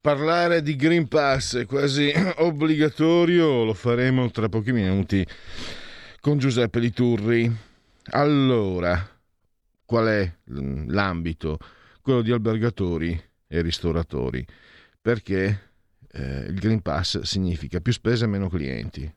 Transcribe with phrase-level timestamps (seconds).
[0.00, 5.26] Parlare di Green Pass è quasi obbligatorio, lo faremo tra pochi minuti
[6.20, 7.52] con Giuseppe Liturri.
[8.10, 8.96] Allora,
[9.84, 11.58] qual è l'ambito?
[12.00, 14.46] Quello di albergatori e ristoratori.
[15.02, 15.72] Perché
[16.12, 19.12] eh, il Green Pass significa più spese e meno clienti.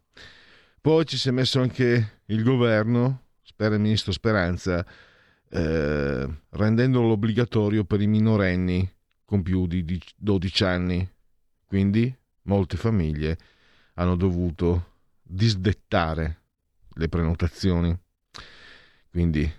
[0.82, 4.84] Poi ci si è messo anche il governo, spera il ministro Speranza,
[5.48, 8.92] eh, rendendolo obbligatorio per i minorenni
[9.32, 11.10] con più di 12 anni.
[11.66, 13.38] Quindi molte famiglie
[13.94, 16.42] hanno dovuto disdettare
[16.96, 17.98] le prenotazioni.
[19.10, 19.50] Quindi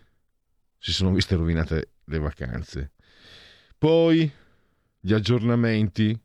[0.76, 2.92] si sono viste rovinate le vacanze.
[3.78, 4.30] Poi
[5.00, 6.20] gli aggiornamenti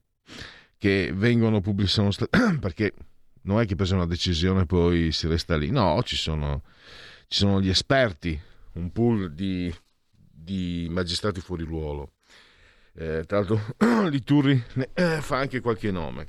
[0.78, 2.28] che vengono pubblicati
[2.60, 2.94] perché
[3.44, 5.70] non è che presa una decisione e poi si resta lì.
[5.72, 6.64] No, ci sono,
[7.30, 8.38] ci sono gli esperti,
[8.74, 9.74] un pool di,
[10.12, 12.12] di magistrati fuori ruolo
[12.98, 13.62] eh, tra l'altro
[14.10, 16.26] Liturri ne, eh, fa anche qualche nome,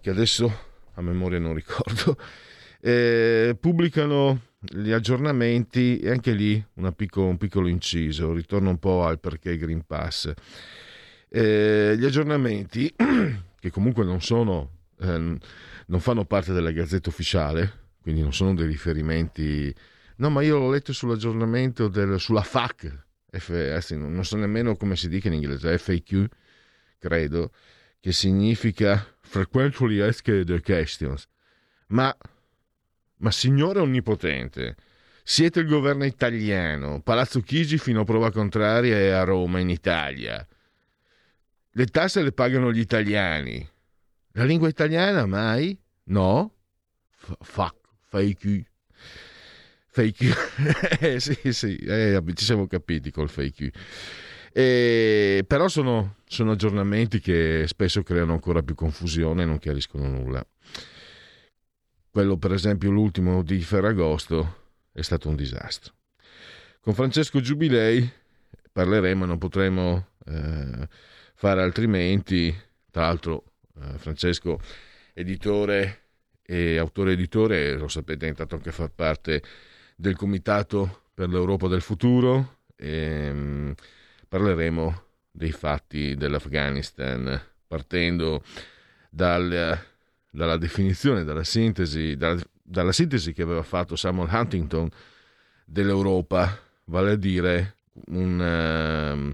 [0.00, 0.50] che adesso
[0.94, 2.16] a memoria non ricordo.
[2.78, 9.18] Eh, pubblicano gli aggiornamenti e anche lì piccolo, un piccolo inciso, ritorno un po' al
[9.18, 10.32] perché Green Pass.
[11.28, 12.94] Eh, gli aggiornamenti,
[13.58, 14.70] che comunque non sono,
[15.00, 15.36] ehm,
[15.86, 17.72] non fanno parte della gazzetta ufficiale,
[18.02, 19.74] quindi non sono dei riferimenti.
[20.16, 25.08] No, ma io l'ho letto sull'aggiornamento del, sulla FAC, F, non so nemmeno come si
[25.08, 26.26] dica in inglese, FAQ,
[26.98, 27.52] credo,
[28.00, 31.28] che significa Frequently Asked Questions.
[31.88, 32.16] Ma,
[33.18, 34.76] ma signore onnipotente,
[35.22, 40.46] siete il governo italiano, Palazzo Chigi fino a prova contraria è a Roma, in Italia.
[41.70, 43.68] Le tasse le pagano gli italiani.
[44.32, 45.78] La lingua italiana mai?
[46.04, 46.54] No?
[47.10, 47.76] F- fuck,
[48.08, 48.66] fake
[49.96, 50.34] fake
[51.00, 53.72] eh, sì, sì, eh, ci siamo capiti col fake
[54.52, 60.42] eh, però sono, sono, aggiornamenti che spesso creano ancora più confusione e non chiariscono nulla.
[62.10, 65.92] Quello, per esempio, l'ultimo di Ferragosto è stato un disastro.
[66.80, 68.10] Con Francesco Giubilei
[68.72, 70.88] parleremo, non potremo eh,
[71.34, 72.54] fare altrimenti.
[72.90, 74.58] Tra l'altro, eh, Francesco,
[75.12, 76.04] editore
[76.40, 79.42] e autore editore, lo sapete, è entrato anche a far parte
[79.96, 83.74] del Comitato per l'Europa del futuro e um,
[84.28, 88.42] parleremo dei fatti dell'Afghanistan partendo
[89.10, 89.78] dal,
[90.30, 94.88] dalla definizione, dalla sintesi, dalla, dalla sintesi che aveva fatto Samuel Huntington
[95.64, 97.76] dell'Europa, vale a dire
[98.08, 99.32] una, ehm,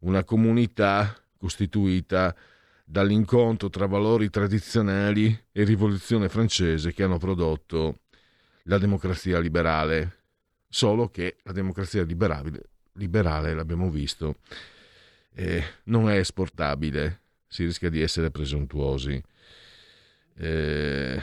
[0.00, 2.34] una comunità costituita
[2.84, 8.00] dall'incontro tra valori tradizionali e rivoluzione francese che hanno prodotto
[8.70, 10.18] la democrazia liberale,
[10.68, 14.36] solo che la democrazia liberale, l'abbiamo visto,
[15.34, 19.20] eh, non è esportabile, si rischia di essere presuntuosi.
[20.36, 21.22] Eh,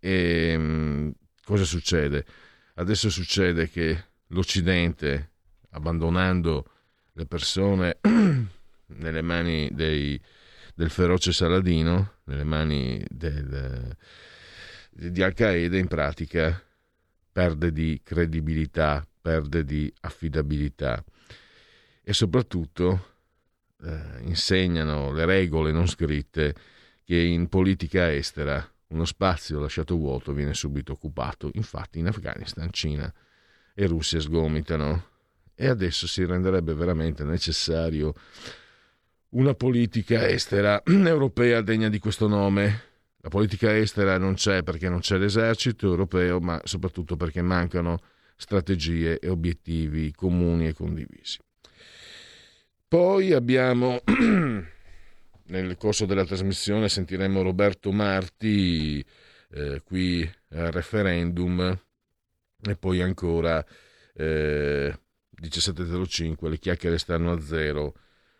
[0.00, 1.10] e mm,
[1.44, 2.26] cosa succede?
[2.74, 5.30] Adesso succede che l'Occidente,
[5.70, 6.68] abbandonando
[7.12, 7.98] le persone
[8.86, 10.20] nelle mani dei,
[10.74, 13.96] del feroce Saladino, nelle mani del,
[14.90, 16.60] di Al-Qaeda in pratica
[17.32, 21.02] perde di credibilità, perde di affidabilità.
[22.04, 23.14] E soprattutto
[23.82, 26.54] eh, insegnano le regole non scritte
[27.04, 31.50] che in politica estera uno spazio lasciato vuoto viene subito occupato.
[31.54, 33.12] Infatti in Afghanistan Cina
[33.74, 35.08] e Russia sgomitano.
[35.54, 38.14] E adesso si renderebbe veramente necessario
[39.30, 42.90] una politica estera europea degna di questo nome
[43.24, 48.00] la politica estera non c'è perché non c'è l'esercito europeo, ma soprattutto perché mancano
[48.34, 51.38] strategie e obiettivi comuni e condivisi.
[52.88, 54.02] Poi abbiamo,
[55.46, 59.04] nel corso della trasmissione, sentiremo Roberto Marti
[59.52, 61.80] eh, qui al referendum
[62.60, 63.64] e poi ancora
[64.14, 64.98] eh,
[65.40, 67.94] 17.05 le chiacchiere stanno a zero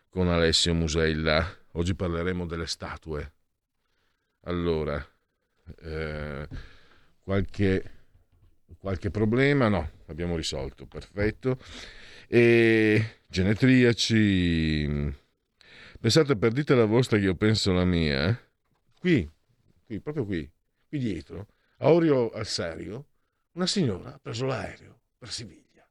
[0.09, 1.49] con Alessio Musella.
[1.71, 3.32] Oggi parleremo delle statue.
[4.45, 5.05] Allora,
[5.83, 6.47] eh,
[7.21, 7.91] qualche,
[8.77, 9.69] qualche problema?
[9.69, 11.57] No, abbiamo risolto, perfetto.
[12.27, 15.15] E genetriaci,
[15.99, 18.37] pensate per dite la vostra che io penso la mia.
[18.99, 19.29] Qui,
[19.85, 20.49] qui, proprio qui,
[20.87, 21.47] qui dietro,
[21.77, 23.07] a Orio al serio,
[23.53, 25.87] una signora ha preso l'aereo per Siviglia.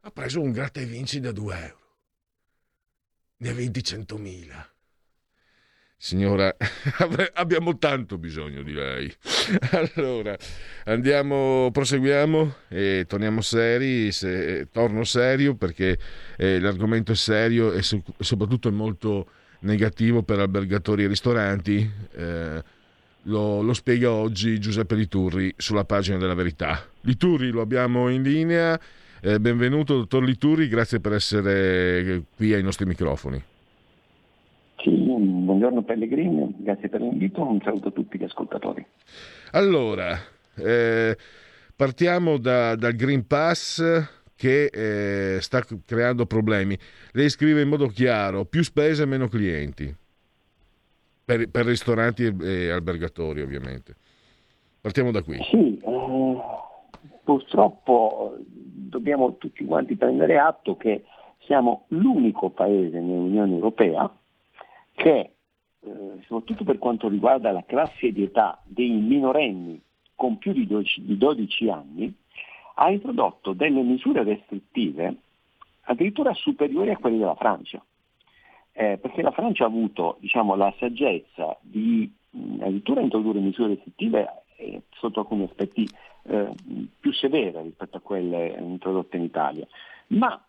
[0.00, 1.96] Ha preso un gratta e vinci da 2 euro.
[3.38, 4.77] Ne ha 20 100.000.
[6.00, 6.54] Signora,
[7.34, 9.12] abbiamo tanto bisogno di lei.
[9.96, 10.36] Allora,
[10.84, 14.12] andiamo, proseguiamo e torniamo seri.
[14.12, 15.98] Se, torno serio perché
[16.36, 19.28] eh, l'argomento è serio e so, soprattutto è molto
[19.60, 21.90] negativo per albergatori e ristoranti.
[22.14, 22.62] Eh,
[23.22, 26.80] lo, lo, spiega oggi Giuseppe Liturri sulla pagina della verità.
[27.00, 28.80] Liturri lo abbiamo in linea.
[29.20, 33.42] Eh, benvenuto, dottor Liturri, grazie per essere qui ai nostri microfoni.
[35.58, 38.86] Buongiorno Pellegrini, grazie per l'invito, un saluto a tutti gli ascoltatori.
[39.50, 40.16] Allora,
[40.54, 41.16] eh,
[41.74, 43.82] partiamo da, dal Green Pass
[44.36, 46.78] che eh, sta creando problemi.
[47.10, 49.92] Lei scrive in modo chiaro, più spese e meno clienti,
[51.24, 53.96] per, per ristoranti e, e, albergatori ovviamente.
[54.80, 55.42] Partiamo da qui.
[55.42, 56.36] Sì, eh,
[57.24, 61.02] purtroppo dobbiamo tutti quanti prendere atto che
[61.46, 64.08] siamo l'unico paese nell'Unione Europea
[64.94, 65.32] che,
[65.80, 69.80] eh, soprattutto per quanto riguarda la classe di età dei minorenni
[70.14, 72.14] con più di 12, di 12 anni,
[72.74, 75.16] ha introdotto delle misure restrittive
[75.82, 77.82] addirittura superiori a quelle della Francia.
[78.72, 84.44] Eh, perché la Francia ha avuto diciamo, la saggezza di mh, addirittura introdurre misure restrittive
[84.56, 85.88] eh, sotto alcuni aspetti
[86.24, 86.50] eh,
[87.00, 89.66] più severe rispetto a quelle introdotte in Italia,
[90.08, 90.40] ma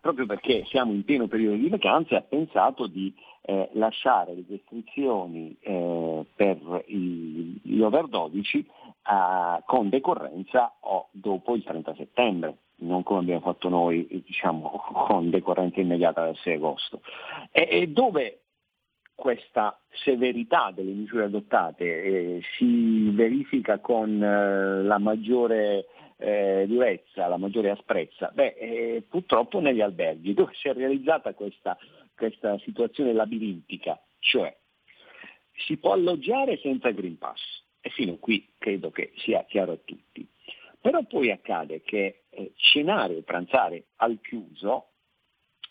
[0.00, 3.12] proprio perché siamo in pieno periodo di vacanze ha pensato di
[3.48, 11.54] eh, lasciare le restrizioni eh, per i, gli over 12 eh, con decorrenza o dopo
[11.54, 14.68] il 30 settembre, non come abbiamo fatto noi diciamo,
[15.08, 17.02] con decorrenza immediata dal 6 agosto.
[17.52, 18.40] E, e dove
[19.14, 27.36] questa severità delle misure adottate eh, si verifica con eh, la maggiore eh, durezza, la
[27.36, 28.32] maggiore asprezza?
[28.34, 31.78] Beh, eh, purtroppo negli alberghi, dove si è realizzata questa
[32.16, 34.56] questa situazione labirintica, cioè
[35.66, 37.40] si può alloggiare senza Green Pass
[37.80, 40.26] e fino a qui credo che sia chiaro a tutti.
[40.80, 44.90] Però poi accade che eh, cenare o pranzare al chiuso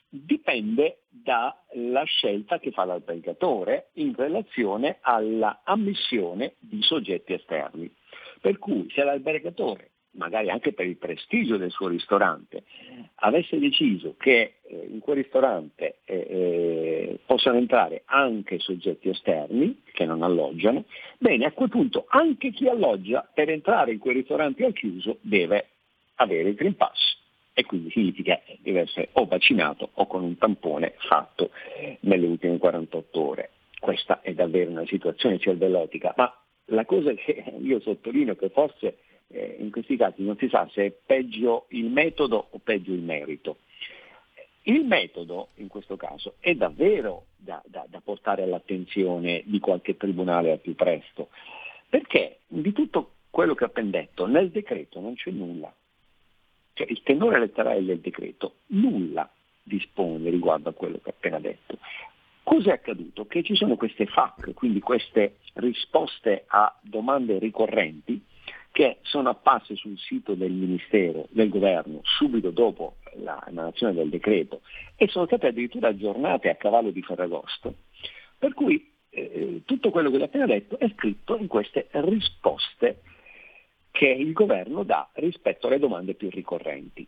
[0.10, 7.94] dipende dalla scelta che fa l'albergatore in relazione alla ammissione di soggetti esterni.
[8.40, 12.64] Per cui se l'albergatore magari anche per il prestigio del suo ristorante,
[13.16, 20.06] avesse deciso che eh, in quel ristorante eh, eh, possano entrare anche soggetti esterni che
[20.06, 20.86] non alloggiano,
[21.18, 25.68] bene, a quel punto anche chi alloggia per entrare in quel ristorante al chiuso deve
[26.16, 27.24] avere il Green Pass
[27.54, 31.52] e quindi significa che deve essere o vaccinato o con un tampone fatto
[32.02, 33.50] nelle ultime 48 ore.
[33.80, 36.34] Questa è davvero una situazione cervellotica, ma
[36.70, 38.98] la cosa che io sottolineo che forse
[39.36, 43.02] eh, in questi casi non si sa se è peggio il metodo o peggio il
[43.02, 43.58] merito.
[44.64, 50.52] Il metodo, in questo caso, è davvero da, da, da portare all'attenzione di qualche tribunale
[50.52, 51.30] al più presto,
[51.88, 55.72] perché di tutto quello che ho appena detto, nel decreto non c'è nulla.
[56.74, 59.30] Cioè, il tenore letterale del decreto nulla
[59.62, 61.78] dispone riguardo a quello che ho appena detto.
[62.42, 63.26] Cosa è accaduto?
[63.26, 68.24] Che ci sono queste FAC, quindi queste risposte a domande ricorrenti,
[68.76, 74.60] che sono apparse sul sito del Ministero, del Governo, subito dopo l'emanazione del decreto
[74.98, 77.74] e sono state addirittura aggiornate a cavallo di Ferragosto.
[78.38, 83.00] Per cui eh, tutto quello che ho appena detto è scritto in queste risposte
[83.92, 87.08] che il governo dà rispetto alle domande più ricorrenti.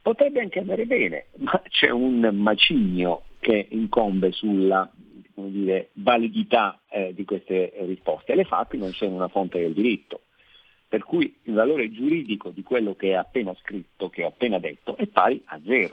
[0.00, 4.90] Potrebbe anche andare bene, ma c'è un macigno che incombe sulla
[5.34, 8.34] dire, validità eh, di queste risposte.
[8.34, 10.22] Le FAPI non sono una fonte del diritto,
[10.88, 14.96] per cui il valore giuridico di quello che è appena scritto, che ho appena detto,
[14.96, 15.92] è pari a zero.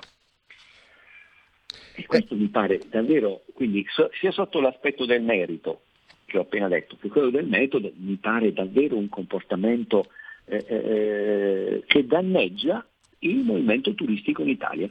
[1.98, 3.86] E questo mi pare davvero, quindi
[4.20, 5.82] sia sotto l'aspetto del merito
[6.26, 10.08] che ho appena detto, che quello del metodo, mi pare davvero un comportamento
[10.46, 12.86] eh, eh, che danneggia
[13.20, 14.90] il movimento turistico in Italia.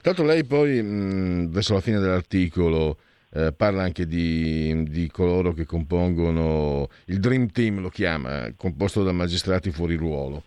[0.00, 2.98] Tanto lei poi, mh, verso la fine dell'articolo,
[3.30, 9.12] eh, parla anche di, di, coloro che compongono il Dream Team, lo chiama, composto da
[9.12, 10.42] magistrati fuori ruolo,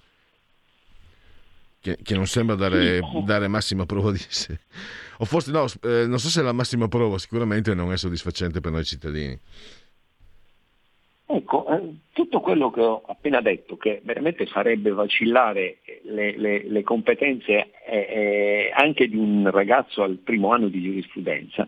[1.79, 4.59] che, che non sembra dare, dare, massima prova di sé.
[5.17, 8.59] O forse no, eh, non so se è la massima prova, sicuramente non è soddisfacente
[8.59, 9.39] per noi cittadini.
[11.33, 16.83] Ecco, eh, tutto quello che ho appena detto, che veramente farebbe vacillare le, le, le
[16.83, 21.65] competenze eh, eh, anche di un ragazzo al primo anno di giurisprudenza,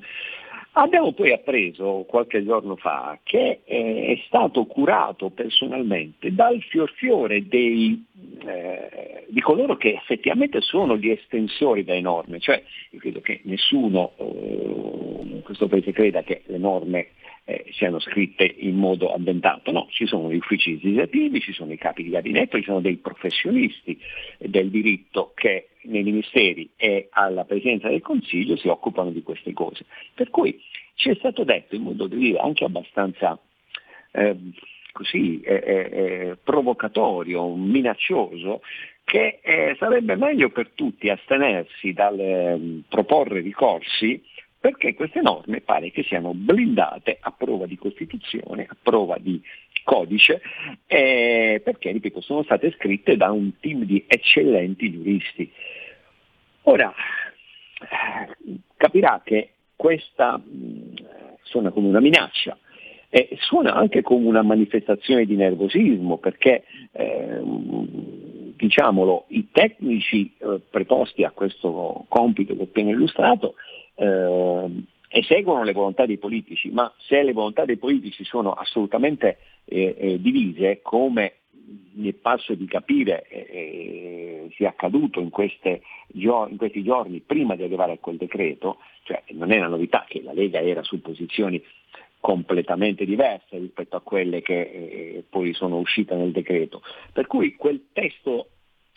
[0.73, 8.03] abbiamo poi appreso qualche giorno fa che eh, è stato curato personalmente dal fiorfiore dei,
[8.45, 12.61] eh, di coloro che effettivamente sono gli estensori delle norme, cioè
[12.91, 17.09] io credo che nessuno in questo paese creda che le norme
[17.45, 21.77] eh, siano scritte in modo avventato, no, ci sono gli uffici legislativi, ci sono i
[21.77, 23.99] capi di gabinetto, ci sono dei professionisti
[24.37, 29.85] del diritto che nei ministeri e alla Presidenza del Consiglio si occupano di queste cose.
[30.13, 30.57] Per cui
[30.95, 33.37] ci è stato detto in modo di dire anche abbastanza
[34.11, 34.35] eh,
[34.93, 38.61] così eh, eh provocatorio, minaccioso,
[39.03, 44.23] che eh, sarebbe meglio per tutti astenersi dal ehm, proporre ricorsi
[44.63, 49.41] perché queste norme pare che siano blindate a prova di Costituzione, a prova di
[49.83, 50.41] codice,
[50.87, 55.51] eh, perché, ripeto, sono state scritte da un team di eccellenti giuristi.
[56.61, 60.95] Ora, eh, capirà che questa mh, mm,
[61.41, 62.57] suona come una minaccia,
[63.09, 67.41] e suona anche come una manifestazione di nervosismo, perché eh,
[68.55, 73.55] diciamolo, i tecnici eh, preposti a questo compito che ho appena illustrato
[73.95, 79.95] eh, eseguono le volontà dei politici, ma se le volontà dei politici sono assolutamente eh,
[79.97, 81.35] eh divise, come
[81.93, 85.81] mi è parso di capire eh, eh, sia accaduto in, queste,
[86.13, 90.21] in, questi giorni prima di arrivare a quel decreto, cioè non è una novità che
[90.21, 91.63] la Lega era su posizioni
[92.23, 96.81] completamente diverse rispetto a quelle che eh, poi sono uscite nel decreto.
[97.11, 98.47] Per cui quel testo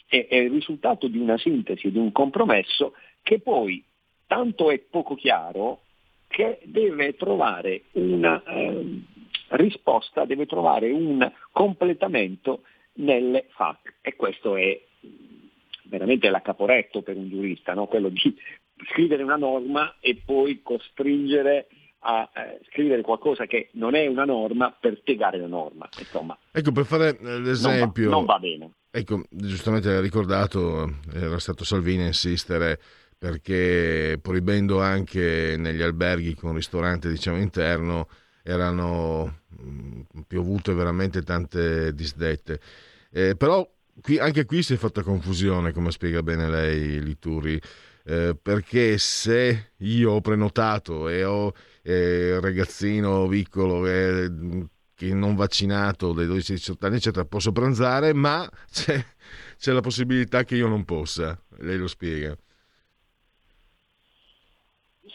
[0.06, 3.84] è, è il risultato di una sintesi, di un compromesso che poi
[4.28, 5.80] tanto è poco chiaro
[6.28, 9.00] che deve trovare una eh,
[9.48, 12.62] risposta, deve trovare un completamento
[12.98, 14.80] nelle FAC e questo è
[15.82, 17.86] veramente la caporetto per un giurista, no?
[17.86, 18.20] quello di
[18.92, 21.66] scrivere una norma e poi costringere
[22.06, 25.88] a eh, scrivere qualcosa che non è una norma per spiegare la norma.
[25.98, 28.08] Insomma, ecco, per fare l'esempio...
[28.08, 28.70] Non va, non va bene.
[28.90, 32.78] Ecco, giustamente hai ricordato, era stato Salvini a insistere
[33.18, 38.08] perché proibendo anche negli alberghi con ristorante diciamo interno
[38.42, 42.60] erano mm, piovute veramente tante disdette.
[43.10, 43.68] Eh, però
[44.00, 47.60] qui, anche qui si è fatta confusione, come spiega bene lei Lituri,
[48.06, 54.30] eh, perché se io ho prenotato e ho eh, ragazzino piccolo eh,
[54.94, 58.94] che non vaccinato dai 12-18 anni, eccetera, posso pranzare, ma c'è,
[59.58, 61.38] c'è la possibilità che io non possa.
[61.58, 62.36] Lei lo spiega.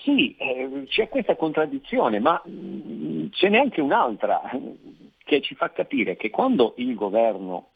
[0.03, 4.41] Sì, eh, c'è questa contraddizione, ma mm, ce n'è anche un'altra
[5.23, 7.69] che ci fa capire che quando il governo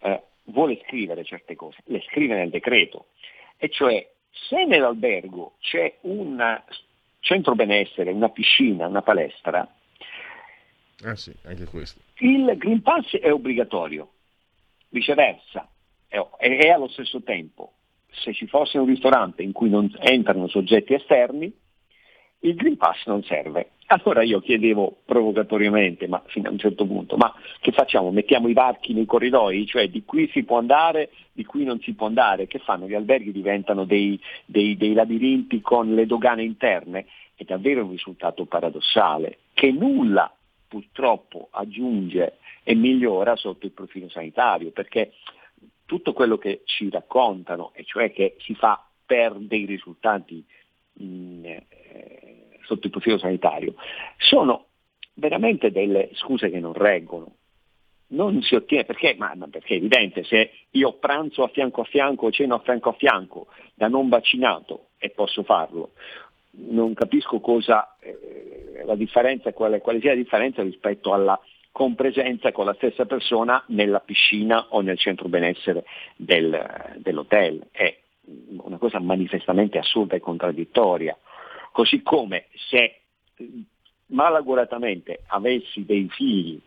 [0.00, 3.06] eh, vuole scrivere certe cose, le scrive nel decreto,
[3.56, 6.62] e cioè se nell'albergo c'è un
[7.20, 9.68] centro benessere, una piscina, una palestra,
[11.04, 11.34] ah sì,
[12.18, 14.12] il Green Pass è obbligatorio,
[14.88, 15.68] viceversa,
[16.08, 17.72] è allo stesso tempo.
[18.12, 21.52] Se ci fosse un ristorante in cui non entrano soggetti esterni,
[22.40, 23.72] il Green Pass non serve.
[23.86, 28.12] Allora io chiedevo provocatoriamente, ma fino a un certo punto, ma che facciamo?
[28.12, 29.66] Mettiamo i varchi nei corridoi?
[29.66, 32.46] Cioè di qui si può andare, di qui non si può andare?
[32.46, 32.86] Che fanno?
[32.86, 37.06] Gli alberghi diventano dei, dei, dei labirinti con le dogane interne?
[37.34, 40.32] È davvero un risultato paradossale, che nulla
[40.68, 45.14] purtroppo aggiunge e migliora sotto il profilo sanitario, perché
[45.84, 50.44] tutto quello che ci raccontano, e cioè che si fa per dei risultati
[50.92, 52.29] mh, eh,
[52.70, 53.74] sotto il profilo sanitario,
[54.16, 54.66] sono
[55.14, 57.34] veramente delle scuse che non reggono.
[58.12, 59.14] Non si ottiene perché?
[59.16, 62.88] Ma, ma perché è evidente, se io pranzo a fianco a fianco, ceno a fianco
[62.88, 65.92] a fianco da non vaccinato e posso farlo,
[66.52, 71.38] non capisco cosa eh, la differenza, quale, quale sia la differenza rispetto alla
[71.72, 75.84] con presenza con la stessa persona nella piscina o nel centro benessere
[76.16, 77.68] del, dell'hotel.
[77.70, 77.96] È
[78.58, 81.16] una cosa manifestamente assurda e contraddittoria.
[81.72, 83.00] Così come se
[84.06, 86.60] malaguratamente avessi dei figli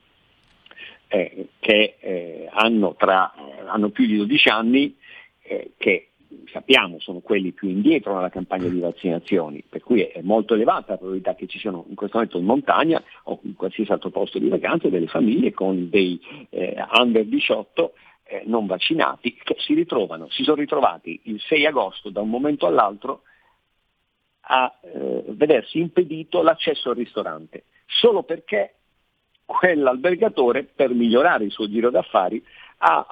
[1.07, 3.33] eh, che eh, hanno, tra,
[3.67, 4.95] hanno, più di 12 anni,
[5.43, 6.10] eh, che
[6.51, 10.98] sappiamo sono quelli più indietro nella campagna di vaccinazioni, per cui è molto elevata la
[10.98, 14.50] probabilità che ci siano in questo momento in montagna o in qualsiasi altro posto di
[14.50, 16.19] vacanza delle famiglie con dei
[16.50, 17.93] eh, under 18
[18.24, 22.65] eh, non vaccinati che si ritrovano, si sono ritrovati il 6 agosto da un momento
[22.65, 23.22] all'altro
[24.45, 28.75] a eh, vedersi impedito l'accesso al ristorante, solo perché
[29.45, 32.43] quell'albergatore per migliorare il suo giro d'affari
[32.77, 33.07] ha,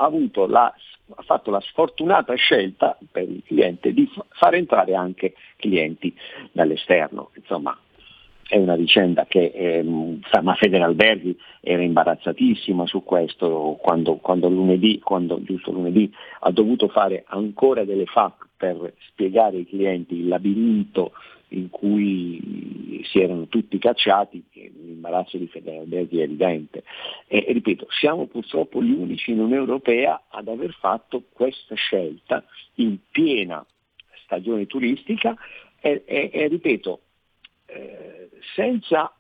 [0.47, 0.73] la,
[1.15, 6.13] ha fatto la sfortunata scelta per il cliente di far entrare anche clienti
[6.51, 7.31] dall'esterno.
[7.35, 7.77] Insomma,
[8.51, 15.41] è una vicenda che eh, ma Federalberghi era imbarazzatissima su questo quando, quando, lunedì, quando
[15.41, 21.13] giusto lunedì ha dovuto fare ancora delle FAC per spiegare ai clienti il labirinto
[21.53, 26.83] in cui si erano tutti cacciati, l'imbarazzo di Federalberghi è evidente.
[27.27, 32.43] E, e, ripeto, siamo purtroppo gli unici in Unione Europea ad aver fatto questa scelta
[32.75, 33.65] in piena
[34.25, 35.35] stagione turistica
[35.79, 36.99] e, e, e ripeto,
[37.73, 39.13] eh, senza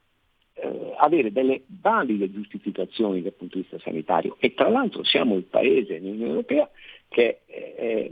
[0.53, 4.35] eh, avere delle valide giustificazioni dal punto di vista sanitario.
[4.39, 6.69] E tra l'altro siamo il paese nell'Unione Europea
[7.07, 8.11] che eh,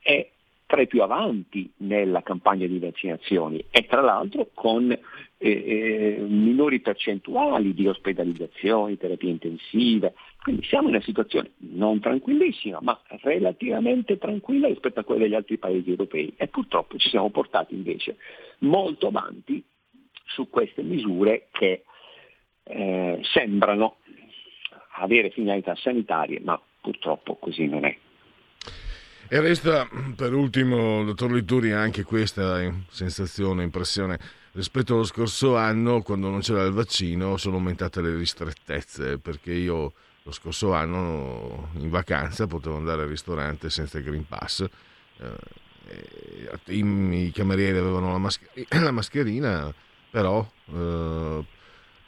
[0.00, 0.30] è
[0.66, 5.00] tra i più avanti nella campagna di vaccinazioni e tra l'altro con eh,
[5.38, 10.14] eh, minori percentuali di ospedalizzazioni, terapie intensive.
[10.44, 15.56] Quindi siamo in una situazione non tranquillissima, ma relativamente tranquilla rispetto a quella degli altri
[15.56, 18.18] paesi europei e purtroppo ci siamo portati invece
[18.58, 19.64] molto avanti
[20.26, 21.84] su queste misure che
[22.62, 23.96] eh, sembrano
[24.96, 27.96] avere finalità sanitarie, ma purtroppo così non è.
[29.30, 34.18] E resta per ultimo, dottor Lituri, anche questa sensazione, impressione.
[34.52, 39.94] Rispetto allo scorso anno, quando non c'era il vaccino, sono aumentate le ristrettezze, perché io
[40.26, 44.66] lo scorso anno in vacanza potevo andare al ristorante senza il Green Pass.
[45.18, 49.72] Eh, i, camerieri avevano la, masch- la mascherina,
[50.10, 51.44] però eh,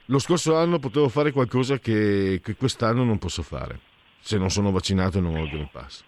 [0.07, 3.81] lo scorso anno potevo fare qualcosa che, che quest'anno non posso fare,
[4.21, 6.03] se non sono vaccinato e non ho il Green Pass.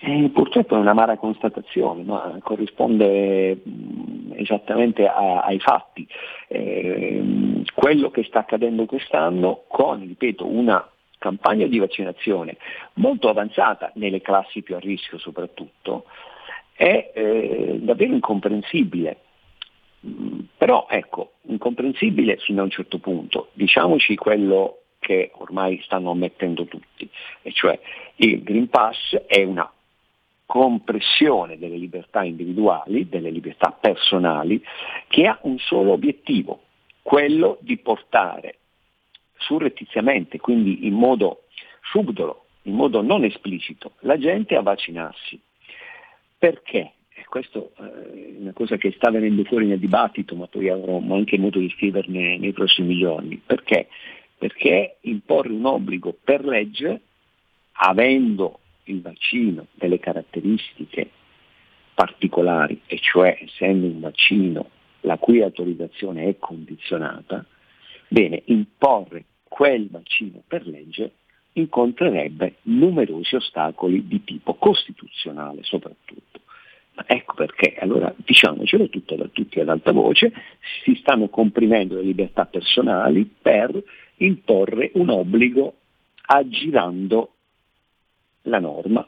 [0.00, 6.06] Eh, purtroppo è un'amara constatazione, ma corrisponde mh, esattamente a, ai fatti.
[6.46, 12.58] Eh, quello che sta accadendo quest'anno con, ripeto, una campagna di vaccinazione
[12.94, 16.04] molto avanzata nelle classi più a rischio soprattutto,
[16.74, 19.16] è eh, davvero incomprensibile.
[20.06, 23.48] Mm, però ecco, incomprensibile fino a un certo punto.
[23.52, 27.08] Diciamoci quello che ormai stanno ammettendo tutti,
[27.42, 27.78] e cioè
[28.16, 29.68] il Green Pass è una
[30.48, 34.64] compressione delle libertà individuali, delle libertà personali,
[35.06, 36.62] che ha un solo obiettivo,
[37.02, 38.56] quello di portare
[39.36, 41.42] surrettiziamente, quindi in modo
[41.82, 45.38] subdolo, in modo non esplicito, la gente a vaccinarsi.
[46.38, 46.92] Perché?
[47.28, 51.58] Questa è una cosa che sta venendo fuori nel dibattito, ma poi avremo anche modo
[51.58, 53.36] di scriverne nei prossimi giorni.
[53.44, 53.88] Perché?
[54.38, 57.02] Perché imporre un obbligo per legge,
[57.72, 61.10] avendo il vaccino delle caratteristiche
[61.94, 64.70] particolari, e cioè essendo un vaccino
[65.00, 67.44] la cui autorizzazione è condizionata,
[68.08, 71.12] bene, imporre quel vaccino per legge
[71.52, 76.40] incontrerebbe numerosi ostacoli di tipo costituzionale soprattutto.
[76.94, 80.32] Ma ecco perché, allora diciamocelo tutto da tutti ad alta voce,
[80.84, 83.82] si stanno comprimendo le libertà personali per
[84.16, 85.74] imporre un obbligo
[86.26, 87.34] aggirando
[88.48, 89.06] la norma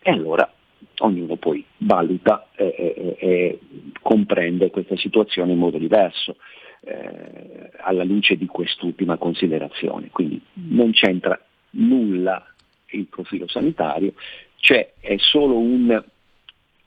[0.00, 0.52] e allora
[0.98, 3.58] ognuno poi valuta e, e, e
[4.00, 6.36] comprende questa situazione in modo diverso
[6.80, 10.10] eh, alla luce di quest'ultima considerazione.
[10.10, 11.38] Quindi non c'entra
[11.70, 12.44] nulla
[12.90, 14.14] il profilo sanitario,
[14.56, 16.02] cioè è solo un,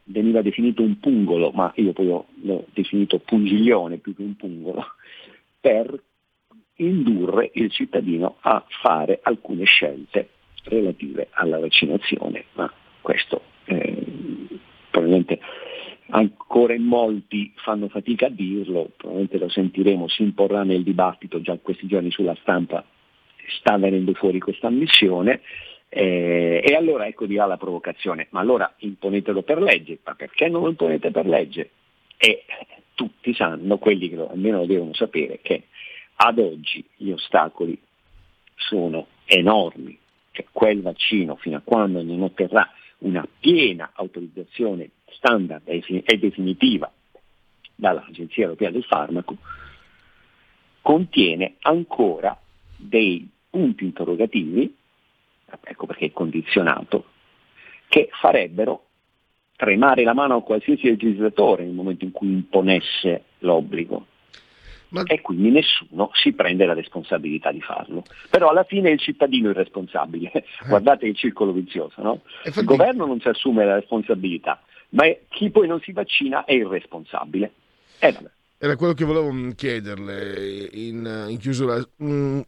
[0.05, 4.85] veniva definito un pungolo, ma io poi l'ho definito pungiglione più che un pungolo,
[5.59, 6.01] per
[6.75, 10.29] indurre il cittadino a fare alcune scelte
[10.63, 12.71] relative alla vaccinazione, ma
[13.01, 14.05] questo eh,
[14.89, 15.39] probabilmente
[16.11, 21.57] ancora in molti fanno fatica a dirlo, probabilmente lo sentiremo, si imporrà nel dibattito già
[21.61, 22.83] questi giorni sulla stampa,
[23.59, 25.41] sta venendo fuori questa ammissione.
[25.93, 30.47] Eh, e allora ecco di là la provocazione, ma allora imponetelo per legge, ma perché
[30.47, 31.71] non lo imponete per legge?
[32.17, 32.45] E
[32.93, 35.63] tutti sanno, quelli che lo, almeno lo devono sapere, che
[36.15, 37.77] ad oggi gli ostacoli
[38.55, 39.97] sono enormi
[40.31, 42.67] che quel vaccino, fino a quando non otterrà
[42.99, 46.91] una piena autorizzazione standard e definitiva
[47.75, 49.37] dall'Agenzia Europea del Farmaco,
[50.81, 52.39] contiene ancora
[52.75, 54.75] dei punti interrogativi,
[55.63, 57.05] ecco perché è condizionato,
[57.87, 58.85] che farebbero
[59.55, 64.07] tremare la mano a qualsiasi legislatore nel momento in cui imponesse l'obbligo.
[64.91, 65.03] Ma...
[65.03, 68.03] E quindi nessuno si prende la responsabilità di farlo.
[68.29, 70.31] Però alla fine è il cittadino il responsabile.
[70.61, 70.67] Eh.
[70.67, 72.21] Guardate il circolo vizioso, no?
[72.43, 72.59] Infatti...
[72.59, 76.65] Il governo non si assume la responsabilità, ma chi poi non si vaccina è il
[76.65, 77.53] responsabile.
[77.99, 78.15] Eh,
[78.57, 81.83] Era quello che volevo mm, chiederle in, in chiusura.
[82.03, 82.41] Mm,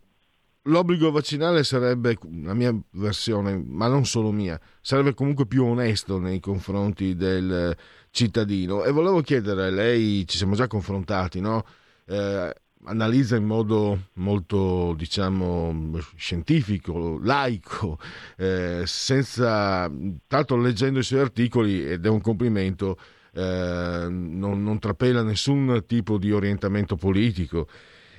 [0.64, 6.40] l'obbligo vaccinale sarebbe, la mia versione, ma non solo mia, sarebbe comunque più onesto nei
[6.40, 7.76] confronti del
[8.12, 8.84] cittadino.
[8.84, 11.66] E volevo chiedere, lei ci siamo già confrontati, no?
[12.06, 12.54] Eh,
[12.86, 17.98] analizza in modo molto, diciamo, scientifico, laico,
[18.38, 19.90] eh, senza,
[20.28, 22.98] tanto leggendo i suoi articoli, ed è un complimento,
[23.34, 27.68] eh, non, non trapela nessun tipo di orientamento politico.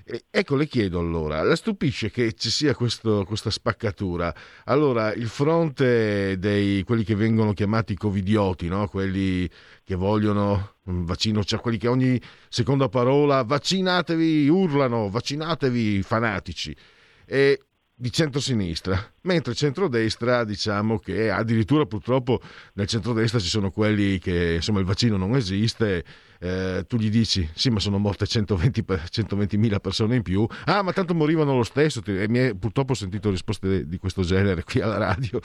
[0.06, 4.34] Ecco, le chiedo allora, la stupisce che ci sia questo, questa spaccatura?
[4.64, 8.86] Allora, il fronte dei quelli che vengono chiamati covidioti, no?
[8.86, 9.48] quelli
[9.82, 16.76] che vogliono un vaccino, cioè quelli che ogni seconda parola vaccinatevi, urlano, vaccinatevi, fanatici.
[17.24, 17.60] E
[17.96, 22.40] di centrosinistra, mentre centrodestra diciamo che addirittura purtroppo
[22.74, 26.04] nel centrodestra ci sono quelli che insomma il vaccino non esiste,
[26.40, 30.92] eh, tu gli dici sì ma sono morte 120 120.000 persone in più, ah ma
[30.92, 34.80] tanto morivano lo stesso, e mi è, purtroppo ho sentito risposte di questo genere qui
[34.80, 35.40] alla radio.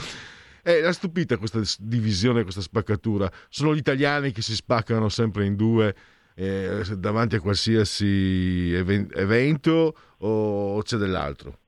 [0.64, 3.32] Eh, la stupita questa divisione, questa spaccatura.
[3.48, 5.96] Sono gli italiani che si spaccano sempre in due
[6.36, 11.60] eh, davanti a qualsiasi evento o c'è dell'altro?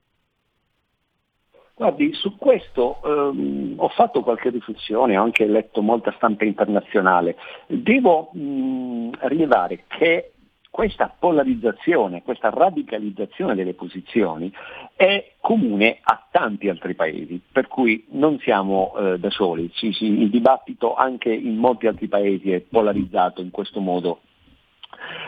[1.82, 7.36] Guardi, su questo ehm, ho fatto qualche riflessione, ho anche letto molta stampa internazionale.
[7.66, 10.34] Devo mh, rilevare che
[10.70, 14.54] questa polarizzazione, questa radicalizzazione delle posizioni
[14.96, 20.06] è comune a tanti altri paesi, per cui non siamo eh, da soli, sì, sì,
[20.06, 24.20] il dibattito anche in molti altri paesi è polarizzato in questo modo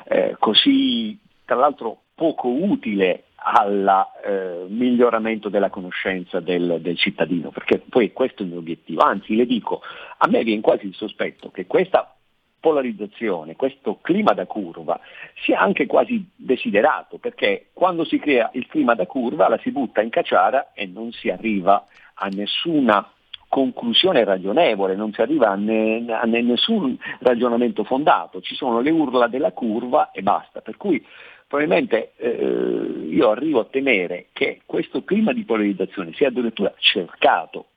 [0.06, 7.80] eh, così, tra l'altro, poco utile al eh, miglioramento della conoscenza del, del, cittadino, perché
[7.80, 9.02] poi questo è il mio obiettivo.
[9.02, 9.82] Anzi, le dico,
[10.17, 12.15] a me viene quasi il sospetto che questa
[12.60, 14.97] polarizzazione, questo clima da curva
[15.43, 20.02] sia anche quasi desiderato, perché quando si crea il clima da curva la si butta
[20.02, 23.12] in cacciara e non si arriva a nessuna
[23.49, 29.28] conclusione ragionevole, non si arriva a, ne, a nessun ragionamento fondato, ci sono le urla
[29.28, 30.62] della curva e basta.
[30.62, 31.06] Per cui
[31.54, 37.68] probabilmente eh, io arrivo a temere che questo clima di polarizzazione sia addirittura cercato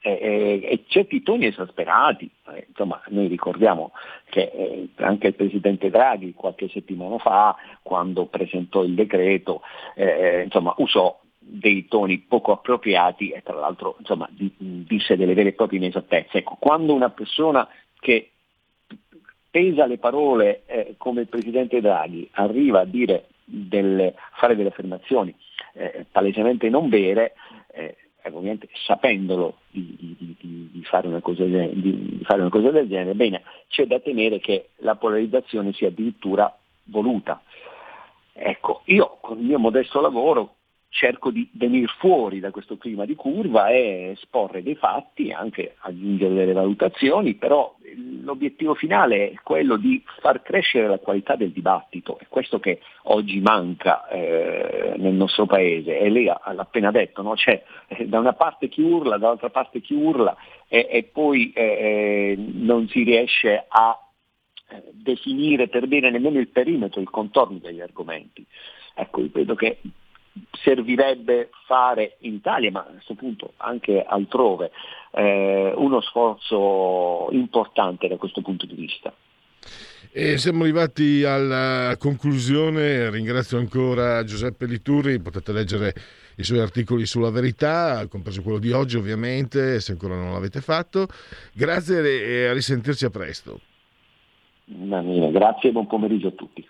[0.00, 3.90] e, e certi toni esasperati, eh, insomma noi ricordiamo
[4.30, 9.62] che eh, anche il Presidente Draghi qualche settimana fa, quando presentò il decreto,
[9.96, 15.54] eh, insomma, usò dei toni poco appropriati e tra l'altro insomma, disse delle vere e
[15.54, 16.38] proprie inesattezze.
[16.38, 17.66] Ecco, quando una persona
[17.98, 18.30] che
[19.56, 25.34] pesa le parole eh, come il Presidente Draghi arriva a dire delle, fare delle affermazioni
[25.72, 27.32] eh, palesemente non vere,
[27.72, 33.14] eh, ovviamente sapendolo di, di, di, di, fare genere, di, fare una cosa del genere,
[33.14, 37.40] bene, c'è da temere che la polarizzazione sia addirittura voluta.
[38.34, 40.55] Ecco, io con il mio modesto lavoro
[40.96, 46.32] cerco di venire fuori da questo clima di curva e esporre dei fatti, anche aggiungere
[46.32, 47.76] delle valutazioni, però
[48.22, 53.40] l'obiettivo finale è quello di far crescere la qualità del dibattito, è questo che oggi
[53.40, 57.34] manca eh, nel nostro paese e lei l'ha appena detto, no?
[57.34, 60.34] c'è eh, da una parte chi urla, dall'altra parte chi urla
[60.66, 64.00] e, e poi eh, eh non si riesce a
[64.70, 68.42] eh, definire per bene nemmeno il perimetro, il contorno degli argomenti.
[68.94, 69.78] Ecco, io credo che
[70.62, 74.70] servirebbe fare in Italia, ma a questo punto anche altrove,
[75.12, 79.12] eh, uno sforzo importante da questo punto di vista.
[80.12, 85.94] E siamo arrivati alla conclusione, ringrazio ancora Giuseppe Liturri, potete leggere
[86.36, 91.06] i suoi articoli sulla verità, compreso quello di oggi ovviamente, se ancora non l'avete fatto.
[91.52, 93.60] Grazie e a risentirci a presto.
[94.64, 96.66] Grazie e buon pomeriggio a tutti.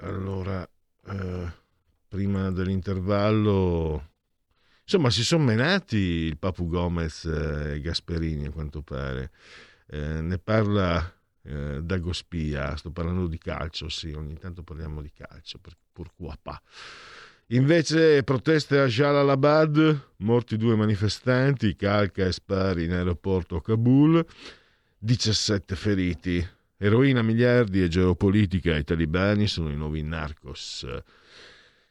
[0.00, 0.68] Allora,
[1.06, 1.66] eh
[2.08, 4.10] prima dell'intervallo.
[4.82, 9.30] Insomma, si sono menati il Papu Gomez e Gasperini, a quanto pare.
[9.86, 15.58] Eh, ne parla eh, Dagospia, sto parlando di calcio, sì, ogni tanto parliamo di calcio,
[15.58, 16.60] per pourquoi pas.
[17.52, 24.24] Invece proteste a Jalalabad, morti due manifestanti, calca e spari in aeroporto a Kabul,
[24.98, 26.46] 17 feriti.
[26.76, 30.86] Eroina miliardi e geopolitica, i talibani sono i nuovi narcos.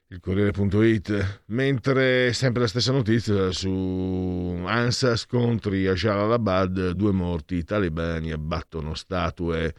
[0.10, 7.64] Il Corriere.it, mentre sempre la stessa notizia su Ansa scontri a Jalalabad, due morti, i
[7.64, 9.74] talebani abbattono statue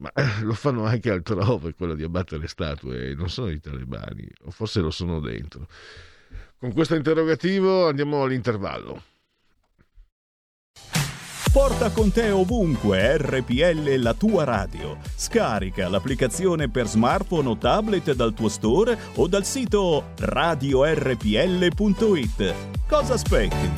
[0.00, 4.50] ma eh, lo fanno anche altrove quello di abbattere statue, non sono i talebani, o
[4.50, 5.68] forse lo sono dentro.
[6.58, 9.02] Con questo interrogativo andiamo all'intervallo.
[11.52, 14.98] Porta con te ovunque RPL la tua radio.
[15.16, 20.94] Scarica l'applicazione per smartphone o tablet dal tuo store o dal sito radiorpl.it.
[22.86, 23.72] Cosa aspetti?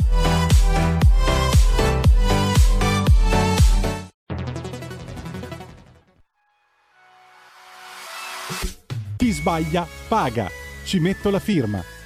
[9.17, 10.47] Chi sbaglia paga.
[10.85, 11.83] Ci metto la firma.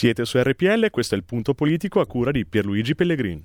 [0.00, 3.44] Siete su RPL, questo è il punto politico a cura di Pierluigi Pellegrin.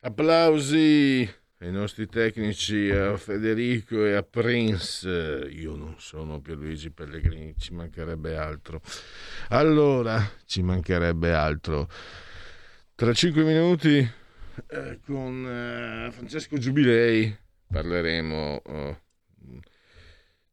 [0.00, 5.50] Applausi ai nostri tecnici, a Federico e a Prince.
[5.50, 8.80] Io non sono Pierluigi Pellegrini, ci mancherebbe altro.
[9.48, 11.90] Allora, ci mancherebbe altro.
[12.94, 17.36] Tra cinque minuti eh, con eh, Francesco Giubilei
[17.70, 18.96] parleremo eh,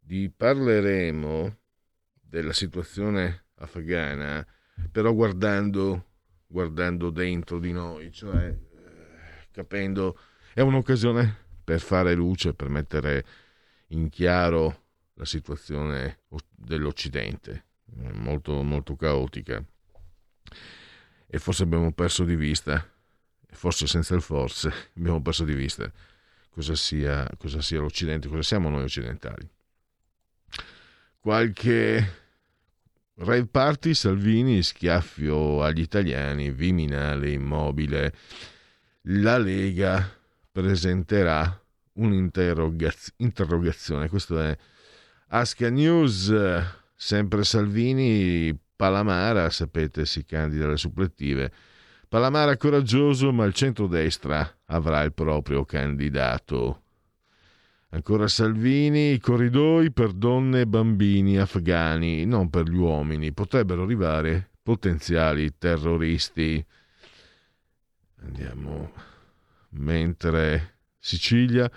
[0.02, 1.60] di parleremo
[2.28, 4.46] della situazione afghana,
[4.92, 6.12] però guardando,
[6.48, 10.20] guardando dentro di noi, cioè eh, capendo,
[10.54, 13.26] è un'occasione per fare luce, per mettere
[13.90, 14.84] in chiaro
[15.14, 17.66] la situazione dell'Occidente,
[18.14, 19.64] molto, molto caotica.
[21.28, 22.88] E forse abbiamo perso di vista,
[23.48, 25.92] forse senza il forse, abbiamo perso di vista
[26.56, 29.48] cosa sia, cosa sia l'Occidente, cosa siamo noi occidentali.
[31.26, 32.08] Qualche
[33.16, 38.14] Rave party, Salvini, schiaffio agli italiani, Viminale, immobile.
[39.08, 40.08] La Lega
[40.52, 41.60] presenterà
[41.94, 44.08] un'interrogazione.
[44.08, 44.56] Questo è
[45.30, 46.32] Asca News,
[46.94, 51.52] sempre Salvini, Palamara, sapete, si candida alle supplettive.
[52.08, 56.82] Palamara coraggioso, ma il centrodestra avrà il proprio candidato.
[57.96, 64.50] Ancora Salvini, i corridoi per donne e bambini afghani, non per gli uomini, potrebbero arrivare
[64.62, 66.64] potenziali terroristi.
[68.18, 68.92] Andiamo.
[69.78, 71.72] Mentre Sicilia,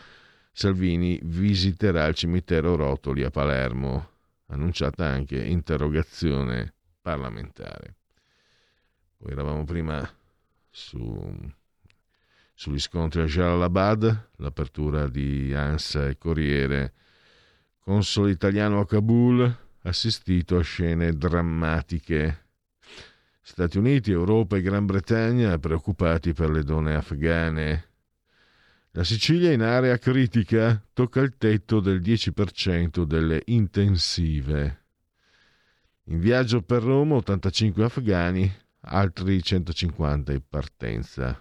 [0.50, 4.10] Salvini visiterà il cimitero Rotoli a Palermo,
[4.46, 7.94] annunciata anche interrogazione parlamentare.
[9.18, 10.08] Poi eravamo prima
[10.68, 11.56] su
[12.58, 16.92] sugli scontri a Jalalabad, l'apertura di ANSA e Corriere,
[17.78, 22.46] console italiano a Kabul, assistito a scene drammatiche.
[23.40, 27.90] Stati Uniti, Europa e Gran Bretagna preoccupati per le donne afghane.
[28.90, 34.82] La Sicilia in area critica tocca il tetto del 10% delle intensive.
[36.06, 41.40] In viaggio per Roma 85 afghani, altri 150 in partenza.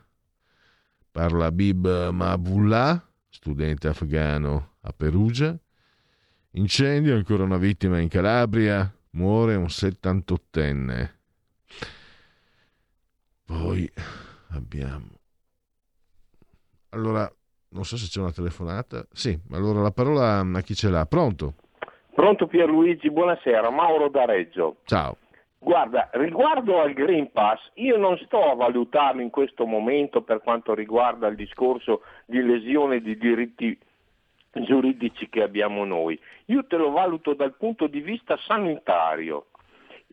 [1.18, 5.58] Parla Bib Mabullah, studente afghano a Perugia.
[6.52, 11.10] Incendio, ancora una vittima in Calabria, muore un 78enne.
[13.46, 13.92] Poi
[14.50, 15.08] abbiamo...
[16.90, 17.28] Allora,
[17.70, 19.04] non so se c'è una telefonata.
[19.12, 21.08] Sì, allora la parola a chi ce l'ha.
[21.08, 21.56] Pronto?
[22.14, 23.72] Pronto Pierluigi, buonasera.
[23.72, 24.82] Mauro da Reggio.
[24.86, 25.18] Ciao.
[25.60, 30.74] Guarda, riguardo al Green Pass, io non sto a valutarlo in questo momento per quanto
[30.76, 33.78] riguarda il discorso di lesione di diritti
[34.52, 36.20] giuridici che abbiamo noi.
[36.46, 39.48] Io te lo valuto dal punto di vista sanitario.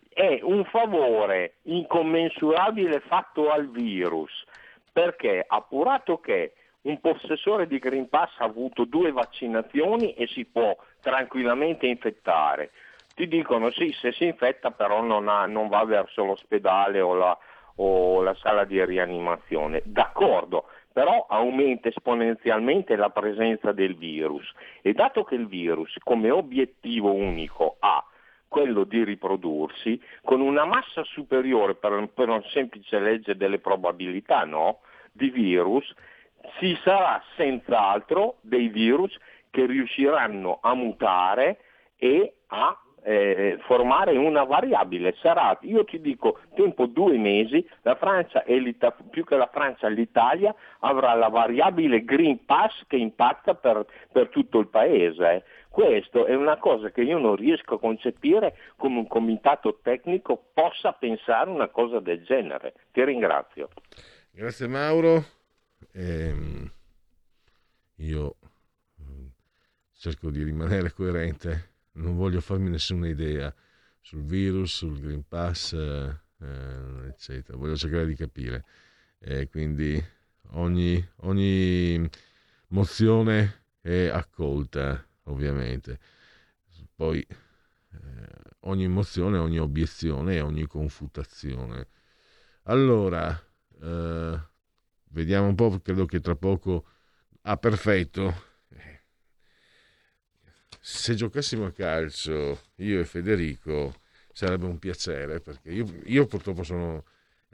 [0.09, 4.45] È un favore incommensurabile fatto al virus,
[4.93, 10.77] perché appurato che un possessore di Green Pass ha avuto due vaccinazioni e si può
[11.01, 12.71] tranquillamente infettare
[13.15, 17.39] ti dicono sì, se si infetta però non, ha, non va verso l'ospedale o la,
[17.77, 19.83] o la sala di rianimazione.
[19.85, 24.51] D'accordo, però aumenta esponenzialmente la presenza del virus
[24.83, 28.05] e dato che il virus come obiettivo unico ha
[28.47, 34.83] quello di riprodursi con una massa superiore per, per una semplice legge delle probabilità no,
[35.11, 35.93] di virus,
[36.59, 39.17] ci sarà senz'altro dei virus
[39.51, 41.59] che riusciranno a mutare
[41.97, 45.15] e a eh, formare una variabile.
[45.21, 48.75] Sarà, io ti dico, tempo due mesi, la Francia e
[49.11, 54.59] più che la Francia l'Italia avrà la variabile Green Pass che impatta per, per tutto
[54.59, 55.31] il paese.
[55.31, 55.43] Eh.
[55.69, 60.93] Questo è una cosa che io non riesco a concepire come un comitato tecnico possa
[60.93, 62.75] pensare una cosa del genere.
[62.91, 63.69] Ti ringrazio.
[64.31, 65.25] Grazie Mauro.
[65.93, 66.71] Ehm,
[67.97, 68.37] io
[69.03, 69.27] mm,
[69.95, 73.55] cerco di rimanere coerente non voglio farmi nessuna idea
[74.01, 77.57] sul virus, sul Green Pass, eh, eh, eccetera.
[77.57, 78.65] Voglio cercare di capire.
[79.19, 80.03] E quindi
[80.51, 82.09] ogni, ogni
[82.69, 85.99] mozione è accolta, ovviamente.
[86.95, 87.99] Poi eh,
[88.61, 91.89] ogni mozione, ogni obiezione e ogni confutazione.
[92.65, 93.31] Allora,
[93.83, 94.41] eh,
[95.11, 96.87] vediamo un po', credo che tra poco...
[97.47, 98.53] Ah, perfetto
[100.87, 103.95] se giocassimo a calcio io e Federico
[104.31, 107.05] sarebbe un piacere perché io, io purtroppo sono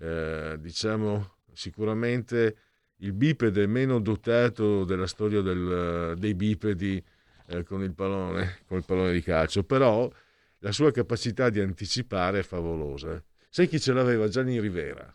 [0.00, 2.56] eh, diciamo sicuramente
[2.96, 7.00] il bipede meno dotato della storia del, dei bipedi
[7.46, 10.10] eh, con il pallone con il pallone di calcio però
[10.58, 13.22] la sua capacità di anticipare è favolosa.
[13.48, 14.28] Sai chi ce l'aveva?
[14.28, 15.14] Gianni Rivera.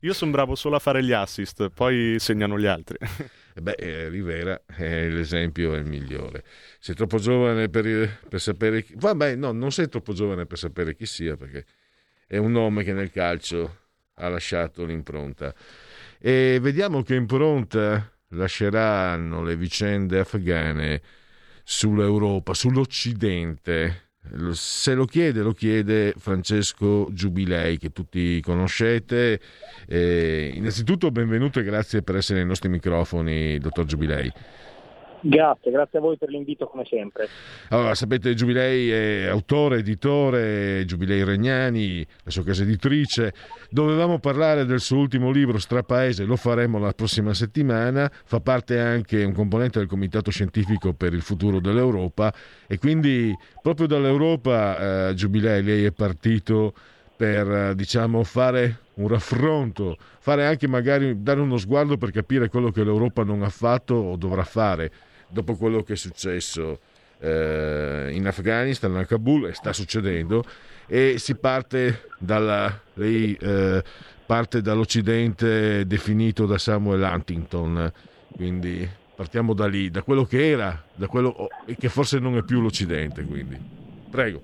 [0.00, 2.98] Io sono bravo solo a fare gli assist, poi segnano gli altri.
[3.56, 6.42] Beh, eh, Rivera è l'esempio è il migliore.
[6.80, 8.94] Sei troppo giovane per, per sapere chi...
[8.96, 11.64] Vabbè, no, non sei troppo giovane per sapere chi sia, perché
[12.26, 13.78] è un nome che nel calcio
[14.14, 15.54] ha lasciato l'impronta.
[16.18, 21.00] E vediamo che impronta lasceranno le vicende afghane
[21.62, 24.03] sull'Europa, sull'Occidente.
[24.52, 29.38] Se lo chiede, lo chiede Francesco Giubilei, che tutti conoscete.
[29.86, 34.32] Eh, innanzitutto benvenuto e grazie per essere nei nostri microfoni, dottor Giubilei.
[35.26, 37.26] Grazie, grazie a voi per l'invito come sempre.
[37.70, 43.32] Allora, sapete, Giubilei è autore, editore, Giubilei Regnani, la sua casa editrice.
[43.70, 48.10] Dovevamo parlare del suo ultimo libro, Strapaese, lo faremo la prossima settimana.
[48.12, 52.30] Fa parte anche un componente del Comitato Scientifico per il futuro dell'Europa
[52.66, 56.74] e quindi proprio dall'Europa, eh, Giubilei, lei è partito
[57.16, 62.84] per, diciamo, fare un raffronto, fare anche magari dare uno sguardo per capire quello che
[62.84, 64.92] l'Europa non ha fatto o dovrà fare
[65.34, 66.78] dopo quello che è successo
[67.18, 70.44] eh, in Afghanistan, a Kabul, e sta succedendo,
[70.86, 73.82] e si parte, dalla, lei, eh,
[74.24, 77.92] parte dall'Occidente definito da Samuel Huntington,
[78.36, 82.60] quindi partiamo da lì, da quello che era, da quello che forse non è più
[82.60, 83.24] l'Occidente.
[83.24, 83.58] Quindi.
[84.10, 84.40] Prego.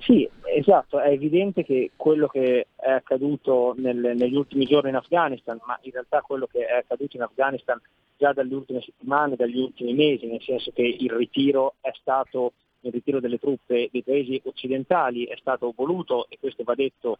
[0.00, 0.28] Sì,
[0.58, 5.78] esatto, è evidente che quello che è accaduto nel, negli ultimi giorni in Afghanistan, ma
[5.82, 7.80] in realtà quello che è accaduto in Afghanistan
[8.16, 12.92] già dalle ultime settimane, dagli ultimi mesi, nel senso che il ritiro è stato il
[12.92, 17.18] ritiro delle truppe dei paesi occidentali è stato voluto, e questo va detto,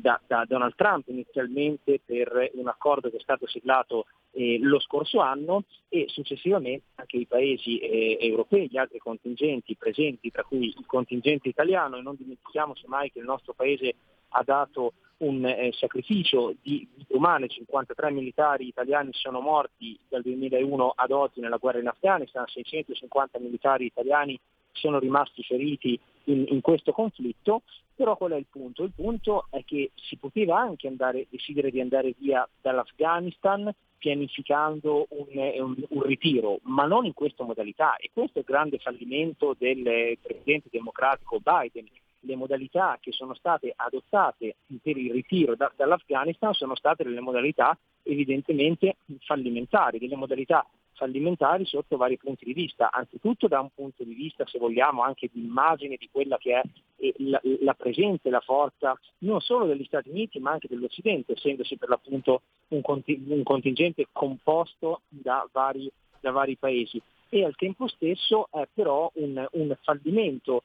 [0.00, 5.20] da, da, Donald Trump inizialmente per un accordo che è stato siglato eh, lo scorso
[5.20, 10.86] anno e successivamente anche i paesi eh, europei, gli altri contingenti presenti, tra cui il
[10.86, 13.94] contingente italiano, e non dimentichiamoci mai che il nostro paese
[14.30, 20.92] ha dato un eh, sacrificio di vite umane, 53 militari italiani sono morti dal 2001
[20.94, 24.38] ad oggi nella guerra in Afghanistan, 650 militari italiani
[24.76, 27.62] sono rimasti feriti in, in, questo conflitto,
[27.94, 28.84] però qual è il punto?
[28.84, 35.26] Il punto è che si poteva anche andare, decidere di andare via dall'Afghanistan pianificando un,
[35.32, 40.18] un, un, ritiro, ma non in questa modalità e questo è il grande fallimento del
[40.20, 41.86] Presidente democratico Biden.
[42.20, 47.76] Le modalità che sono state adottate per il ritiro da, dall'Afghanistan sono state delle modalità
[48.02, 50.66] evidentemente fallimentari, delle modalità
[50.96, 55.28] fallimentari sotto vari punti di vista, anzitutto da un punto di vista, se vogliamo, anche
[55.32, 56.62] di immagine di quella che è
[56.96, 61.32] eh, la, la presenza e la forza non solo degli Stati Uniti ma anche dell'Occidente,
[61.32, 65.90] essendosi per l'appunto un, un contingente composto da vari,
[66.20, 67.00] da vari, paesi.
[67.28, 70.62] E al tempo stesso è però un, un fallimento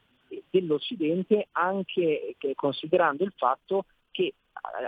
[0.50, 4.34] dell'Occidente anche considerando il fatto che eh,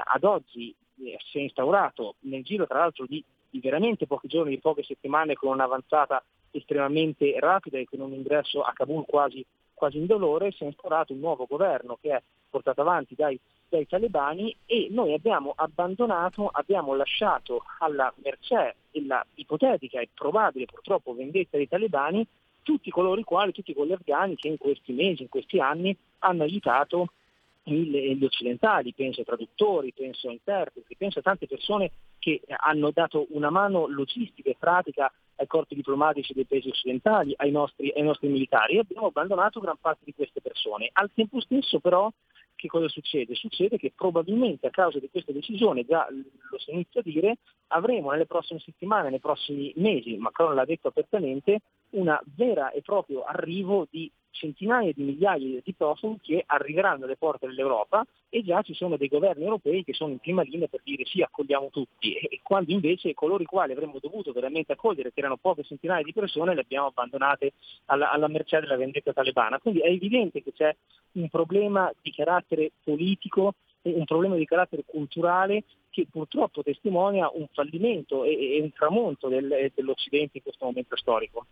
[0.03, 0.73] ad oggi
[1.03, 3.23] eh, si è instaurato nel giro tra l'altro di
[3.53, 8.63] di veramente pochi giorni, di poche settimane, con un'avanzata estremamente rapida e con un ingresso
[8.63, 9.45] a Kabul quasi,
[9.75, 13.39] quasi indolore, si è instaurato un nuovo governo che è portato avanti dai,
[13.69, 21.13] dai talebani e noi abbiamo abbandonato, abbiamo lasciato alla mercé della ipotetica e probabile purtroppo
[21.13, 22.25] vendetta dei talebani
[22.63, 26.41] tutti coloro i quali, tutti quegli afghani che in questi mesi, in questi anni hanno
[26.41, 27.09] aiutato
[27.65, 31.91] gli occidentali, penso ai traduttori, penso a interpreti, penso a tante persone
[32.23, 37.51] che hanno dato una mano logistica e pratica ai corpi diplomatici dei paesi occidentali, ai
[37.51, 40.89] nostri, ai nostri militari e abbiamo abbandonato gran parte di queste persone.
[40.93, 42.09] Al tempo stesso però
[42.55, 43.35] che cosa succede?
[43.35, 48.11] Succede che probabilmente a causa di questa decisione, già lo si inizia a dire, avremo
[48.11, 51.59] nelle prossime settimane, nei prossimi mesi, Macron l'ha detto apertamente,
[51.89, 57.47] una vera e proprio arrivo di centinaia di migliaia di profughi che arriveranno alle porte
[57.47, 61.05] dell'Europa e già ci sono dei governi europei che sono in prima linea per dire
[61.05, 65.37] sì, accogliamo tutti, e quando invece coloro i quali avremmo dovuto veramente accogliere, che erano
[65.37, 67.53] poche centinaia di persone, le abbiamo abbandonate
[67.85, 69.59] alla, alla mercé della vendetta talebana.
[69.59, 70.75] Quindi è evidente che c'è
[71.13, 73.53] un problema di carattere politico
[73.83, 80.37] un problema di carattere culturale che purtroppo testimonia un fallimento e, un tramonto del, dell'Occidente
[80.37, 81.45] in questo momento storico.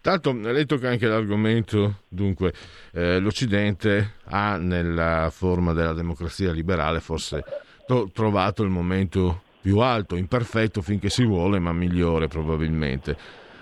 [0.00, 2.52] Tanto lei tocca anche l'argomento, dunque
[2.92, 7.42] eh, l'Occidente ha nella forma della democrazia liberale forse
[7.86, 13.16] to- trovato il momento più alto, imperfetto finché si vuole, ma migliore probabilmente.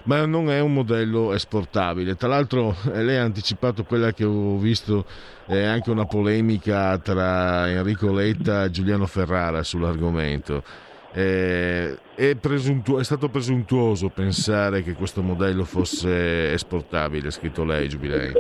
[0.04, 2.14] Ma non è un modello esportabile.
[2.14, 5.06] Tra l'altro eh, lei ha anticipato quella che ho visto,
[5.46, 10.62] è anche una polemica tra Enrico Letta e Giuliano Ferrara sull'argomento
[11.14, 18.32] eh, è, presuntu- è, stato presuntuoso pensare che questo modello fosse esportabile, scritto lei, Giubilei.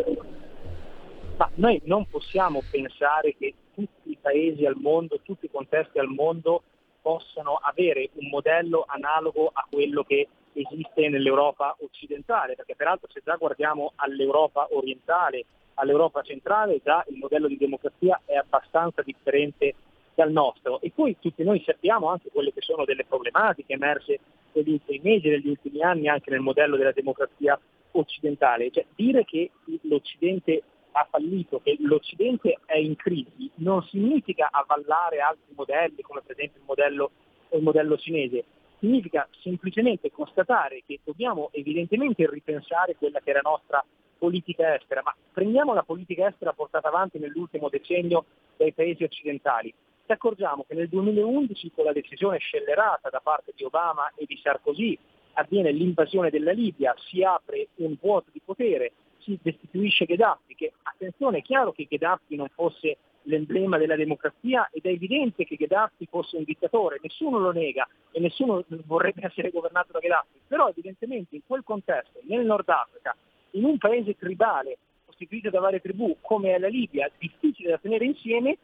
[1.36, 6.08] ma noi non possiamo pensare che tutti i paesi al mondo, tutti i contesti al
[6.08, 6.64] mondo
[7.00, 13.36] possano avere un modello analogo a quello che esiste nell'Europa occidentale, perché peraltro se già
[13.36, 15.44] guardiamo all'Europa orientale,
[15.74, 19.74] all'Europa centrale, già il modello di democrazia è abbastanza differente
[20.14, 20.80] dal nostro.
[20.80, 24.20] E poi tutti noi sappiamo anche quelle che sono delle problematiche emerse
[24.52, 27.58] negli ultimi mesi, negli ultimi anni anche nel modello della democrazia
[27.92, 28.70] occidentale.
[28.70, 29.50] Cioè, dire che
[29.82, 30.62] l'Occidente
[30.92, 36.60] ha fallito, che l'Occidente è in crisi, non significa avvallare altri modelli, come per esempio
[36.60, 37.10] il modello,
[37.50, 38.44] il modello cinese,
[38.78, 43.84] significa semplicemente constatare che dobbiamo evidentemente ripensare quella che era la nostra
[44.18, 48.24] politica estera, ma prendiamo la politica estera portata avanti nell'ultimo decennio
[48.56, 49.72] dai paesi occidentali.
[50.06, 54.38] Ci accorgiamo che nel 2011 con la decisione scellerata da parte di Obama e di
[54.42, 54.98] Sarkozy
[55.32, 61.38] avviene l'invasione della Libia, si apre un vuoto di potere, si destituisce Gheddafi, che attenzione
[61.38, 66.36] è chiaro che Gheddafi non fosse l'emblema della democrazia ed è evidente che Gheddafi fosse
[66.36, 71.42] un dittatore, nessuno lo nega e nessuno vorrebbe essere governato da Gheddafi, però evidentemente in
[71.46, 73.16] quel contesto, nel Nord Africa,
[73.52, 74.76] in un paese tribale
[75.06, 78.58] costituito da varie tribù come è la Libia, difficile da tenere insieme,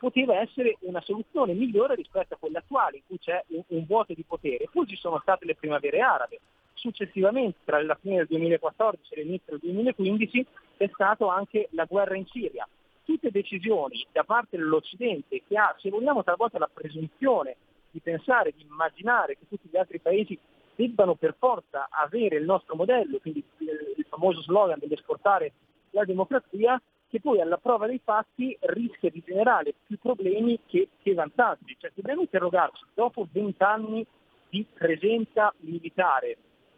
[0.00, 4.14] poteva essere una soluzione migliore rispetto a quella attuale in cui c'è un, un vuoto
[4.14, 4.66] di potere.
[4.72, 6.40] Poi ci sono state le primavere arabe,
[6.72, 10.46] successivamente tra la fine del 2014 e l'inizio del 2015
[10.78, 12.66] è stata anche la guerra in Siria.
[13.04, 17.56] Tutte decisioni da parte dell'Occidente che ha, se vogliamo, talvolta la presunzione
[17.90, 20.38] di pensare, di immaginare che tutti gli altri paesi
[20.74, 25.52] debbano per forza avere il nostro modello, quindi il famoso slogan dell'esportare
[25.90, 26.80] la democrazia,
[27.10, 31.76] che poi alla prova dei fatti rischia di generare più problemi che, che vantaggi.
[31.76, 34.06] Cioè dobbiamo interrogarci, dopo vent'anni
[34.48, 36.36] di presenza militare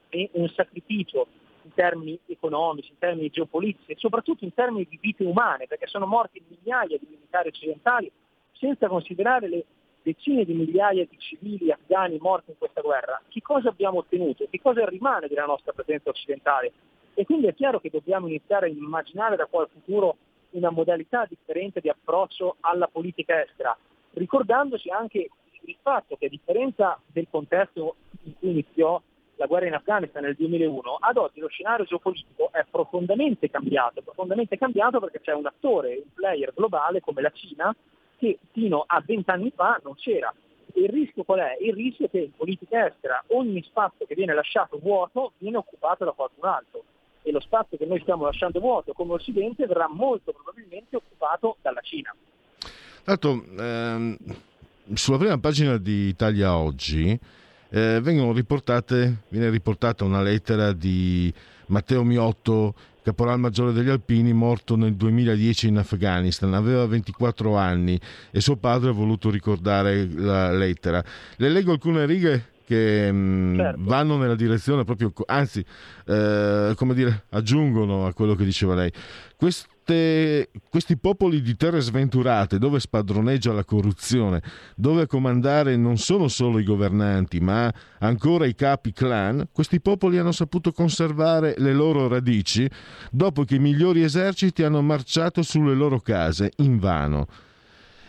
[0.09, 1.26] e un sacrificio
[1.64, 6.07] in termini economici, in termini geopolitici e soprattutto in termini di vite umane, perché sono
[6.07, 8.11] morti migliaia di militari occidentali,
[8.53, 9.64] senza considerare le
[10.03, 13.20] decine di migliaia di civili afghani morti in questa guerra.
[13.28, 14.47] Che cosa abbiamo ottenuto?
[14.51, 16.72] Che cosa rimane della nostra presenza occidentale?
[17.14, 20.16] E quindi è chiaro che dobbiamo iniziare a immaginare da qua al futuro
[20.50, 23.76] una modalità differente di approccio alla politica estera,
[24.14, 25.28] ricordandoci anche
[25.64, 29.00] il fatto che a differenza del contesto in cui iniziò
[29.36, 34.58] la guerra in Afghanistan nel 2001, ad oggi lo scenario geopolitico è profondamente cambiato, profondamente
[34.58, 37.74] cambiato perché c'è un attore, un player globale come la Cina
[38.18, 40.32] che fino a vent'anni fa non c'era.
[40.74, 41.56] Il rischio qual è?
[41.60, 46.04] Il rischio è che in politica estera ogni spazio che viene lasciato vuoto viene occupato
[46.04, 46.84] da qualcun altro
[47.22, 51.80] e lo spazio che noi stiamo lasciando vuoto come Occidente verrà molto probabilmente occupato dalla
[51.80, 52.14] Cina.
[53.04, 54.16] Tanto, ehm,
[54.94, 57.18] sulla prima pagina di Italia Oggi
[57.70, 61.32] eh, riportate, viene riportata una lettera di
[61.66, 66.52] Matteo Miotto, caporal maggiore degli Alpini, morto nel 2010 in Afghanistan.
[66.54, 67.98] Aveva 24 anni
[68.30, 71.02] e suo padre ha voluto ricordare la lettera.
[71.36, 73.80] Le leggo alcune righe che mm, certo.
[73.84, 75.64] vanno nella direzione proprio, anzi,
[76.06, 78.92] eh, come dire, aggiungono a quello che diceva lei.
[79.36, 84.42] Queste, questi popoli di terre sventurate dove spadroneggia la corruzione,
[84.76, 90.18] dove a comandare non sono solo i governanti, ma ancora i capi clan, questi popoli
[90.18, 92.68] hanno saputo conservare le loro radici
[93.10, 97.26] dopo che i migliori eserciti hanno marciato sulle loro case invano.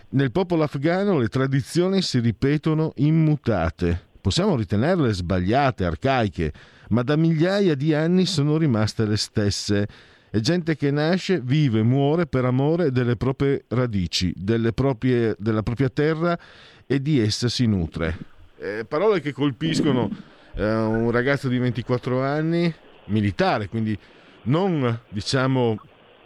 [0.10, 6.54] Nel popolo afghano le tradizioni si ripetono immutate Possiamo ritenerle sbagliate, arcaiche,
[6.92, 9.86] ma da migliaia di anni sono rimaste le stesse.
[10.30, 14.34] È gente che nasce, vive, muore per amore delle proprie radici,
[14.74, 16.40] proprie, della propria terra
[16.88, 18.18] e di essa si nutre.
[18.60, 20.10] Eh, parole che colpiscono
[20.54, 22.74] eh, un ragazzo di 24 anni,
[23.08, 24.00] militare, quindi
[24.44, 25.78] non diciamo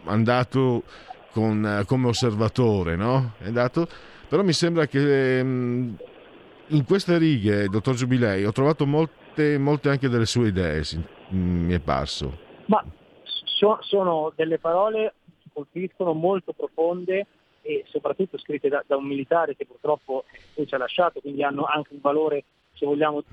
[0.04, 0.84] andato
[1.32, 3.34] con, eh, come osservatore, no?
[3.40, 3.90] È andato,
[4.28, 5.94] però mi sembra che mm,
[6.70, 10.84] in queste righe, dottor Giubilei, ho trovato molte, molte anche delle sue idee,
[11.30, 12.38] mi è parso.
[12.66, 12.84] Ma
[13.24, 17.28] so, sono delle parole che colpiscono molto profonde
[17.62, 21.66] e soprattutto scritte da, da un militare che purtroppo poi ci ha lasciato, quindi hanno
[21.66, 22.44] anche un valore,
[22.74, 23.24] se vogliamo,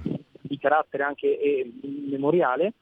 [0.41, 1.73] di carattere anche eh,
[2.09, 2.73] memoriale,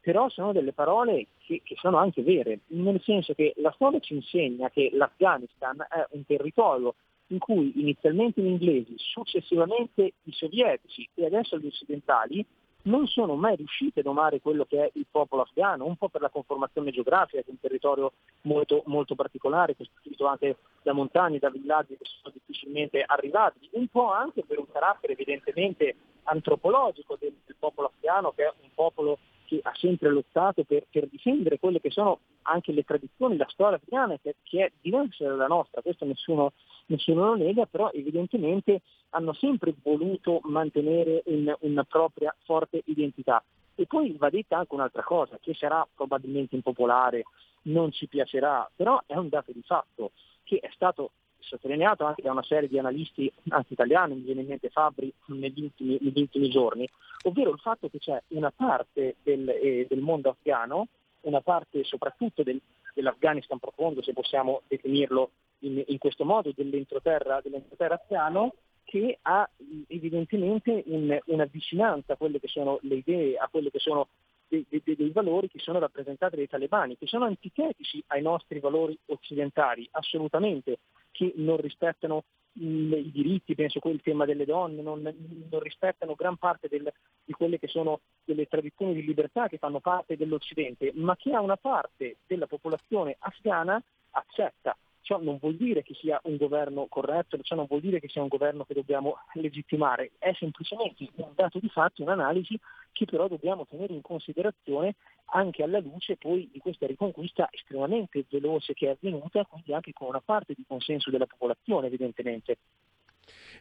[0.00, 4.14] però sono delle parole che, che, sono anche vere, nel senso che la storia ci
[4.14, 6.94] insegna che l'Afghanistan è un territorio
[7.28, 12.44] in cui inizialmente gli inglesi, successivamente i sovietici e adesso gli occidentali
[12.86, 16.20] non sono mai riusciti a domare quello che è il popolo afghano, un po' per
[16.20, 18.12] la conformazione geografica, che è un territorio
[18.42, 24.12] molto, molto particolare, costituito anche da montagne, da villaggi che sono difficilmente arrivabili, un po'
[24.12, 29.60] anche per un carattere evidentemente antropologico del, del popolo afghano, che è un popolo che
[29.62, 34.18] ha sempre lottato per, per, difendere quelle che sono anche le tradizioni, la storia afghana
[34.20, 36.52] che, che è diversa dalla nostra, questo nessuno,
[36.86, 43.42] nessuno, lo nega, però evidentemente hanno sempre voluto mantenere un, una propria forte identità.
[43.74, 47.24] E poi va detta anche un'altra cosa, che sarà probabilmente impopolare,
[47.62, 50.12] non ci piacerà, però è un dato di fatto
[50.44, 51.10] che è stato
[51.46, 55.62] sottolineato anche da una serie di analisti anche italiani, mi viene in mente Fabri negli
[55.62, 56.88] ultimi, negli ultimi giorni,
[57.24, 60.88] ovvero il fatto che c'è una parte del, eh, del mondo afghano,
[61.22, 62.60] una parte soprattutto del,
[62.94, 65.30] dell'Afghanistan profondo, se possiamo definirlo
[65.60, 69.48] in, in questo modo, dell'entroterra, dell'entroterra afghano, che ha
[69.88, 74.08] evidentemente un, una vicinanza a quelle che sono le idee, a quelle che sono
[74.48, 78.96] dei, dei, dei, valori che sono rappresentati dai talebani, che sono antitetici ai nostri valori
[79.06, 80.78] occidentali, assolutamente,
[81.16, 82.24] che non rispettano
[82.58, 86.90] i diritti, penso il tema delle donne, non, non rispettano gran parte del,
[87.24, 91.40] di quelle che sono delle tradizioni di libertà che fanno parte dell'Occidente, ma che ha
[91.40, 94.76] una parte della popolazione afghana accetta
[95.06, 98.22] Ciò non vuol dire che sia un governo corretto, ciò non vuol dire che sia
[98.22, 102.58] un governo che dobbiamo legittimare, è semplicemente un dato di fatto, un'analisi
[102.90, 104.96] che però dobbiamo tenere in considerazione
[105.26, 110.08] anche alla luce poi di questa riconquista estremamente veloce che è avvenuta, quindi anche con
[110.08, 112.58] una parte di consenso della popolazione evidentemente.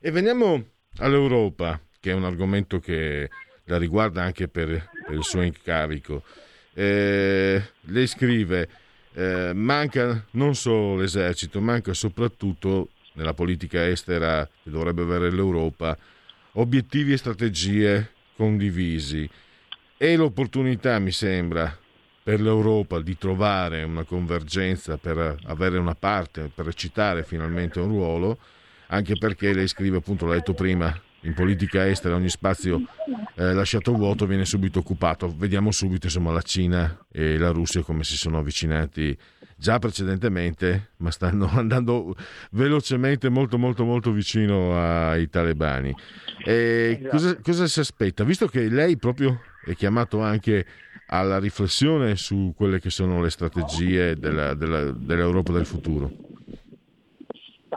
[0.02, 0.64] E veniamo
[0.98, 3.30] all'Europa, che è un argomento che
[3.66, 6.24] la riguarda anche per, per il suo incarico.
[6.74, 8.68] Eh, lei scrive
[9.16, 15.98] eh, manca non solo l'esercito, manca soprattutto nella politica estera che dovrebbe avere l'Europa
[16.54, 19.28] obiettivi e strategie condivisi.
[19.98, 21.76] E l'opportunità, mi sembra,
[22.22, 28.38] per l'Europa di trovare una convergenza per avere una parte, per recitare finalmente un ruolo,
[28.88, 30.94] anche perché lei scrive, appunto, l'ho detto prima,
[31.26, 32.82] in politica estera ogni spazio
[33.36, 35.34] eh, lasciato vuoto viene subito occupato.
[35.36, 39.18] Vediamo subito insomma, la Cina e la Russia come si sono avvicinati
[39.58, 42.16] già precedentemente, ma stanno andando
[42.52, 45.94] velocemente molto molto molto vicino ai talebani.
[46.44, 47.10] Esatto.
[47.10, 48.24] cosa, cosa si aspetta?
[48.24, 50.66] Visto che lei proprio è chiamato anche
[51.08, 56.35] alla riflessione su quelle che sono le strategie della, della, dell'Europa del futuro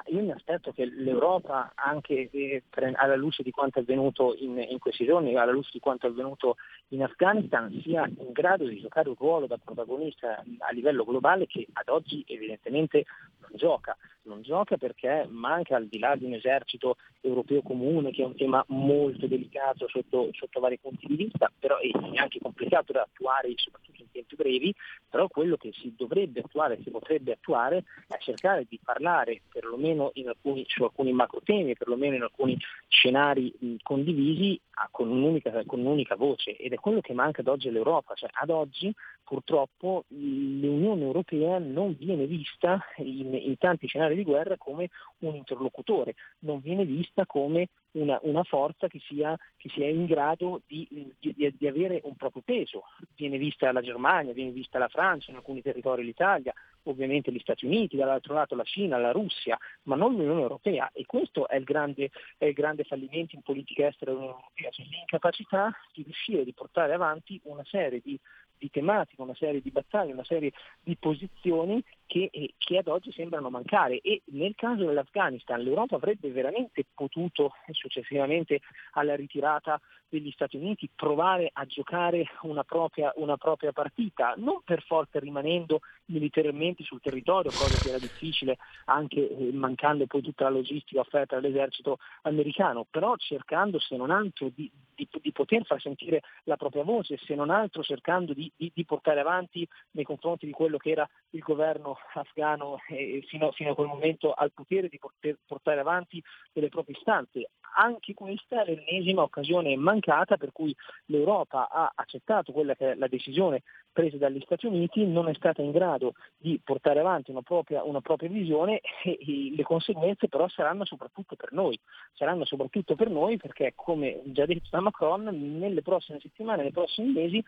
[0.07, 2.63] io mi aspetto che l'Europa, anche eh,
[2.95, 6.11] alla luce di quanto è avvenuto in, in, questi giorni, alla luce di quanto è
[6.11, 6.57] avvenuto
[6.89, 11.67] in Afghanistan, sia in grado di giocare un ruolo da protagonista a livello globale che
[11.73, 13.05] ad oggi evidentemente
[13.53, 13.97] gioca.
[14.23, 18.37] Non gioca perché manca al di là di un esercito europeo comune che è un
[18.37, 23.53] tema molto delicato sotto, sotto vari punti di vista, però è anche complicato da attuare
[23.57, 24.75] soprattutto in tempi brevi,
[25.09, 30.65] però quello che si dovrebbe attuare, si potrebbe attuare è cercare di parlare perlomeno alcuni,
[30.69, 32.57] su alcuni macro temi, perlomeno in alcuni
[32.89, 36.57] scenari condivisi ah, con un'unica, con un'unica voce.
[36.57, 38.95] Ed è quello che manca ad oggi all'Europa, cioè ad oggi
[39.29, 44.89] purtroppo l'Unione Europea non viene vista in, in, tanti scenari di guerra come
[45.21, 50.63] un interlocutore, non viene vista come una, una forza che sia, che sia, in grado
[50.67, 50.87] di,
[51.19, 52.85] di, di, avere un proprio peso.
[53.17, 56.53] Viene vista la Germania, viene vista la Francia, in alcuni territori l'Italia,
[56.85, 61.05] ovviamente gli Stati Uniti, dall'altro lato la Cina, la Russia, ma non l'Unione Europea e
[61.07, 65.73] questo è il grande, è il grande fallimento in politica estera dell'Unione Europea, cioè l'incapacità
[65.93, 68.19] di riuscire a portare avanti una serie di
[68.59, 73.13] di tematiche, una serie di battaglie, una serie di posizioni che, eh, che, ad oggi
[73.13, 74.01] sembrano mancare.
[74.01, 78.61] E nel caso dell'Afghanistan l'Europa avrebbe veramente potuto successivamente
[78.93, 84.83] alla ritirata degli Stati Uniti provare a giocare una propria, una propria partita, non per
[84.83, 88.57] forza rimanendo militarmente sul territorio, cosa che era difficile
[88.87, 94.51] anche eh, mancando poi tutta la logistica offerta dall'esercito americano, però cercando se non altro
[94.55, 98.85] di, di, di poter far sentire la propria voce, se non altro cercando di, di
[98.85, 103.75] portare avanti nei confronti di quello che era il governo afghano eh, fino, fino, a
[103.75, 106.23] quel momento al potere di poter portare avanti
[106.53, 107.51] delle proprie istanze.
[107.77, 110.75] Anche questa è l'ennesima occasione mancata per cui
[111.07, 115.61] l'Europa ha accettato quella che è la decisione presa dagli Stati Uniti, non è stata
[115.61, 120.49] in grado di portare avanti una propria, una propria visione e, e le conseguenze però
[120.49, 121.79] saranno soprattutto per noi.
[122.15, 125.25] Saranno soprattutto per noi perché, come già detto da Macron,
[125.59, 127.45] nelle prossime settimane, nei prossimi mesi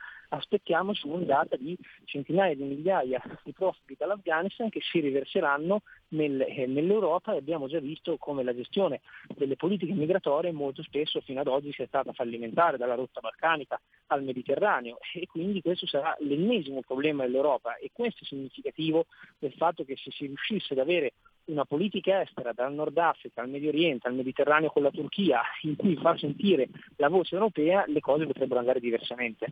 [0.91, 7.33] aspettiamoci un'ondata di centinaia di migliaia di profughi dall'Afghanistan che si riverseranno nel, eh, nell'Europa
[7.33, 9.01] e abbiamo già visto come la gestione
[9.37, 14.23] delle politiche migratorie molto spesso fino ad oggi sia stata fallimentare dalla rotta balcanica al
[14.23, 14.99] Mediterraneo.
[15.15, 17.77] E quindi questo sarà l'ennesimo problema dell'Europa.
[17.77, 19.07] E questo è significativo
[19.39, 21.13] del fatto che se si riuscisse ad avere
[21.51, 25.77] una politica estera dal Nord Africa al Medio Oriente al Mediterraneo con la Turchia in
[25.77, 29.47] cui far sentire la voce europea, le cose potrebbero andare diversamente.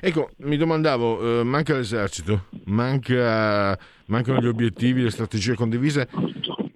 [0.00, 6.08] Ecco, mi domandavo, eh, manca l'esercito, manca, mancano gli obiettivi, le strategie condivise.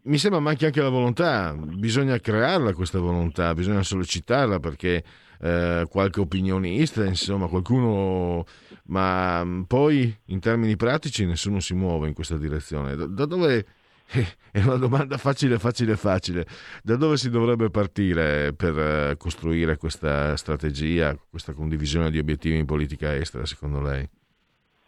[0.04, 5.02] Mi sembra manchi anche la volontà, bisogna crearla questa volontà, bisogna sollecitarla perché
[5.40, 8.44] eh, qualche opinionista, insomma qualcuno,
[8.86, 12.96] ma poi in termini pratici nessuno si muove in questa direzione.
[12.96, 13.66] Da, da dove
[14.52, 16.46] è una domanda facile, facile, facile.
[16.82, 22.66] Da dove si dovrebbe partire per eh, costruire questa strategia, questa condivisione di obiettivi in
[22.66, 24.08] politica estera, secondo lei?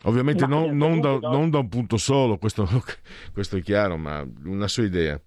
[0.03, 2.69] Ovviamente non, non, da, non, da, un punto solo, questo,
[3.33, 5.19] questo è chiaro, ma una sua idea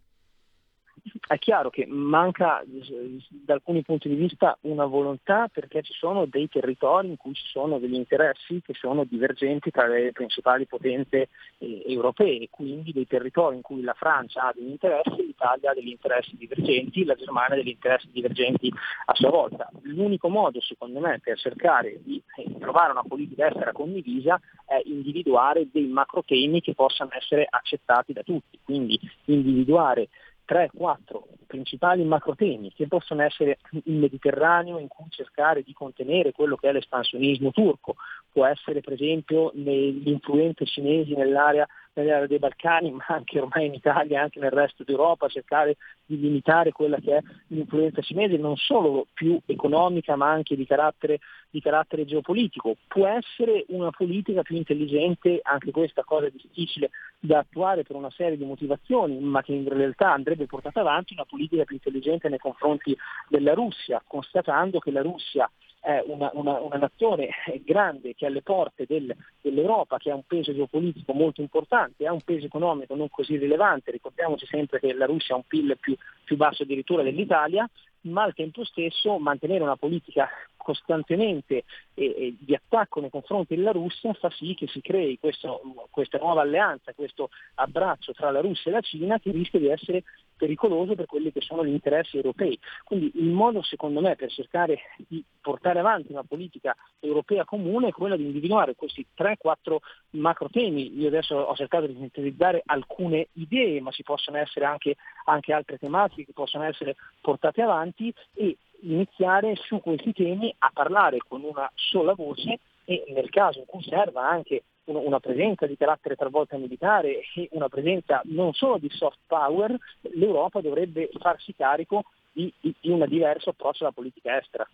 [1.28, 6.48] è chiaro che manca da alcuni punti di vista una volontà perché ci sono dei
[6.48, 11.84] territori in cui ci sono degli interessi che sono divergenti tra le principali potenze eh,
[11.88, 16.36] europee quindi dei territori in cui la Francia ha degli interessi, l'Italia ha degli interessi
[16.36, 18.72] divergenti, la Germania ha degli interessi divergenti
[19.06, 19.70] a sua volta.
[19.84, 25.68] L'unico modo secondo me per cercare di eh, trovare una politica estera condivisa è individuare
[25.72, 30.10] dei macro temi che possano essere accettati da tutti, quindi individuare
[30.48, 36.70] 3-4 principali macrotemi che possono essere il Mediterraneo in cui cercare di contenere quello che
[36.70, 37.96] è l'espansionismo turco,
[38.32, 41.68] può essere per esempio le influenze cinesi nell'area
[41.98, 46.20] nell'area dei Balcani, ma anche ormai in Italia e anche nel resto d'Europa, cercare di
[46.20, 51.20] limitare quella che è l'influenza cinese, non solo più economica, ma anche di carattere,
[51.50, 52.76] di carattere geopolitico.
[52.88, 56.90] Può essere una politica più intelligente, anche questa cosa difficile
[57.20, 61.26] da attuare per una serie di motivazioni, ma che in realtà andrebbe portata avanti una
[61.26, 62.96] politica più intelligente nei confronti
[63.28, 67.30] della Russia, constatando che la Russia è una, una, una, nazione
[67.64, 72.12] grande che è alle porte del, dell'Europa, che ha un peso geopolitico molto importante, ha
[72.12, 75.96] un peso economico non così rilevante, ricordiamoci sempre che la Russia ha un PIL più,
[76.26, 77.70] più basso addirittura dell'Italia,
[78.02, 80.28] ma al tempo stesso mantenere una politica
[80.68, 81.64] costantemente
[81.94, 85.62] eh, di attacco nei confronti della Russia fa sì che si crei questo,
[85.92, 90.04] questa nuova alleanza, questo abbraccio tra la Russia e la Cina che rischia di essere
[90.36, 92.60] pericoloso per quelli che sono gli interessi europei.
[92.84, 97.92] Quindi il modo secondo me per cercare di portare avanti una politica europea comune è
[97.94, 99.78] quello di individuare questi 3-4
[100.12, 101.00] macro temi.
[101.00, 105.78] Io adesso ho cercato di sintetizzare alcune idee, ma ci possono essere anche, anche altre
[105.78, 111.70] tematiche che possono essere portate avanti e iniziare su questi temi a parlare con una
[111.76, 117.20] sola voce e nel caso in cui serva anche una presenza di carattere talvolta militare
[117.36, 119.76] e una presenza non solo di soft power,
[120.14, 124.68] l'Europa dovrebbe farsi carico di, di, di un diverso approccio alla politica estera.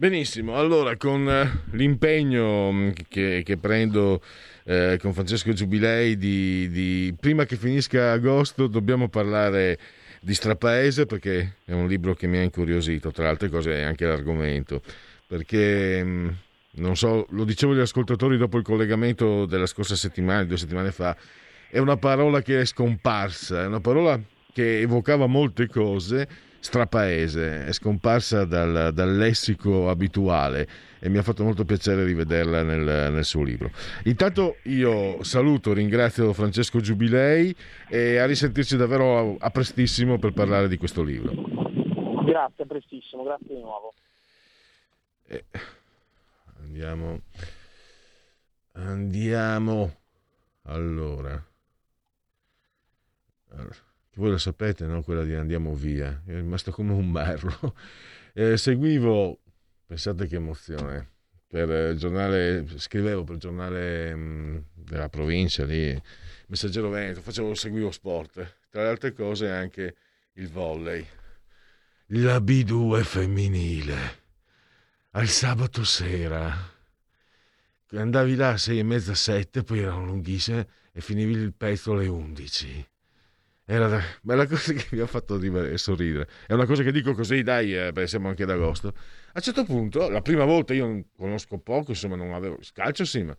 [0.00, 4.22] Benissimo, allora con eh, l'impegno mm, che, che prendo
[4.64, 9.78] eh, con Francesco Giubilei di, di, prima che finisca agosto dobbiamo parlare
[10.20, 14.06] di Strapaese perché è un libro che mi ha incuriosito, tra altre cose è anche
[14.06, 14.82] l'argomento,
[15.26, 16.28] perché mm,
[16.72, 21.16] non so, lo dicevo agli ascoltatori dopo il collegamento della scorsa settimana, due settimane fa,
[21.68, 24.20] è una parola che è scomparsa, è una parola
[24.52, 26.28] che evocava molte cose,
[26.60, 30.68] strapaese, è scomparsa dal, dal lessico abituale
[31.00, 33.70] e mi ha fatto molto piacere rivederla nel, nel, suo libro.
[34.04, 37.54] Intanto io saluto, ringrazio Francesco Giubilei
[37.88, 41.32] e a risentirci davvero a, a prestissimo per parlare di questo libro.
[42.24, 43.94] Grazie, a prestissimo, grazie di nuovo.
[45.26, 45.44] Eh,
[46.60, 47.22] andiamo.
[48.72, 49.94] Andiamo.
[50.64, 51.42] Allora.
[54.20, 55.02] Voi lo sapete, no?
[55.02, 56.22] Quella di andiamo via.
[56.26, 57.74] È rimasto come un merlo.
[58.32, 59.40] Eh, seguivo
[59.90, 61.14] Pensate che emozione.
[61.48, 66.00] Per il giornale, scrivevo per il giornale mh, mm, della provincia lì,
[66.46, 68.34] Messaggero Veneto, facevo, seguivo sport.
[68.70, 69.96] Tra le altre cose anche
[70.34, 71.04] il volley.
[72.06, 73.96] La B2 femminile.
[75.10, 76.56] Al sabato sera.
[77.90, 82.06] Andavi là a sei e mezza, sette, poi erano lunghissime e finivi il pezzo alle
[82.06, 82.86] undici.
[83.72, 85.38] Era ma la cosa che mi ha fatto
[85.76, 86.28] sorridere.
[86.44, 88.88] È una cosa che dico così, dai, eh, beh, siamo anche ad agosto.
[88.88, 93.22] A un certo punto, la prima volta io conosco poco, insomma, non avevo calcio, sì,
[93.22, 93.36] ma a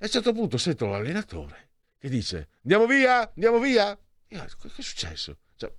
[0.00, 1.68] un certo punto sento l'allenatore
[2.00, 3.96] che dice: Andiamo via, andiamo via.
[4.30, 5.38] Io, che è successo?
[5.54, 5.72] Cioè,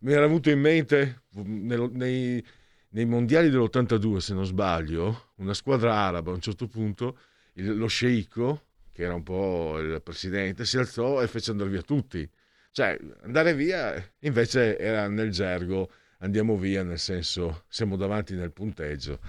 [0.00, 2.42] mi era venuto in mente nel, nei,
[2.88, 7.18] nei mondiali dell'82, se non sbaglio, una squadra araba a un certo punto,
[7.56, 11.82] il, lo sceicco, che era un po' il presidente, si alzò e fece andare via
[11.82, 12.26] tutti
[12.74, 19.20] cioè, andare via invece era nel gergo, andiamo via nel senso siamo davanti nel punteggio.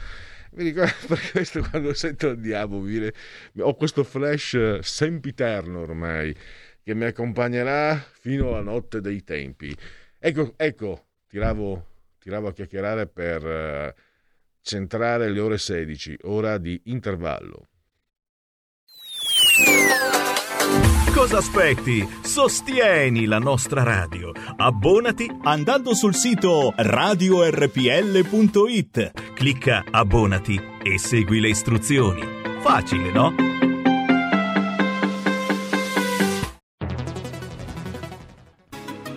[0.54, 2.84] Mi ricordo per questo quando sento andiamo,
[3.60, 6.36] ho questo flash sempiterno ormai
[6.82, 9.76] che mi accompagnerà fino alla notte dei tempi.
[10.18, 11.86] Ecco, ecco tiravo,
[12.18, 13.96] tiravo a chiacchierare per eh,
[14.62, 17.68] centrare le ore 16, ora di intervallo.
[21.16, 22.06] Cosa aspetti?
[22.22, 24.34] Sostieni la nostra radio.
[24.58, 27.84] Abbonati andando sul sito radiorpl.it.
[29.34, 32.22] Clicca Abbonati e segui le istruzioni.
[32.60, 33.34] Facile, no?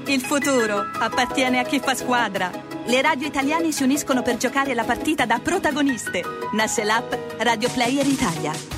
[0.07, 2.53] Il futuro appartiene a chi fa squadra.
[2.86, 6.22] Le radio italiane si uniscono per giocare la partita da protagoniste.
[6.53, 8.77] Nasce l'app Radio Player Italia.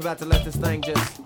[0.00, 1.19] We're about to let this thing just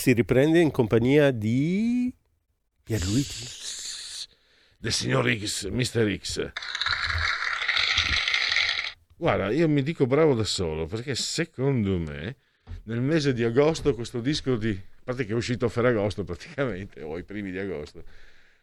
[0.00, 2.10] si riprende in compagnia di
[2.82, 3.44] Pierluigi.
[4.78, 6.18] del signor X, Mr.
[6.18, 6.52] X.
[9.14, 12.36] Guarda, io mi dico bravo da solo perché secondo me
[12.84, 14.70] nel mese di agosto questo disco di...
[14.70, 18.02] a parte che è uscito a Ferragosto praticamente, o ai primi di agosto,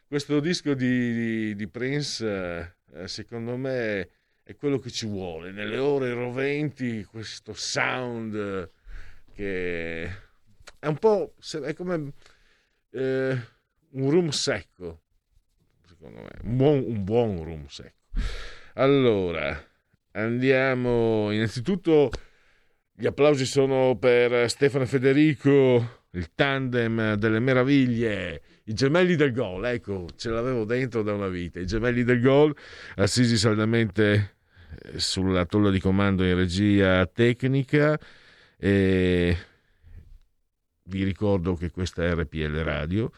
[0.08, 4.10] questo disco di, di- di Prince eh, secondo me
[4.42, 8.70] è quello che ci vuole, nelle ore roventi questo sound eh,
[9.36, 10.26] che
[10.80, 12.14] è un po' è come
[12.92, 13.38] eh,
[13.92, 15.02] un rum secco
[15.98, 16.30] secondo me.
[16.44, 17.96] Un buon, un buon rum secco.
[18.76, 19.60] Allora
[20.12, 21.32] andiamo.
[21.32, 22.12] Innanzitutto
[22.94, 29.66] gli applausi sono per Stefano Federico il tandem delle meraviglie i gemelli del gol.
[29.66, 32.56] Ecco ce l'avevo dentro da una vita i gemelli del gol
[32.96, 34.36] assisi saldamente
[34.84, 38.00] eh, sulla tolla di comando in regia tecnica
[38.60, 39.38] e
[40.88, 43.12] vi ricordo che questa è RPL Radio,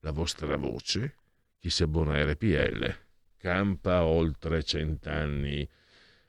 [0.00, 1.14] la vostra voce.
[1.58, 2.96] Chi si abbona a RPL
[3.36, 5.68] campa oltre cent'anni.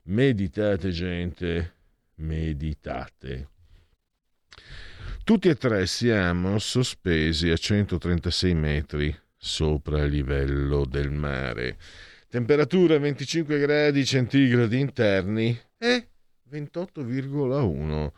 [0.04, 1.74] Meditate, gente,
[2.16, 3.48] meditate.
[5.24, 11.78] Tutti e tre siamo sospesi a 136 metri sopra il livello del mare.
[12.28, 16.08] Temperatura 25 gradi centigradi interni e
[16.50, 18.10] 28,1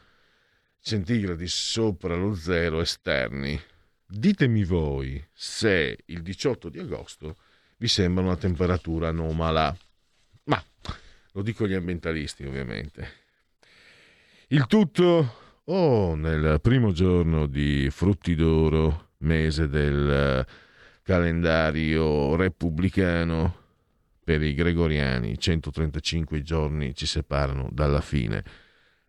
[0.85, 3.59] centigradi sopra lo zero esterni.
[4.07, 7.39] Ditemi voi se il 18 di agosto
[7.79, 9.75] vi sembra una temperatura anomala.
[10.45, 10.63] Ma
[11.33, 13.23] lo dico agli ambientalisti, ovviamente.
[14.49, 20.11] Il tutto o nel primo giorno di Frutti d'Oro, mese del
[20.47, 20.53] eh,
[21.03, 23.63] calendario repubblicano
[24.23, 28.45] per i gregoriani, 135 giorni ci separano dalla fine.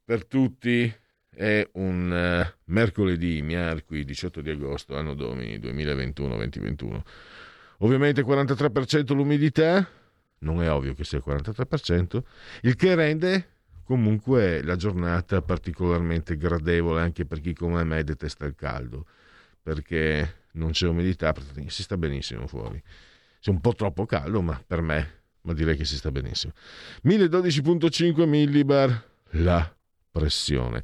[0.06, 1.04] Per tutti
[1.36, 7.02] è un eh, mercoledì, miarqui 18 di agosto, anno domini 2021-2021.
[7.80, 9.88] Ovviamente 43% l'umidità,
[10.40, 12.24] non è ovvio che sia il 43%,
[12.62, 13.50] il che rende
[13.84, 19.06] comunque la giornata particolarmente gradevole anche per chi come me detesta il caldo,
[19.62, 21.34] perché non c'è umidità,
[21.68, 22.82] si sta benissimo fuori.
[23.40, 26.54] C'è un po' troppo caldo, ma per me, ma direi che si sta benissimo.
[27.04, 29.76] 1012.5 millibar la
[30.12, 30.82] pressione.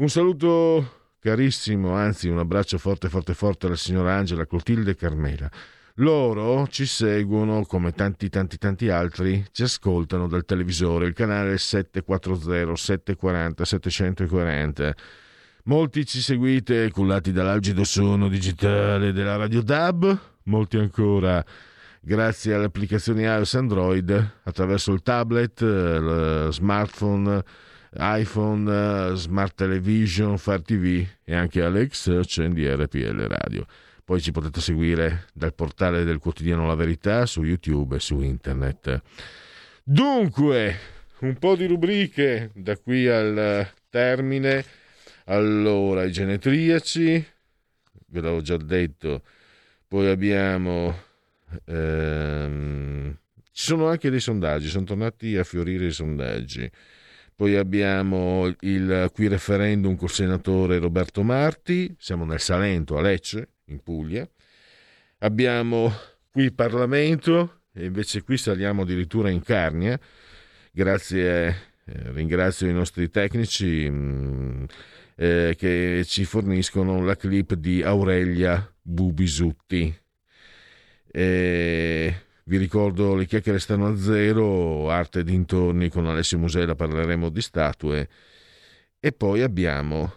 [0.00, 5.46] Un saluto carissimo, anzi un abbraccio forte forte forte alla signora Angela Clotilde Carmela.
[5.96, 12.74] Loro ci seguono come tanti tanti tanti altri, ci ascoltano dal televisore, il canale 740
[12.74, 14.94] 740 740.
[15.64, 21.44] Molti ci seguite cullati dall'algido suono digitale della Radio DAB, molti ancora
[22.00, 27.44] grazie alle applicazioni iOS Android attraverso il tablet, eh, il smartphone,
[27.92, 33.66] iPhone, eh, Smart Television, Fire TV e anche Alex Search RPL Radio.
[34.04, 39.02] Poi ci potete seguire dal portale del quotidiano La Verità su YouTube e su internet.
[39.84, 40.76] Dunque,
[41.20, 44.64] un po' di rubriche da qui al termine.
[45.26, 47.26] Allora, i genetriaci,
[48.06, 49.22] ve l'avevo già detto.
[49.86, 50.96] Poi abbiamo...
[51.66, 53.16] ehm,
[53.52, 56.70] ci sono anche dei sondaggi, sono tornati a fiorire i sondaggi.
[57.40, 63.82] Poi abbiamo il qui referendum col senatore Roberto Marti, siamo nel Salento, a Lecce, in
[63.82, 64.28] Puglia.
[65.20, 65.90] Abbiamo
[66.30, 69.98] qui il Parlamento e invece qui saliamo addirittura in Carnia.
[70.70, 71.46] Grazie,
[71.86, 74.66] eh, ringrazio i nostri tecnici mh,
[75.16, 79.98] eh, che ci forniscono la clip di Aurelia Bubisutti.
[81.10, 82.14] E
[82.50, 88.08] vi ricordo le chiacchiere stanno a zero, arte dintorni con Alessio Musella parleremo di statue
[88.98, 90.12] e poi abbiamo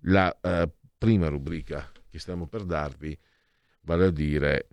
[0.00, 3.18] la eh, prima rubrica che stiamo per darvi,
[3.80, 4.68] vale a dire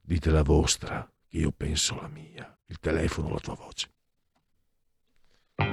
[0.00, 3.93] dite la vostra, che io penso la mia, il telefono, la tua voce.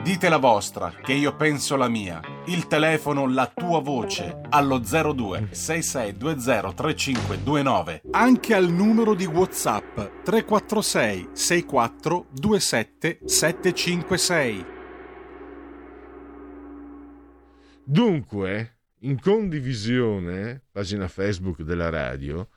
[0.04, 2.22] Dite la vostra, che io penso la mia.
[2.48, 8.02] Il telefono, la tua voce, allo 02 6620 3529.
[8.12, 14.66] Anche al numero di WhatsApp 346 64 27 756.
[17.84, 22.50] Dunque, in condivisione, pagina Facebook della radio,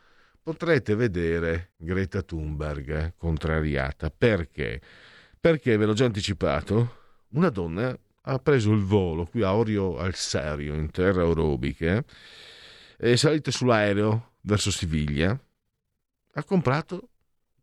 [0.42, 4.10] potrete vedere Greta Thunberg contrariata.
[4.10, 4.80] Perché?
[5.38, 7.02] Perché, ve l'ho già anticipato,
[7.34, 12.04] una donna ha preso il volo qui a Orio al Serio, in terra orobiche,
[12.96, 15.38] è salita sull'aereo verso Siviglia,
[16.36, 17.08] ha comprato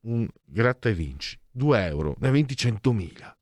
[0.02, 3.36] un gratta e vinci, 2 euro, ne ha 20 100.000.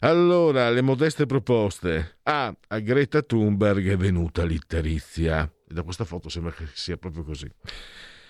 [0.00, 2.18] Allora, le modeste proposte.
[2.24, 2.54] A.
[2.68, 5.50] A Greta Thunberg è venuta l'itterizia.
[5.66, 7.50] E da questa foto sembra che sia proprio così.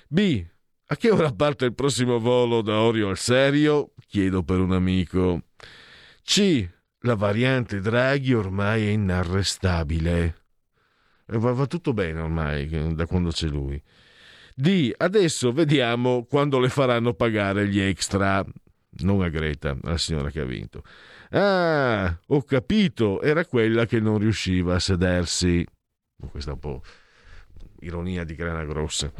[0.09, 0.45] B.
[0.87, 3.93] A che ora parte il prossimo volo da Orio al Serio?
[4.07, 5.43] Chiedo per un amico.
[6.23, 6.69] C.
[7.07, 10.25] La variante Draghi ormai è inarrestabile.
[11.25, 13.81] Eh, Va, va tutto bene ormai da quando c'è lui.
[14.53, 14.93] D.
[14.97, 18.45] Adesso vediamo quando le faranno pagare gli extra.
[19.03, 20.83] Non a Greta, alla signora che ha vinto.
[21.31, 25.65] Ah, ho capito, era quella che non riusciva a sedersi.
[26.29, 26.83] Questa è un po'
[27.83, 29.13] ironia di grana grossa.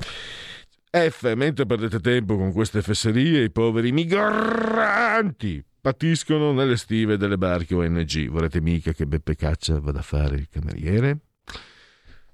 [0.91, 7.73] F, mentre perdete tempo con queste fesserie, i poveri migranti patiscono nelle stive delle barche
[7.73, 8.29] ONG.
[8.29, 11.19] Vorrete mica che Beppe Caccia vada a fare il cameriere?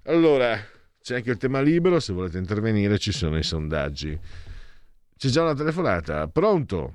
[0.05, 0.57] Allora,
[1.03, 4.19] c'è anche il tema libero, se volete intervenire ci sono i sondaggi.
[5.19, 6.95] C'è già una telefonata, pronto?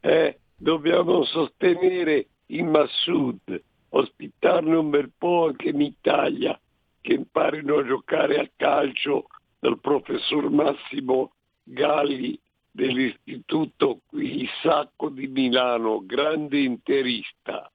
[0.00, 6.60] Eh, dobbiamo sostenere i Massoud, ospitarne un bel po' anche in Italia,
[7.00, 9.24] che imparino a giocare a calcio
[9.58, 11.32] dal professor Massimo
[11.62, 12.38] Galli
[12.70, 17.70] dell'istituto qui Sacco di Milano, grande interista.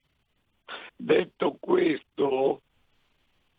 [0.95, 2.61] Detto questo,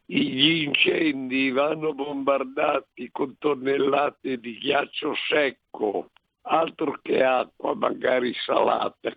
[0.06, 6.10] gli incendi vanno bombardati con tonnellate di ghiaccio secco,
[6.42, 9.14] altro che acqua magari salata,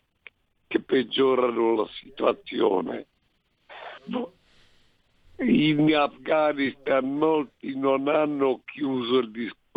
[0.67, 3.05] che peggiorano la situazione.
[5.37, 9.68] In Afghanistan molti non hanno chiuso il discorso,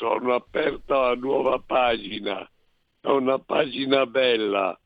[0.00, 2.48] hanno aperto una nuova pagina,
[3.00, 4.78] è una pagina bella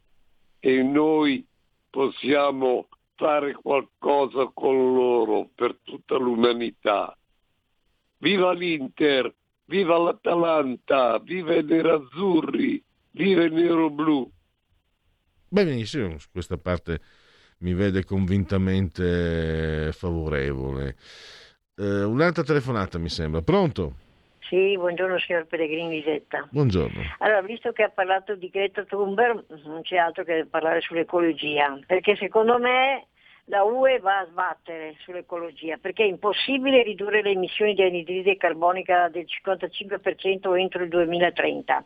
[0.60, 1.46] e noi
[1.90, 7.16] possiamo fare qualcosa con loro per tutta l'umanità.
[8.18, 9.34] Viva l'Inter,
[9.66, 14.30] viva l'Atalanta, viva i nerazzurri, viva il nero-blu.
[15.48, 17.00] Benissimo, su questa parte
[17.58, 20.96] mi vede convintamente favorevole.
[21.76, 23.42] Eh, un'altra telefonata mi sembra.
[23.42, 23.96] Pronto?
[24.52, 26.46] Sì, buongiorno signor Pellegrini Lisetta.
[26.50, 27.00] Buongiorno.
[27.20, 32.16] Allora, visto che ha parlato di Greta Thunberg, non c'è altro che parlare sull'ecologia, perché
[32.16, 33.06] secondo me
[33.46, 39.08] la UE va a sbattere sull'ecologia, perché è impossibile ridurre le emissioni di anidride carbonica
[39.08, 41.84] del 55% entro il 2030.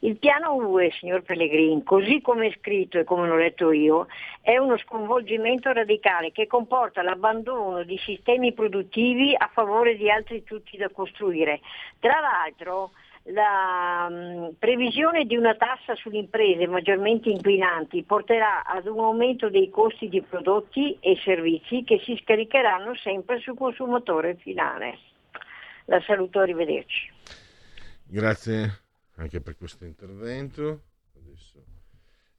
[0.00, 4.06] Il piano UE, signor Pellegrini, così come è scritto e come l'ho letto io,
[4.42, 10.76] è uno sconvolgimento radicale che comporta l'abbandono di sistemi produttivi a favore di altri tutti
[10.76, 11.60] da costruire.
[11.98, 12.90] Tra l'altro
[13.30, 19.70] la mh, previsione di una tassa sulle imprese maggiormente inquinanti porterà ad un aumento dei
[19.70, 24.98] costi di prodotti e servizi che si scaricheranno sempre sul consumatore finale.
[25.86, 27.12] La saluto, arrivederci.
[28.08, 28.85] Grazie
[29.16, 30.84] anche per questo intervento.
[31.16, 31.64] Adesso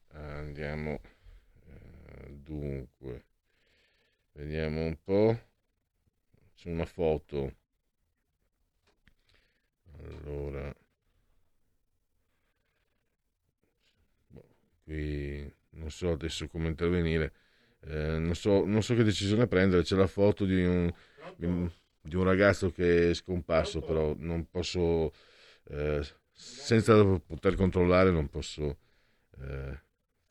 [0.08, 1.00] andiamo
[1.66, 3.24] eh, dunque,
[4.32, 5.38] vediamo un po'.
[6.54, 7.54] C'è una foto.
[9.98, 10.74] Allora,
[14.28, 14.44] boh,
[14.84, 17.32] qui non so adesso come intervenire.
[17.80, 19.82] Eh, non, so, non so che decisione prendere.
[19.82, 20.92] C'è la foto di un,
[21.36, 25.12] di un, di un ragazzo che è scomparso, però non posso.
[25.70, 26.02] eh,
[26.38, 28.78] senza poter controllare non posso
[29.40, 29.80] eh,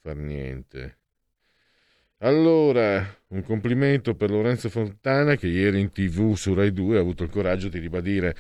[0.02, 1.00] far niente.
[2.20, 7.24] Allora, un complimento per Lorenzo Fontana che ieri in tv su Rai 2 ha avuto
[7.24, 8.36] il coraggio di ribadire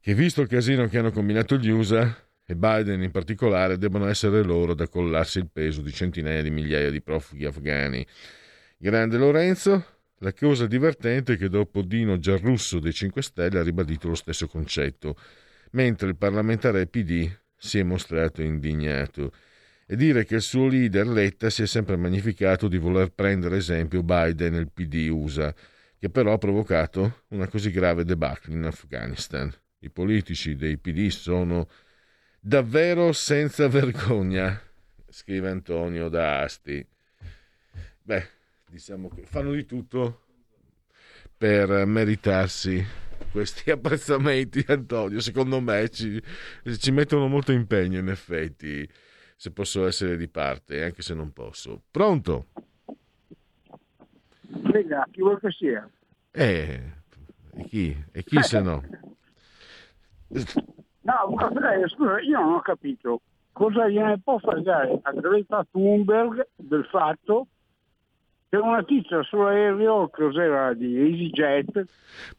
[0.00, 2.14] che visto il casino che hanno combinato gli USA
[2.44, 6.90] e Biden in particolare, devono essere loro ad accollarsi il peso di centinaia di migliaia
[6.90, 8.06] di profughi afghani.
[8.76, 9.84] Grande Lorenzo,
[10.18, 14.46] la cosa divertente è che dopo Dino Giarrusso dei 5 Stelle ha ribadito lo stesso
[14.48, 15.16] concetto
[15.72, 19.32] mentre il parlamentare PD si è mostrato indignato
[19.86, 24.02] e dire che il suo leader Letta si è sempre magnificato di voler prendere esempio
[24.02, 25.54] Biden e il PD USA,
[25.98, 29.52] che però ha provocato una così grave debacle in Afghanistan.
[29.80, 31.68] I politici dei PD sono
[32.38, 34.60] davvero senza vergogna,
[35.08, 36.86] scrive Antonio da Asti.
[38.02, 38.28] Beh,
[38.68, 40.24] diciamo che fanno di tutto
[41.36, 42.84] per meritarsi
[43.30, 45.20] questi apprezzamenti, Antonio.
[45.20, 46.22] Secondo me ci,
[46.78, 48.88] ci, mettono molto impegno, in effetti,
[49.36, 51.82] se posso essere di parte, anche se non posso.
[51.90, 52.46] Pronto?
[54.64, 55.88] Lega, chi vuol che sia?
[56.30, 56.80] Eh,
[57.54, 58.04] e chi?
[58.12, 58.82] E chi se no?
[60.28, 63.22] No, eh, scusa, io non ho capito
[63.58, 67.48] cosa gliene può fregare a Greta Thunberg del fatto
[68.50, 71.84] che una tizia sull'aereo, cos'era di EasyJet,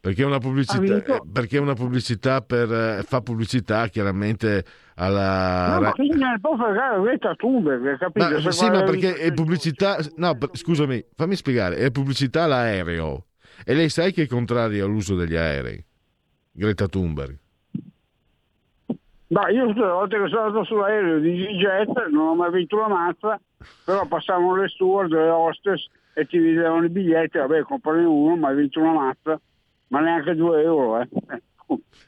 [0.00, 1.14] Perché è una pubblicità, vinto.
[1.14, 4.64] eh, perché è una pubblicità per, eh, fa pubblicità chiaramente
[4.96, 5.74] alla...
[5.74, 8.28] no, ma che gliene può fregare Greta Thunberg, hai capito?
[8.42, 9.98] Ma, sì, ma perché è pubblicità.
[10.16, 11.76] No, per- scusami, fammi spiegare.
[11.76, 13.26] È pubblicità all'aereo.
[13.64, 15.82] E lei sai che è contraria all'uso degli aerei.
[16.50, 17.38] Greta Thunberg.
[19.28, 22.76] No, io tutte le volte che sono andato sull'aereo di EasyJet non ho mai vinto
[22.76, 23.40] una mazza,
[23.84, 28.48] però passavano le steward, le hostess e ti vedevano i biglietti, vabbè, comprane uno, ma
[28.48, 29.40] hai vinto una mazza,
[29.88, 31.08] ma neanche 2 euro, eh.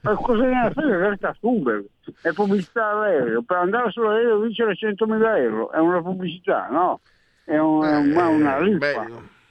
[0.01, 1.87] Ma cosa ne frega Greta Thunberg?
[2.21, 7.01] È pubblicità all'aereo, per andare sull'aereo vincere 100.000 euro, è una pubblicità, no?
[7.45, 9.07] È, un- è un- una riffa.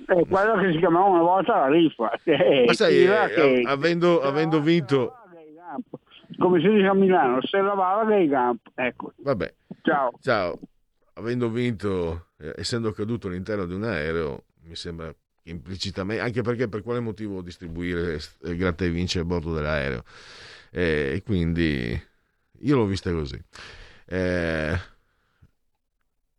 [0.06, 2.12] È quello che si chiamava una volta la riffa.
[2.26, 5.14] Eh, Ma sai, eh, che- avendo, avendo vinto.
[6.38, 8.72] come si dice a Milano, se la va dei campo.
[8.76, 9.14] Ecco.
[9.18, 9.54] Vabbè.
[9.82, 10.12] Ciao.
[10.22, 10.60] Ciao.
[11.22, 16.82] Avendo vinto, eh, essendo caduto all'interno di un aereo, mi sembra implicitamente, anche perché per
[16.82, 20.04] quale motivo distribuire eh, gratta e vince a bordo dell'aereo?
[20.72, 22.00] Eh, E quindi
[22.62, 23.40] io l'ho vista così.
[24.06, 24.80] Eh,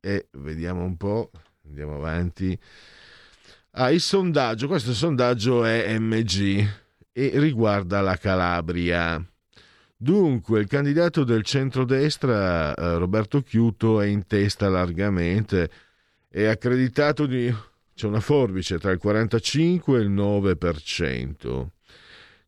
[0.01, 1.31] e vediamo un po',
[1.65, 2.59] andiamo avanti.
[3.73, 6.67] Ah, il sondaggio, questo sondaggio è MG
[7.13, 9.25] e riguarda la Calabria.
[10.03, 15.71] Dunque, il candidato del centrodestra, eh, Roberto Chiuto, è in testa largamente,
[16.29, 17.55] è accreditato di...
[17.95, 21.67] c'è una forbice tra il 45 e il 9%.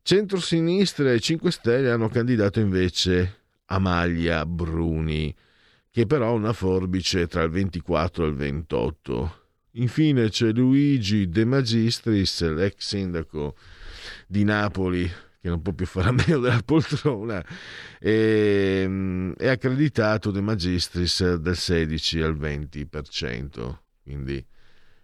[0.01, 5.33] Centrosinistra e 5 Stelle hanno candidato invece Amalia Bruni,
[5.89, 9.39] che però ha una forbice tra il 24 e il 28.
[9.75, 13.55] Infine c'è Luigi De Magistris, l'ex sindaco
[14.27, 15.09] di Napoli,
[15.45, 17.45] che non può più fare a meno della poltrona,
[17.99, 24.43] e, mm, è accreditato De Magistris del 16 al 20%, quindi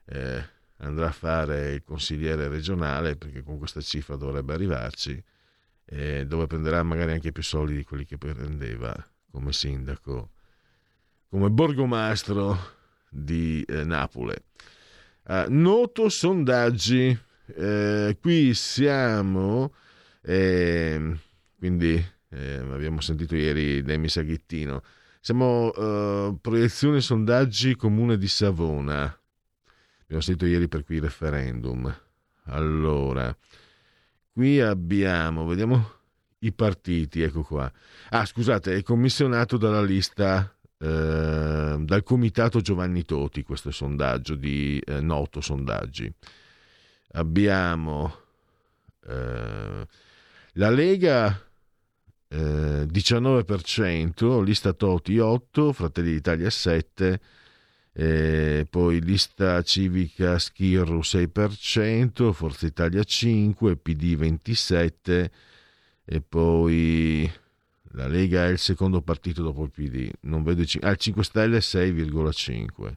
[0.05, 0.43] eh,
[0.77, 5.23] andrà a fare il consigliere regionale perché con questa cifra dovrebbe arrivarci,
[5.85, 8.95] eh, dove prenderà magari anche più soldi di quelli che prendeva
[9.29, 10.31] come sindaco,
[11.29, 12.57] come borgomastro
[13.07, 14.35] di eh, Napoli.
[15.25, 17.15] Ah, noto sondaggi,
[17.45, 19.71] eh, qui siamo,
[20.21, 21.19] ehm,
[21.57, 24.81] quindi eh, abbiamo sentito ieri Demi Saghittino,
[25.19, 29.03] siamo eh, proiezione sondaggi comune di Savona,
[30.03, 31.93] abbiamo sentito ieri per qui il referendum.
[32.45, 33.35] Allora,
[34.33, 35.99] qui abbiamo, vediamo
[36.39, 37.71] i partiti, ecco qua.
[38.09, 44.99] Ah, scusate, è commissionato dalla lista eh, dal comitato Giovanni Toti questo sondaggio di eh,
[44.99, 46.11] Noto Sondaggi.
[47.13, 48.15] Abbiamo
[49.07, 49.85] eh,
[50.53, 51.49] la Lega
[52.27, 57.19] eh, 19%, lista Toti 8, Fratelli d'Italia 7,
[57.93, 65.31] eh, poi lista civica Schirru 6%, Forza Italia 5, PD 27
[66.05, 67.29] e poi
[67.93, 71.59] la Lega è il secondo partito dopo il PD, non vedo ah, il 5 Stelle
[71.59, 72.93] 6,5.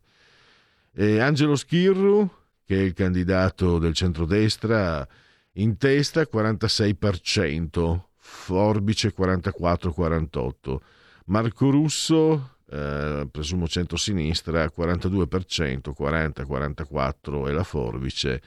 [0.96, 2.30] E Angelo Schirru,
[2.64, 5.06] che è il candidato del centrodestra,
[5.54, 10.80] in testa 46%, Forbice 44-48.
[11.26, 18.42] Marco Russo, eh, presumo centro-sinistra, 42%, 40-44 e la Forbice.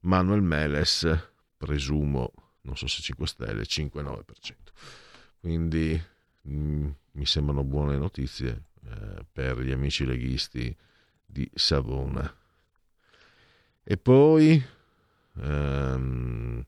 [0.00, 1.06] Manuel Meles,
[1.56, 2.32] presumo,
[2.62, 4.22] non so se 5 Stelle, 5-9%.
[5.38, 6.02] Quindi
[6.42, 10.74] mh, mi sembrano buone notizie eh, per gli amici leghisti
[11.24, 12.34] di Savona.
[13.82, 14.62] E poi
[15.38, 16.64] ehm,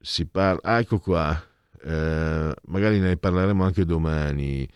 [0.00, 1.40] si parla, ah, ecco qua,
[1.82, 4.68] eh, magari ne parleremo anche domani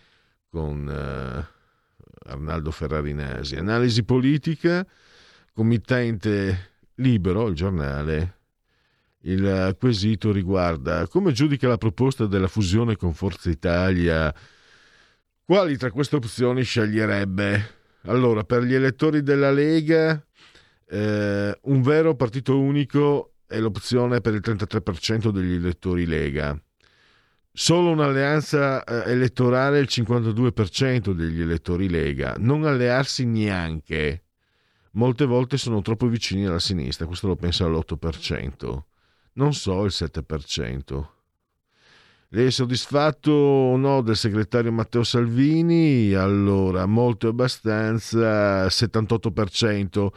[0.49, 3.55] con eh, Arnaldo Ferrarinasi.
[3.55, 4.85] Analisi politica,
[5.53, 8.37] committente libero, il giornale.
[9.23, 14.33] Il quesito riguarda come giudica la proposta della fusione con Forza Italia.
[15.43, 17.79] Quali tra queste opzioni sceglierebbe?
[18.05, 20.25] Allora, per gli elettori della Lega,
[20.93, 26.59] eh, un vero partito unico è l'opzione per il 33% degli elettori Lega.
[27.53, 32.35] Solo un'alleanza eh, elettorale il 52% degli elettori Lega.
[32.37, 34.23] Non allearsi neanche.
[34.91, 38.81] Molte volte sono troppo vicini alla sinistra, questo lo pensa l'8%.
[39.33, 41.05] Non so il 7%.
[42.33, 46.13] Lei è soddisfatto o no del segretario Matteo Salvini?
[46.13, 50.07] Allora, molto e abbastanza, 78%,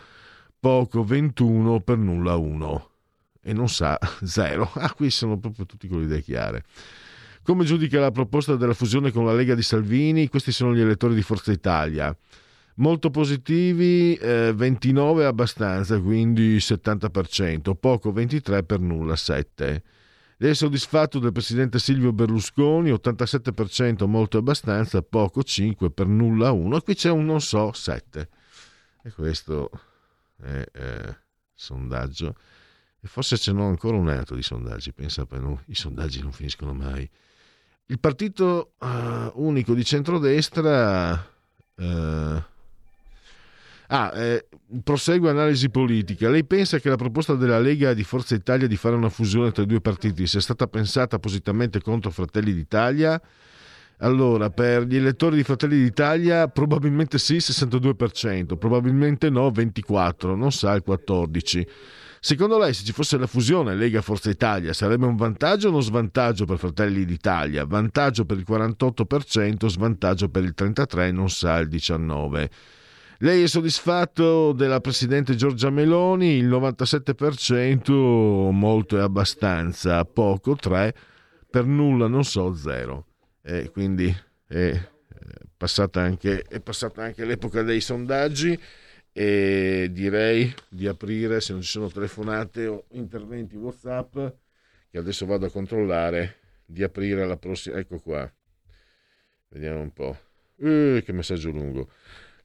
[0.65, 2.91] poco 21, per nulla 1.
[3.43, 4.71] E non sa 0.
[4.77, 6.65] Ah, qui sono proprio tutti con le idee chiare.
[7.43, 10.27] Come giudica la proposta della fusione con la Lega di Salvini?
[10.29, 12.17] Questi sono gli elettori di Forza Italia.
[12.77, 19.83] Molto positivi, eh, 29 abbastanza, quindi 70%, poco 23 per nulla 7.
[20.39, 26.79] Lei è soddisfatto del presidente Silvio Berlusconi, 87% molto abbastanza, poco 5 per nulla 1
[26.79, 28.29] e qui c'è un non so 7.
[29.03, 29.71] E questo
[30.43, 31.17] eh,
[31.53, 32.37] sondaggio.
[33.01, 36.33] E forse ce n'ho ancora un altro di sondaggi, pensa per noi, i sondaggi non
[36.33, 37.09] finiscono mai.
[37.87, 41.33] Il partito uh, unico di centrodestra...
[41.75, 42.43] Uh,
[43.89, 44.47] Ah, eh,
[44.83, 46.31] prosegue analisi politica.
[46.31, 49.63] Lei pensa che la proposta della Lega di Forza Italia di fare una fusione tra
[49.63, 53.21] i due partiti sia stata pensata appositamente contro Fratelli d'Italia?
[53.99, 60.75] Allora, per gli elettori di Fratelli d'Italia probabilmente sì, 62%, probabilmente no, 24%, non sa
[60.75, 61.67] il 14%.
[62.25, 66.47] Secondo lei, se ci fosse la fusione Lega-Forza Italia, sarebbe un vantaggio o uno svantaggio
[66.47, 67.67] per Fratelli d'Italia?
[67.67, 72.49] Vantaggio per il 48%, svantaggio per il 33%, non sa il 19%.
[73.19, 76.37] Lei è soddisfatto della Presidente Giorgia Meloni?
[76.37, 80.95] Il 97%, molto e abbastanza, poco, 3,
[81.51, 83.05] per nulla, non so, 0.
[83.47, 84.15] E quindi
[84.47, 84.81] è
[85.55, 88.59] passata, anche, è passata anche l'epoca dei sondaggi
[89.13, 94.17] e direi di aprire, se non ci sono telefonate o interventi WhatsApp,
[94.91, 97.77] che adesso vado a controllare, di aprire la prossima...
[97.77, 98.33] Ecco qua.
[99.49, 100.19] Vediamo un po'.
[100.57, 101.91] Eh, che messaggio lungo.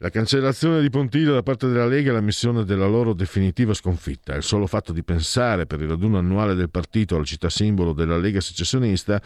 [0.01, 4.34] La cancellazione di Pontile da parte della Lega è la missione della loro definitiva sconfitta.
[4.34, 8.17] Il solo fatto di pensare per il raduno annuale del partito alla città simbolo della
[8.17, 9.21] Lega secessionista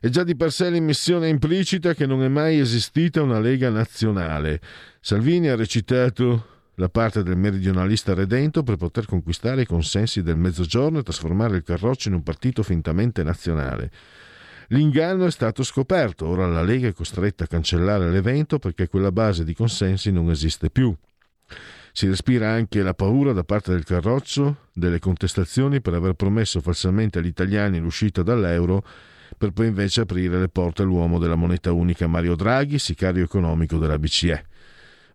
[0.00, 4.60] è già di per sé l'immissione implicita che non è mai esistita una Lega nazionale.
[4.98, 10.98] Salvini ha recitato la parte del meridionalista redento per poter conquistare i consensi del mezzogiorno
[10.98, 13.88] e trasformare il Carroccio in un partito fintamente nazionale.
[14.68, 19.44] L'inganno è stato scoperto, ora la Lega è costretta a cancellare l'evento perché quella base
[19.44, 20.94] di consensi non esiste più.
[21.92, 27.18] Si respira anche la paura da parte del Carroccio delle contestazioni per aver promesso falsamente
[27.18, 28.82] agli italiani l'uscita dall'euro
[29.36, 33.98] per poi invece aprire le porte all'uomo della moneta unica Mario Draghi, sicario economico della
[33.98, 34.46] BCE.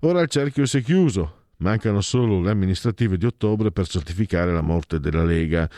[0.02, 4.62] Ora il cerchio si è chiuso, mancano solo le amministrative di ottobre per certificare la
[4.62, 5.70] morte della Lega.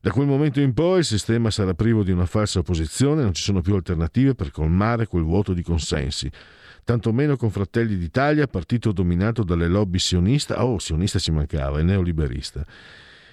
[0.00, 3.42] Da quel momento in poi il sistema sarà privo di una falsa opposizione, non ci
[3.42, 6.30] sono più alternative per colmare quel vuoto di consensi.
[6.84, 12.64] Tantomeno con Fratelli d'Italia, partito dominato dalle lobby sionista, oh, sionista ci mancava, e neoliberista.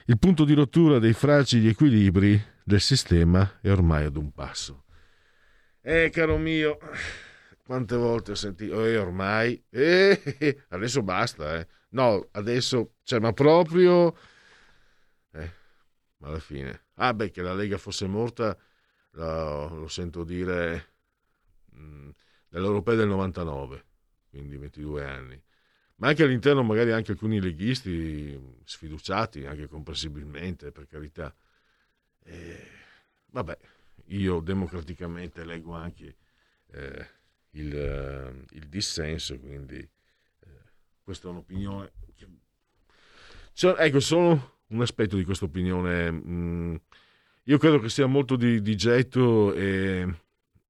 [0.07, 4.85] Il punto di rottura dei fragili equilibri del sistema è ormai ad un passo.
[5.81, 6.79] Eh, caro mio,
[7.63, 11.67] quante volte ho sentito, eh, ormai, eh, adesso basta, eh.
[11.89, 14.15] No, adesso, cioè, ma proprio...
[16.25, 16.85] Eh, alla fine.
[16.95, 18.57] Ah beh, che la Lega fosse morta,
[19.11, 20.93] lo, lo sento dire
[21.71, 22.09] mh,
[22.49, 23.85] nell'Europea del 99,
[24.29, 25.41] quindi 22 anni.
[25.97, 31.33] Ma anche all'interno magari anche alcuni leghisti sfiduciati, anche comprensibilmente, per carità.
[32.23, 32.67] Eh,
[33.27, 33.57] vabbè,
[34.07, 36.17] io democraticamente leggo anche
[36.71, 37.07] eh,
[37.51, 40.47] il, il, dissenso, quindi eh,
[41.01, 41.91] questa è un'opinione.
[43.53, 46.11] Cioè, ecco, sono un aspetto di questa opinione.
[46.11, 46.75] Mm,
[47.43, 50.07] io credo che sia molto di, di getto e,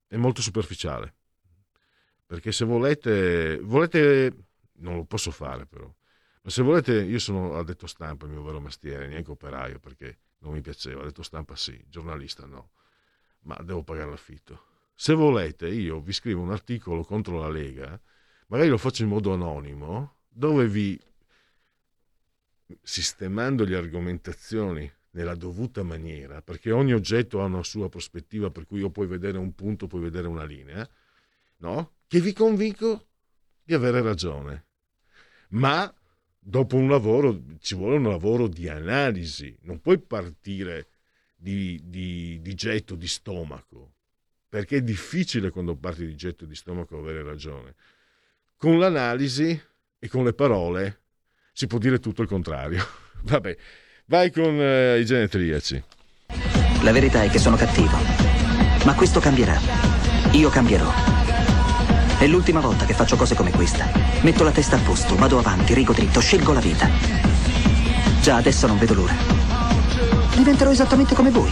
[0.08, 1.14] e, molto superficiale.
[2.26, 4.36] Perché se volete, volete,
[4.80, 5.86] non lo posso fare però,
[6.42, 10.54] ma se volete, io sono addetto stampa, il mio vero mestiere, neanche operaio perché non
[10.54, 12.72] mi piaceva, addetto stampa sì, giornalista no,
[13.42, 14.74] ma devo pagare l'affitto.
[14.96, 18.00] Se volete, io vi scrivo un articolo contro la Lega,
[18.48, 21.00] magari lo faccio in modo anonimo, dove vi
[22.82, 28.80] sistemando le argomentazioni nella dovuta maniera, perché ogni oggetto ha una sua prospettiva, per cui
[28.80, 30.88] io puoi vedere un punto, puoi vedere una linea,
[31.58, 31.94] no?
[32.08, 33.08] Che vi convinco
[33.64, 34.66] di avere ragione.
[35.50, 35.92] Ma
[36.38, 40.90] dopo un lavoro ci vuole un lavoro di analisi, non puoi partire
[41.36, 43.94] di, di, di getto di stomaco,
[44.50, 47.76] perché è difficile quando parti di getto di stomaco avere ragione.
[48.58, 49.60] Con l'analisi
[49.98, 51.04] e con le parole
[51.56, 52.86] si può dire tutto il contrario.
[53.24, 53.56] Vabbè,
[54.08, 55.84] vai con eh, i genetriaci.
[56.82, 57.98] La verità è che sono cattivo,
[58.84, 59.58] ma questo cambierà.
[60.34, 60.92] Io cambierò.
[62.20, 63.90] È l'ultima volta che faccio cose come questa.
[64.22, 66.90] Metto la testa a posto, vado avanti, rigo dritto, scelgo la vita.
[68.22, 69.16] Già adesso non vedo l'ora.
[70.36, 71.52] Diventerò esattamente come voi.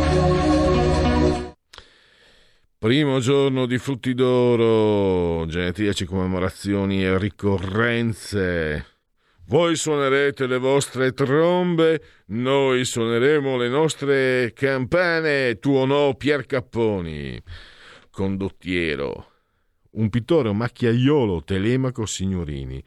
[2.81, 8.85] Primo giorno di frutti d'oro, genetriaci, commemorazioni e ricorrenze.
[9.45, 17.39] Voi suonerete le vostre trombe, noi suoneremo le nostre campane, tuo no Pier Capponi.
[18.09, 19.31] Condottiero,
[19.91, 22.83] un pittore, macchiaiolo, Telemaco Signorini,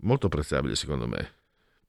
[0.00, 1.30] molto apprezzabile secondo me.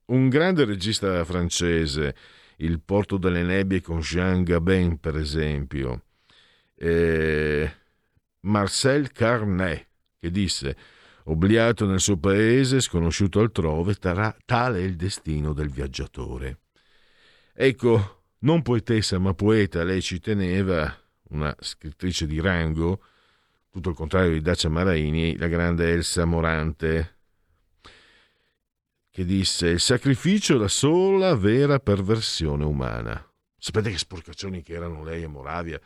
[0.06, 2.14] Un grande regista francese,
[2.56, 6.04] Il Porto delle Nebbie con Jean Gabin per esempio
[6.78, 7.72] eh,
[8.40, 9.86] Marcel Carnet,
[10.18, 10.76] che disse
[11.30, 16.60] Obliato nel suo paese, sconosciuto altrove, tara- tale è il destino del viaggiatore.
[17.52, 20.90] Ecco, non poetessa ma poeta, lei ci teneva,
[21.30, 23.02] una scrittrice di rango,
[23.70, 27.16] tutto il contrario di Dacia Maraini, la grande Elsa Morante,
[29.10, 33.22] che disse il sacrificio è la sola vera perversione umana.
[33.58, 35.78] Sapete che sporcaccioni che erano lei e Moravia?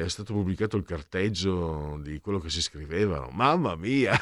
[0.00, 3.28] È stato pubblicato il carteggio di quello che si scrivevano.
[3.30, 4.18] Mamma mia!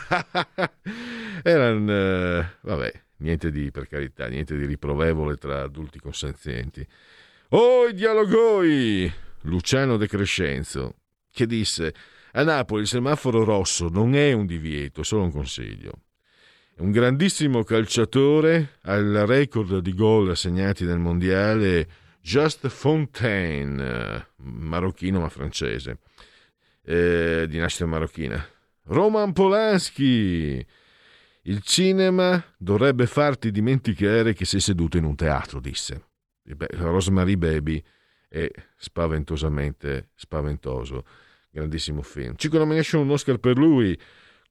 [1.45, 6.85] Erano, eh, vabbè, niente di, per carità, niente di riprovevole tra adulti consenzienti.
[7.51, 9.13] Oh, i dialogoi!
[9.43, 10.97] Luciano De Crescenzo,
[11.31, 11.95] che disse,
[12.33, 15.93] a Napoli il semaforo rosso non è un divieto, è solo un consiglio.
[16.79, 21.89] Un grandissimo calciatore, ha il record di gol assegnati nel mondiale
[22.23, 25.99] Just Fontaine, marocchino ma francese,
[26.85, 28.45] eh, di nascita marocchina.
[28.85, 30.65] Roman Polanski.
[31.45, 36.09] Il cinema dovrebbe farti dimenticare che sei seduto in un teatro, disse.
[36.43, 37.83] Beh, Rosemary Baby
[38.29, 41.05] è spaventosamente spaventoso.
[41.51, 42.35] Grandissimo film.
[42.37, 43.99] 5 nomination, un Oscar per lui.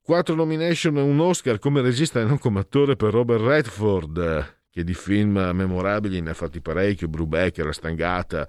[0.02, 4.94] 4 nomination un Oscar come regista e non come attore per Robert Redford che di
[4.94, 8.46] film memorabili ne ha fatti parecchio, Brubecker, La Stangata,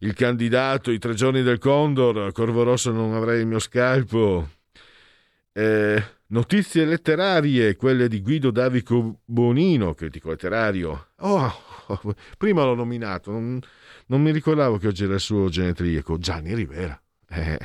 [0.00, 4.48] Il candidato, I tre giorni del Condor, Corvo Rosso non avrei il mio scalpo,
[5.52, 11.08] eh, notizie letterarie, quelle di Guido Davico Bonino, critico letterario.
[11.18, 11.54] Oh,
[11.86, 13.60] oh, prima l'ho nominato, non,
[14.06, 17.00] non, mi ricordavo che oggi era il suo genetriaco, Gianni Rivera.
[17.28, 17.58] Eh,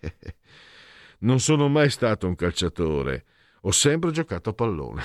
[0.00, 0.16] eh,
[1.20, 3.24] non sono mai stato un calciatore,
[3.60, 5.02] ho sempre giocato a pallone.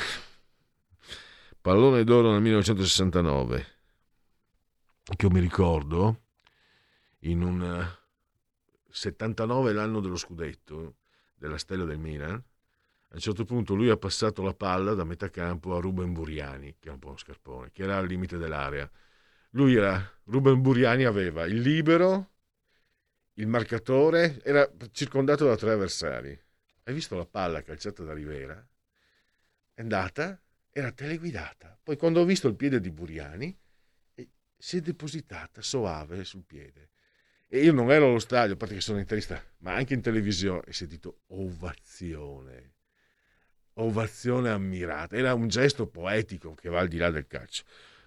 [1.69, 3.65] Pallone d'oro nel 1969,
[5.03, 6.23] che io mi ricordo,
[7.19, 7.87] in un
[8.89, 10.95] 79 l'anno dello scudetto
[11.35, 15.29] della stella del Milan, a un certo punto lui ha passato la palla da metà
[15.29, 18.89] campo a Ruben Buriani, che è un po' uno scarpone, che era al limite dell'area.
[19.51, 22.31] Lui era, Ruben Buriani aveva il libero,
[23.33, 26.29] il marcatore, era circondato da tre avversari.
[26.85, 28.67] Hai visto la palla calciata da Rivera?
[29.71, 30.41] È andata
[30.71, 31.77] era teleguidata.
[31.81, 33.57] Poi quando ho visto il piede di Buriani,
[34.15, 36.89] eh, si è depositata soave sul piede.
[37.47, 40.61] E io non ero allo stadio, a parte che sono interista, ma anche in televisione,
[40.67, 42.73] e sentito ovazione.
[43.73, 45.15] Ovazione ammirata.
[45.15, 47.63] Era un gesto poetico che va al di là del calcio.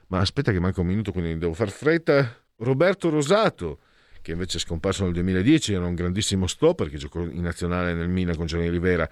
[0.08, 2.40] Ma aspetta che manca un minuto, quindi devo far fretta.
[2.56, 3.80] Roberto Rosato,
[4.20, 8.08] che invece è scomparso nel 2010, era un grandissimo stopper che giocò in nazionale nel
[8.08, 9.08] Milan con Gianni Rivera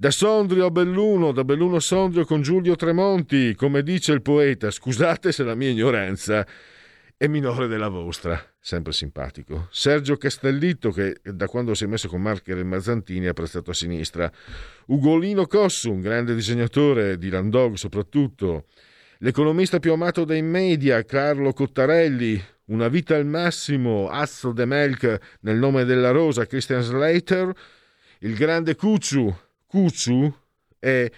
[0.00, 4.70] da Sondrio a Belluno, da Belluno a Sondrio con Giulio Tremonti, come dice il poeta,
[4.70, 6.46] scusate se la mia ignoranza
[7.18, 9.68] è minore della vostra, sempre simpatico.
[9.70, 13.74] Sergio Castellitto, che da quando si è messo con Marcher e Mazzantini ha prestato a
[13.74, 14.32] sinistra.
[14.86, 18.68] Ugolino Cossu, un grande disegnatore di Landog soprattutto.
[19.18, 22.42] L'economista più amato dei media, Carlo Cottarelli.
[22.68, 27.52] Una vita al massimo, Azzo de Melk nel nome della rosa, Christian Slater.
[28.20, 29.34] Il grande Cucciu,
[29.70, 30.34] Cucciu
[30.80, 31.08] è,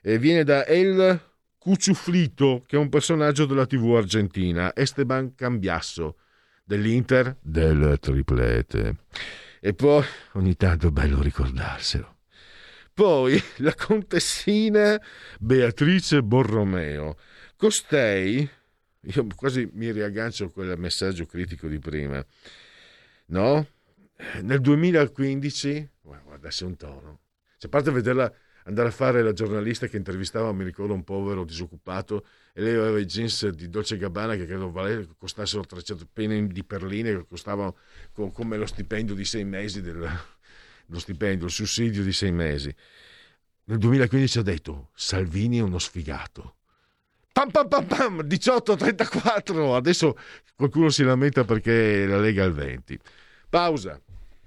[0.00, 1.20] è, viene da El
[1.58, 6.16] Cuciuflito, che è un personaggio della TV argentina, Esteban Cambiasso,
[6.64, 8.96] dell'Inter del triplete.
[9.60, 10.02] E poi
[10.32, 12.16] ogni tanto è bello ricordarselo.
[12.94, 14.98] Poi la contessina
[15.38, 17.18] Beatrice Borromeo.
[17.54, 18.48] Costei,
[18.98, 22.24] io quasi mi riaggancio a quel messaggio critico di prima,
[23.26, 23.66] no?
[24.40, 27.20] Nel 2015, guarda, se un tono,
[27.60, 28.32] cioè, a parte vederla
[28.64, 32.24] andare a fare la giornalista che intervistava, mi ricordo, un povero disoccupato
[32.54, 34.72] e lei aveva i jeans di Dolce Gabbana che credo
[35.18, 37.76] costassero 300 pene di perline che costavano
[38.32, 40.08] come lo stipendio di sei mesi del,
[40.86, 42.74] lo stipendio, il sussidio di sei mesi.
[43.64, 46.54] Nel 2015 ha detto Salvini è uno sfigato.
[47.30, 49.74] Pam pam pam pam 18-34.
[49.74, 50.16] Adesso
[50.56, 52.98] qualcuno si lamenta perché la Lega è al 20.
[53.50, 54.00] Pausa.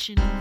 [0.00, 0.39] Nation.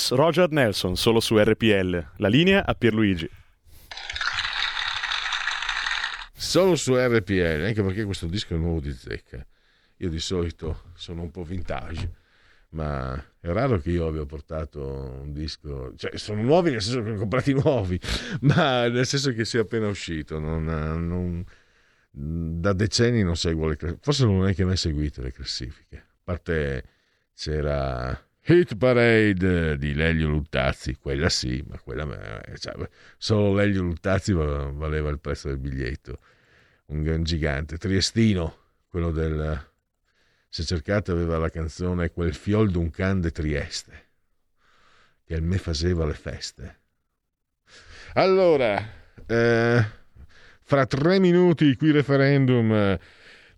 [0.00, 2.12] Elvis Roger Nelson, solo su RPL.
[2.16, 3.28] La linea a Pierluigi.
[6.32, 9.46] Solo su RPL, anche perché questo disco è nuovo di zecca.
[9.98, 12.10] Io di solito sono un po' vintage,
[12.70, 17.10] ma è raro che io abbia portato un disco, cioè sono nuovi nel senso che
[17.10, 18.00] li ho comprati nuovi,
[18.40, 20.38] ma nel senso che sia appena uscito.
[20.38, 21.44] Non, non-
[22.12, 25.96] da decenni non seguo le classifiche, forse non ho neanche mai seguito le classifiche.
[25.96, 26.84] A parte
[27.34, 28.18] c'era
[28.52, 32.74] Hit Parade di Lelio Luttazzi, quella sì, ma quella eh, cioè,
[33.16, 36.18] solo Lelio Luttazzi va- valeva il prezzo del biglietto.
[36.86, 38.56] Un gran gigante, Triestino,
[38.88, 39.68] quello del
[40.48, 44.06] se cercate aveva la canzone Quel fiol d'un can de Trieste,
[45.24, 46.78] che a me faceva le feste.
[48.14, 48.84] Allora,
[49.26, 49.84] eh,
[50.60, 53.00] fra tre minuti qui referendum eh,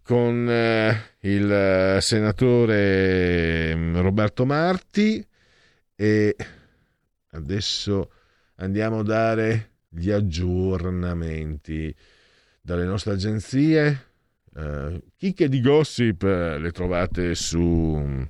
[0.03, 5.25] con eh, il eh, senatore mm, Roberto Marti
[5.95, 6.37] e
[7.31, 8.11] adesso
[8.57, 11.95] andiamo a dare gli aggiornamenti
[12.61, 14.07] dalle nostre agenzie.
[14.55, 18.29] Eh, chicche di gossip eh, le trovate su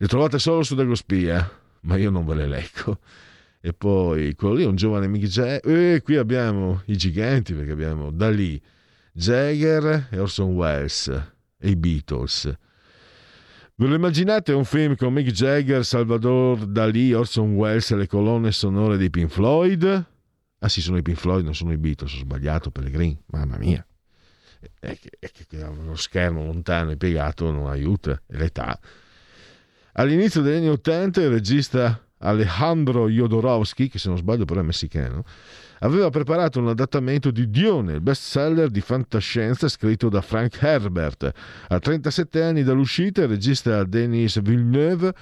[0.00, 1.50] le trovate solo su Dagospia,
[1.82, 3.00] ma io non ve le leggo.
[3.60, 5.68] E poi quello lì è un giovane Mick Jagger.
[5.68, 8.60] E qui abbiamo i giganti perché abbiamo Dalì,
[9.18, 11.08] Jagger e Orson Welles
[11.58, 12.56] e i Beatles.
[13.74, 18.52] Ve lo immaginate un film con Mick Jagger, Salvador Dalì, Orson Welles e le colonne
[18.52, 20.06] sonore dei Pink Floyd?
[20.60, 23.84] Ah sì, sono i Pink Floyd, non sono i Beatles, ho sbagliato, Pellegrini, mamma mia.
[24.78, 28.78] È che, è che uno schermo lontano e piegato non aiuta, è l'età.
[29.94, 35.24] All'inizio degli anni Ottanta il regista Alejandro Jodorowsky, che se non sbaglio però è messicano,
[35.80, 41.30] aveva preparato un adattamento di Dione, il bestseller di fantascienza scritto da Frank Herbert.
[41.68, 45.14] A 37 anni dall'uscita il regista Denis Villeneuve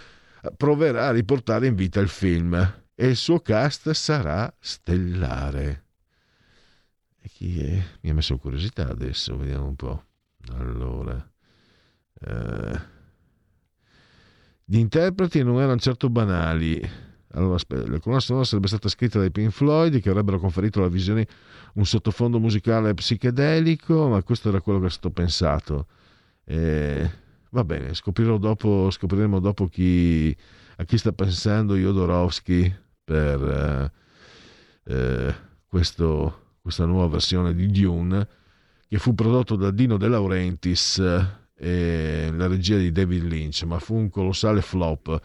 [0.57, 2.55] proverà a riportare in vita il film
[2.95, 5.85] e il suo cast sarà stellare.
[7.21, 7.83] E chi è?
[8.03, 10.05] Mi ha messo curiosità adesso, vediamo un po'.
[10.55, 11.29] Allora,
[12.21, 12.81] eh,
[14.65, 17.06] gli interpreti non erano certo banali.
[17.37, 21.27] Allora, la colonna sonora sarebbe stata scritta dai Pink Floyd che avrebbero conferito alla visione
[21.75, 25.87] un sottofondo musicale psichedelico, ma questo era quello che è stato pensato.
[26.45, 27.11] Eh,
[27.51, 27.93] va bene,
[28.39, 30.35] dopo, scopriremo dopo chi,
[30.77, 33.93] a chi sta pensando Jodorowsky per
[34.85, 35.35] eh, eh,
[35.67, 38.27] questo, questa nuova versione di Dune
[38.89, 40.99] che fu prodotto da Dino De Laurentiis
[41.55, 45.21] e la regia di David Lynch, ma fu un colossale flop,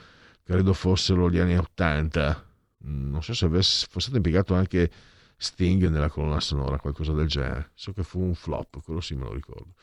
[0.52, 2.45] credo fossero gli anni 80.
[2.84, 4.90] Non so se avesse, fosse stato impiegato anche
[5.38, 7.72] Sting nella colonna sonora, qualcosa del genere.
[7.73, 9.73] So che fu un flop, quello sì me lo ricordo.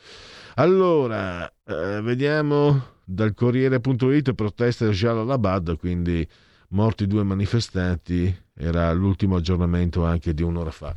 [0.57, 6.28] Allora, eh, vediamo dal Corriere.it proteste a Jalalabad, quindi
[6.70, 10.95] morti due manifestanti, era l'ultimo aggiornamento anche di un'ora fa.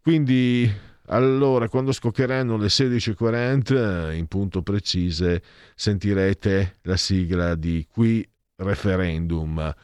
[0.00, 0.70] Quindi
[1.06, 5.42] allora, quando scoccheranno le 16.40, in punto precise,
[5.74, 8.26] sentirete la sigla di Qui
[8.62, 9.74] Referendum.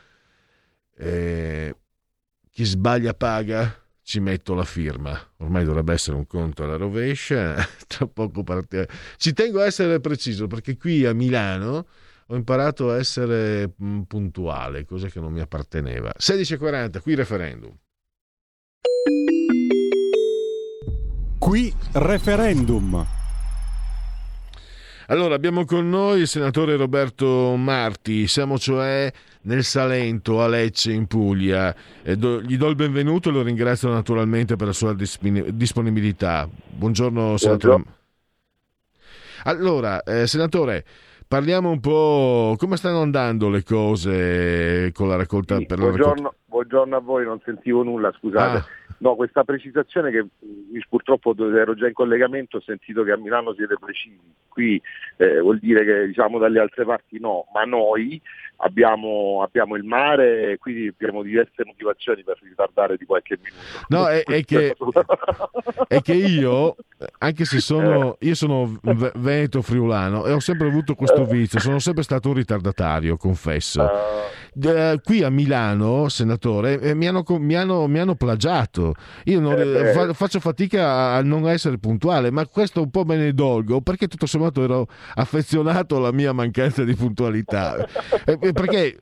[0.97, 1.77] Eh,
[2.51, 3.73] chi sbaglia paga,
[4.03, 5.21] ci metto la firma.
[5.37, 7.57] Ormai dovrebbe essere un conto alla rovescia.
[7.87, 8.89] Tra poco parte...
[9.17, 11.87] Ci tengo a essere preciso perché qui a Milano
[12.27, 16.13] ho imparato a essere mm, puntuale, cosa che non mi apparteneva.
[16.19, 17.77] 16.40, qui referendum.
[21.39, 23.18] Qui referendum.
[25.11, 29.11] Allora, abbiamo con noi il senatore Roberto Marti, siamo cioè
[29.43, 31.75] nel Salento, a Lecce, in Puglia.
[32.03, 36.47] E do- gli do il benvenuto e lo ringrazio naturalmente per la sua disponi- disponibilità.
[36.47, 37.83] Buongiorno, senatore.
[39.45, 40.85] Allora, eh, senatore,
[41.27, 46.05] parliamo un po' come stanno andando le cose con la raccolta Sì, per la raccolta.
[46.05, 48.59] buongiorno, buongiorno a voi, non sentivo nulla, scusate.
[48.59, 48.67] Ah.
[48.99, 53.55] No, questa precisazione che mh, purtroppo ero già in collegamento, ho sentito che a Milano
[53.55, 54.19] siete precisi.
[54.49, 54.81] Qui
[55.17, 58.21] eh, vuol dire che diciamo dalle altre parti no, ma noi
[58.59, 63.63] abbiamo, abbiamo il mare e quindi abbiamo diverse motivazioni per ritardare di qualche minuto.
[63.89, 64.75] No, è, è che,
[65.87, 66.77] è che io,
[67.19, 71.79] anche se sono, io sono ve- veneto friulano e ho sempre avuto questo vizio, sono
[71.79, 73.83] sempre stato un ritardatario, confesso.
[74.63, 78.95] Eh, qui a Milano, senatore, eh, mi, hanno, mi hanno- mi hanno plagiato.
[79.25, 83.17] Io non- Eh, fa- faccio fatica a non essere puntuale, ma questo un po' me
[83.17, 87.77] ne dolgo perché tutto sommato ero affezionato alla mia mancanza di puntualità.
[88.29, 88.99] Eh, perché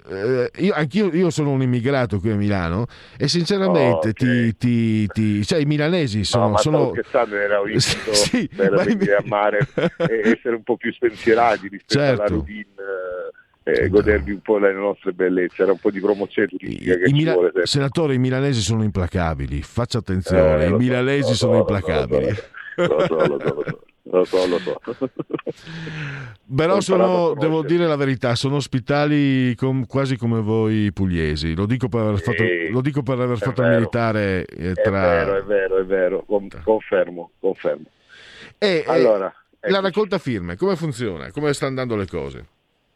[0.59, 2.87] io, anch'io io sono un immigrato qui a Milano
[3.19, 6.45] e sinceramente Oh, ti, ti- ti- cioè, i milanesi sono...
[6.45, 7.81] no, ma sono- era un invito
[8.15, 9.67] Sì, per ma- venire a mare
[9.97, 12.33] e essere un po' più spensierati rispetto alla Certo.
[12.35, 12.65] routine
[13.69, 17.13] eh, godervi un po' le nostre bellezze, era un po' di promozione turistica che I
[17.13, 17.67] Mila- vuole sempre.
[17.67, 22.27] senatore, i milanesi sono implacabili, faccia attenzione, Eh, i so, milanesi lo sono so, implacabili.
[22.77, 25.11] Lo so, lo so, lo so, lo so, lo so.
[26.57, 31.55] Però sono, devo dire la verità, sono ospitali com- quasi come voi pugliesi.
[31.57, 33.75] Lo dico per aver fatto, Sì, lo dico per aver è fatto vero.
[33.75, 35.01] militare eh, È tra...
[35.01, 37.87] vero, è vero, è vero, con- confermo, confermo.
[38.59, 41.31] E, Allora, la raccolta firme, come funziona?
[41.33, 42.47] Come stanno andando le cose?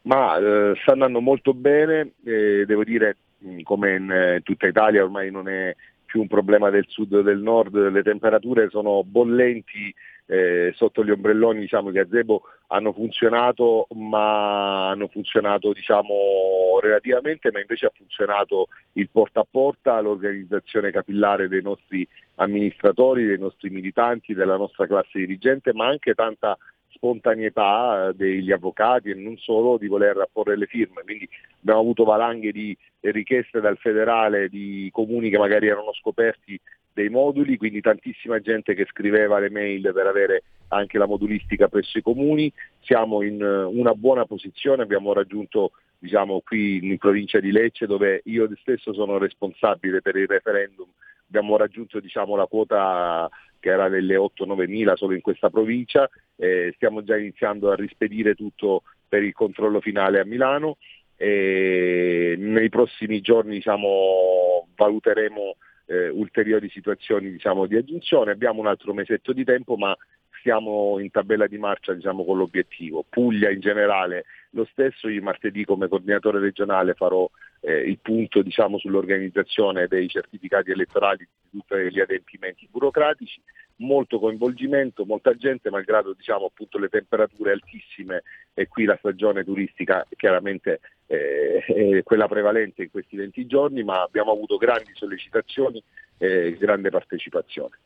[0.03, 5.03] Ma eh, sta andando molto bene, eh, devo dire mh, come in eh, tutta Italia
[5.03, 5.75] ormai non è
[6.11, 9.93] più un problema del sud o del nord, le temperature sono bollenti
[10.25, 17.61] eh, sotto gli ombrelloni diciamo, i gazebo hanno funzionato ma hanno funzionato diciamo, relativamente ma
[17.61, 22.05] invece ha funzionato il porta a porta, l'organizzazione capillare dei nostri
[22.35, 26.57] amministratori, dei nostri militanti, della nostra classe dirigente ma anche tanta
[27.01, 31.27] spontaneità eh, degli avvocati e non solo di voler apporre le firme, quindi
[31.61, 36.59] abbiamo avuto valanghe di richieste dal federale di comuni che magari erano scoperti
[36.93, 41.97] dei moduli, quindi tantissima gente che scriveva le mail per avere anche la modulistica presso
[41.97, 42.51] i comuni,
[42.81, 48.21] siamo in eh, una buona posizione, abbiamo raggiunto diciamo qui in provincia di Lecce dove
[48.25, 50.87] io stesso sono responsabile per il referendum,
[51.31, 53.29] abbiamo raggiunto diciamo, la quota
[53.59, 58.35] che era delle 8-9 mila solo in questa provincia, eh, stiamo già iniziando a rispedire
[58.35, 60.77] tutto per il controllo finale a Milano
[61.15, 65.55] e nei prossimi giorni diciamo, valuteremo
[65.85, 69.95] eh, ulteriori situazioni diciamo, di aggiunzione, abbiamo un altro mesetto di tempo ma
[70.41, 73.05] siamo in tabella di marcia diciamo, con l'obiettivo.
[73.07, 77.29] Puglia in generale lo stesso, io martedì come coordinatore regionale farò
[77.61, 83.41] eh, il punto diciamo, sull'organizzazione dei certificati elettorali di tutti gli adempimenti burocratici,
[83.77, 88.23] molto coinvolgimento, molta gente, malgrado diciamo, appunto, le temperature altissime
[88.53, 94.01] e qui la stagione turistica chiaramente eh, è quella prevalente in questi 20 giorni, ma
[94.01, 95.81] abbiamo avuto grandi sollecitazioni
[96.17, 97.77] e grande partecipazione.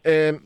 [0.00, 0.40] Eh,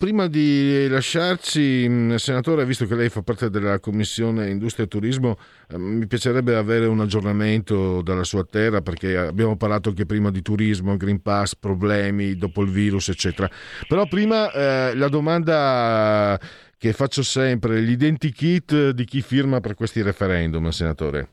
[0.00, 5.36] prima di lasciarci, mh, senatore, visto che lei fa parte della Commissione Industria e Turismo,
[5.68, 10.40] eh, mi piacerebbe avere un aggiornamento dalla sua terra perché abbiamo parlato anche prima di
[10.40, 13.46] turismo, Green Pass, problemi dopo il virus, eccetera.
[13.86, 16.40] Però prima eh, la domanda
[16.78, 21.28] che faccio sempre, l'identikit di chi firma per questi referendum, senatore?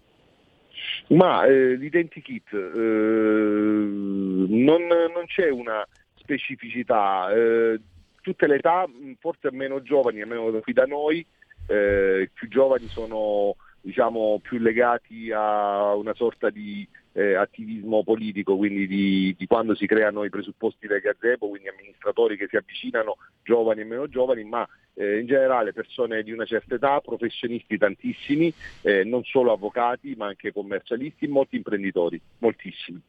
[1.08, 7.80] Ma eh, l'identikit eh, non, non c'è una specificità, eh,
[8.28, 11.26] tutte le età, mh, forse meno giovani, almeno qui da noi,
[11.68, 18.86] eh, più giovani sono diciamo, più legati a una sorta di eh, attivismo politico, quindi
[18.86, 23.82] di, di quando si creano i presupposti del gazebo, quindi amministratori che si avvicinano, giovani
[23.82, 29.06] e meno giovani, ma eh, in generale persone di una certa età, professionisti tantissimi, eh,
[29.06, 33.02] non solo avvocati, ma anche commercialisti, molti imprenditori, moltissimi.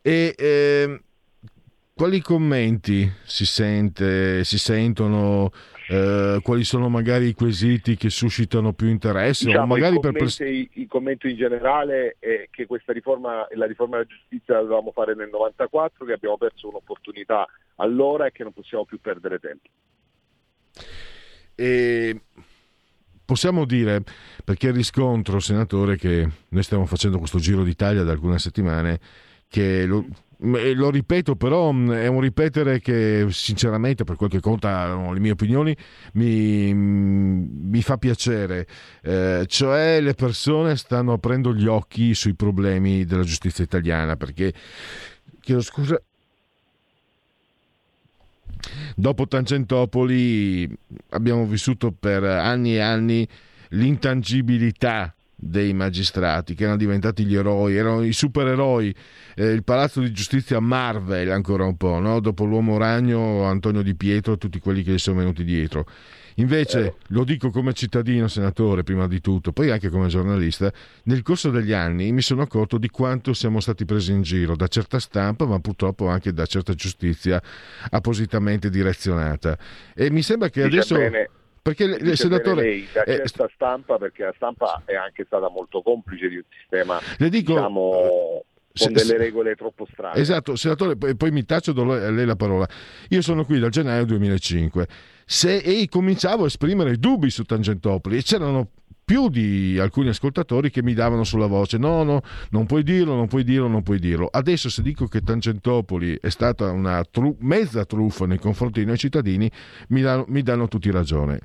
[0.00, 1.00] E ehm,
[1.96, 5.50] quali commenti si, sente, si sentono?
[5.88, 9.44] eh, quali sono magari i quesiti che suscitano più interesse?
[9.44, 12.92] o Diciamo, magari il, per commento, pres- il- il commento in generale è che questa
[12.92, 17.46] riforma, la riforma della giustizia la dovevamo fare nel 94, che abbiamo perso un'opportunità
[17.76, 19.68] allora e che non possiamo più perdere tempo.
[21.54, 22.20] E
[23.24, 24.02] possiamo dire,
[24.44, 29.00] perché riscontro, senatore, che noi stiamo facendo questo giro d'Italia da alcune settimane,
[29.48, 30.04] che lo,
[30.38, 35.76] lo ripeto, però è un ripetere che sinceramente, per quel che contano le mie opinioni,
[36.14, 38.66] mi, mi fa piacere.
[39.02, 44.52] Eh, cioè le persone stanno aprendo gli occhi sui problemi della giustizia italiana, perché,
[45.40, 46.00] chiedo scusa,
[48.94, 50.68] Dopo Tangentopoli
[51.10, 53.28] abbiamo vissuto per anni e anni
[53.70, 58.94] l'intangibilità dei magistrati che erano diventati gli eroi, erano i supereroi,
[59.34, 62.20] eh, il palazzo di giustizia Marvel ancora un po', no?
[62.20, 65.86] dopo l'uomo ragno, Antonio Di Pietro e tutti quelli che gli sono venuti dietro.
[66.38, 70.70] Invece, lo dico come cittadino, senatore, prima di tutto, poi anche come giornalista,
[71.04, 74.66] nel corso degli anni mi sono accorto di quanto siamo stati presi in giro da
[74.68, 77.42] certa stampa, ma purtroppo anche da certa giustizia
[77.88, 79.56] appositamente direzionata.
[79.94, 80.96] E mi sembra che Dice adesso...
[80.96, 81.30] bene-
[81.66, 82.62] perché le- il senatore...
[82.62, 86.44] lei, da eh, certa stampa, perché la stampa è anche stata molto complice di un
[86.60, 90.20] sistema Le dico- diciamo, con delle regole troppo strane.
[90.20, 92.68] Esatto, senatore, poi, poi mi taccio do a lei la parola.
[93.08, 94.86] Io sono qui dal gennaio 2005
[95.24, 98.68] se, e cominciavo a esprimere dubbi su Tangentopoli e c'erano
[99.06, 103.28] più di alcuni ascoltatori che mi davano sulla voce no, no, non puoi dirlo, non
[103.28, 104.26] puoi dirlo, non puoi dirlo.
[104.28, 108.98] Adesso se dico che Tangentopoli è stata una tru- mezza truffa nei confronti dei noi
[108.98, 109.48] cittadini,
[109.90, 111.38] mi, danno- mi danno tutti ragione.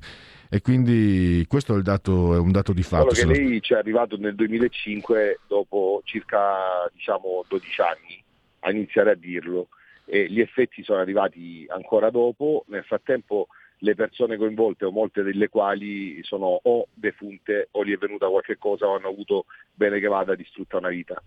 [0.50, 3.14] E quindi questo è, dato, è un dato di fatto.
[3.14, 8.24] Solo che lei ci è arrivato nel 2005 dopo circa diciamo 12 anni
[8.58, 9.68] a iniziare a dirlo
[10.04, 13.46] e gli effetti sono arrivati ancora dopo, nel frattempo
[13.82, 18.56] le persone coinvolte o molte delle quali sono o defunte o gli è venuta qualche
[18.56, 21.20] cosa o hanno avuto bene che vada distrutta una vita.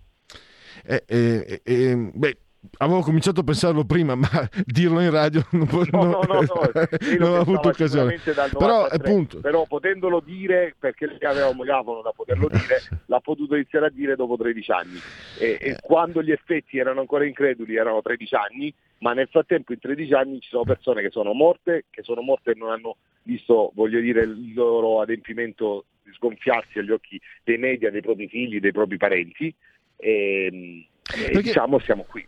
[0.86, 2.38] Eh, eh, eh, beh,
[2.78, 4.28] avevo cominciato a pensarlo prima, ma
[4.64, 8.18] dirlo in radio non, po- No, no, no, no, lei non ho avuto occasione.
[8.24, 13.20] Però, 93, appunto, però potendolo dire, perché le aveva un megafono da poterlo dire, l'ha
[13.20, 15.00] potuto iniziare a dire dopo 13 anni.
[15.40, 19.80] E, e quando gli effetti erano ancora increduli erano 13 anni, ma nel frattempo in
[19.80, 23.72] 13 anni ci sono persone che sono morte, che sono morte e non hanno visto,
[23.76, 28.98] voglio dire, il loro adempimento sgonfiarsi agli occhi dei media, dei propri figli, dei propri
[28.98, 29.54] parenti.
[29.98, 30.88] E,
[31.32, 32.26] e diciamo siamo qui.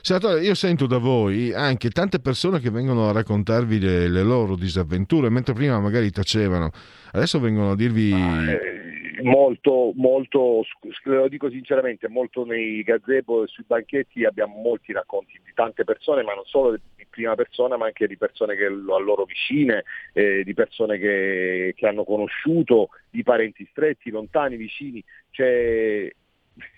[0.00, 4.56] senatore, io sento da voi anche tante persone che vengono a raccontarvi le, le loro
[4.56, 6.70] disavventure, mentre prima magari tacevano,
[7.12, 8.12] adesso vengono a dirvi...
[8.12, 8.83] Eh,
[9.22, 10.64] molto, molto,
[11.04, 16.22] lo dico sinceramente, molto nei gazebo e sui banchetti abbiamo molti racconti di tante persone,
[16.22, 19.84] ma non solo di prima persona, ma anche di persone che lo- a loro vicine,
[20.12, 25.02] eh, di persone che, che hanno conosciuto, di parenti stretti, lontani, vicini.
[25.30, 26.10] Cioè,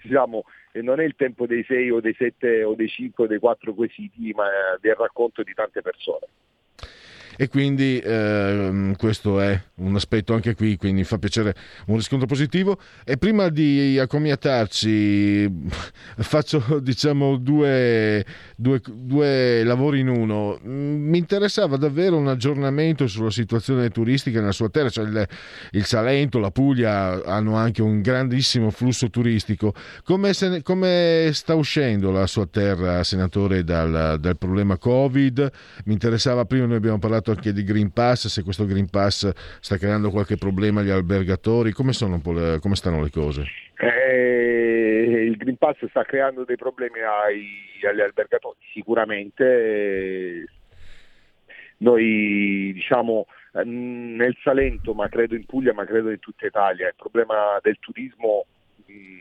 [0.03, 0.45] diciamo,
[0.75, 3.75] non è il tempo dei sei o dei sette o dei cinque o dei quattro
[3.75, 4.47] quesiti, ma
[4.81, 6.27] del racconto di tante persone.
[7.37, 11.55] E quindi ehm, questo è un aspetto anche qui, quindi fa piacere
[11.87, 12.79] un riscontro positivo.
[13.05, 15.51] E prima di accomiatarci
[16.19, 18.25] faccio diciamo due,
[18.57, 20.59] due- due lavori in uno.
[20.67, 25.29] Mm, Mi interessava davvero un aggiornamento sulla situazione turistica nella sua terra, cioè il,
[25.73, 29.75] il Salento, la Puglia hanno anche un grandissimo flusso turistico.
[30.05, 35.51] Come, se come sta uscendo la sua terra, senatore, dal, dal problema Covid?
[35.85, 39.31] Mi interessava prima, noi abbiamo parlato anche di Green Pass, se questo Green Pass
[39.61, 43.45] sta creando qualche problema agli albergatori, come, le- come stanno le cose?
[43.79, 50.45] Eh, il Green Pass sta creando dei problemi ai- agli albergatori, sicuramente.
[51.79, 56.95] Noi diciamo eh, nel Salento, ma credo in Puglia, ma credo in tutta Italia, il
[56.97, 58.47] problema del turismo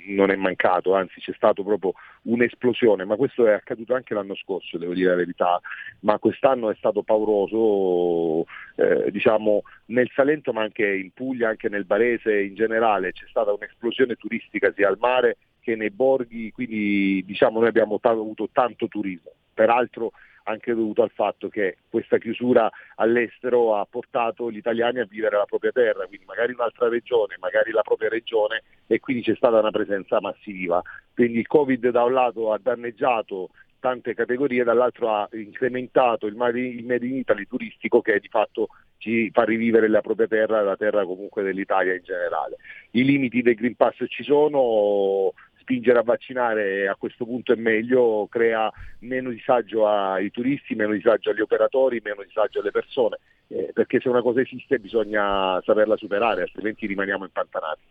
[0.07, 1.93] non è mancato, anzi c'è stato proprio
[2.23, 5.59] un'esplosione, ma questo è accaduto anche l'anno scorso, devo dire la verità,
[6.01, 8.45] ma quest'anno è stato pauroso,
[8.75, 13.53] eh, diciamo nel Salento ma anche in Puglia, anche nel Barese in generale c'è stata
[13.53, 18.87] un'esplosione turistica sia al mare che nei borghi, quindi diciamo noi abbiamo ta- avuto tanto
[18.87, 20.11] turismo, peraltro
[20.45, 25.45] anche dovuto al fatto che questa chiusura all'estero ha portato gli italiani a vivere la
[25.45, 29.71] propria terra, quindi magari un'altra regione, magari la propria regione e quindi c'è stata una
[29.71, 30.81] presenza massiva.
[31.13, 33.49] Quindi il Covid da un lato ha danneggiato
[33.79, 39.43] tante categorie, dall'altro ha incrementato il Made in Italy turistico che di fatto ci fa
[39.43, 42.57] rivivere la propria terra la terra comunque dell'Italia in generale.
[42.91, 45.33] I limiti del Green Pass ci sono,
[45.65, 51.31] spingere a vaccinare a questo punto è meglio, crea meno disagio ai turisti, meno disagio
[51.31, 53.17] agli operatori, meno disagio alle persone,
[53.47, 57.81] eh, perché se una cosa esiste bisogna saperla superare, altrimenti rimaniamo impantanati.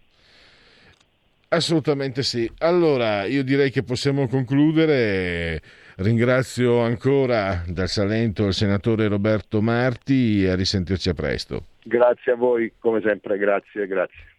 [1.48, 2.50] Assolutamente sì.
[2.58, 5.60] Allora, io direi che possiamo concludere.
[5.96, 11.66] Ringrazio ancora dal Salento il senatore Roberto Marti e a risentirci a presto.
[11.84, 14.32] Grazie a voi, come sempre, grazie, grazie.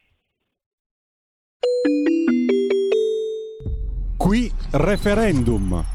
[4.26, 5.86] Qui referendum.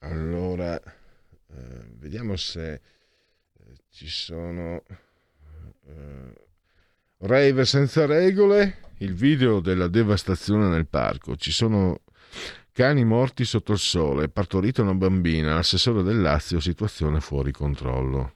[0.00, 2.80] Allora, eh, vediamo se eh,
[3.88, 4.82] ci sono
[5.86, 6.34] eh,
[7.20, 11.34] rave senza regole, il video della devastazione nel parco.
[11.36, 12.02] Ci sono
[12.70, 18.34] cani morti sotto il sole, partorita una bambina, l'assessore del Lazio, situazione fuori controllo.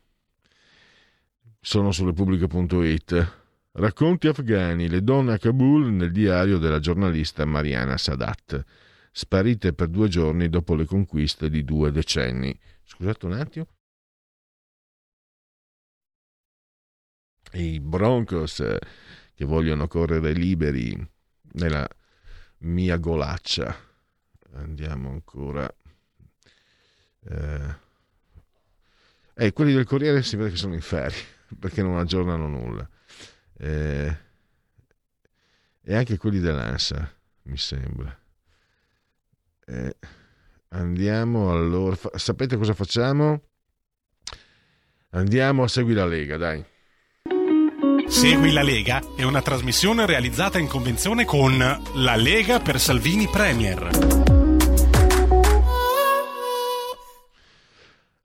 [1.61, 3.45] Sono su repubblica.it.
[3.79, 8.65] Racconti afghani, le donne a Kabul nel diario della giornalista Mariana Sadat,
[9.13, 12.59] sparite per due giorni dopo le conquiste di due decenni.
[12.85, 13.67] Scusate un attimo.
[17.53, 18.79] I Broncos eh,
[19.35, 20.97] che vogliono correre liberi
[21.53, 21.87] nella
[22.61, 23.77] mia golaccia.
[24.55, 25.71] Andiamo ancora.
[27.29, 27.75] Eh,
[29.35, 31.19] eh, quelli del Corriere si vede che sono in ferie
[31.61, 32.89] perché non aggiornano nulla.
[33.59, 34.17] Eh,
[35.83, 37.13] e anche quelli dell'ANSA,
[37.43, 38.17] mi sembra.
[39.67, 39.97] Eh,
[40.69, 41.97] andiamo allora.
[41.97, 43.41] fa- sapete cosa facciamo?
[45.11, 46.65] Andiamo a seguire la Lega, dai.
[48.09, 53.89] Segui la Lega è una trasmissione realizzata in convenzione con La Lega per Salvini Premier.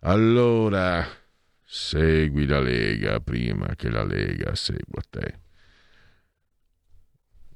[0.02, 1.08] Allora,
[1.74, 5.40] segui la Lega prima che la Lega segua te.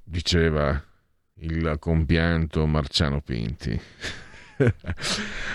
[0.02, 0.82] Diceva
[1.40, 3.78] il compianto Marciano Pinti.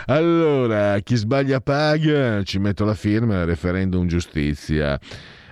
[0.07, 5.01] allora, chi sbaglia paga, ci metto la firma, referendum giustizia.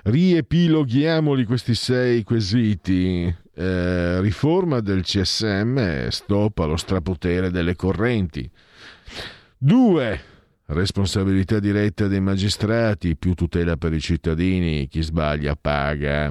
[0.03, 3.35] Riepiloghiamoli questi sei quesiti.
[3.55, 8.49] Eh, riforma del CSM, stop allo strapotere delle correnti.
[9.57, 10.37] 2.
[10.71, 16.31] Responsabilità diretta dei magistrati, più tutela per i cittadini, chi sbaglia paga.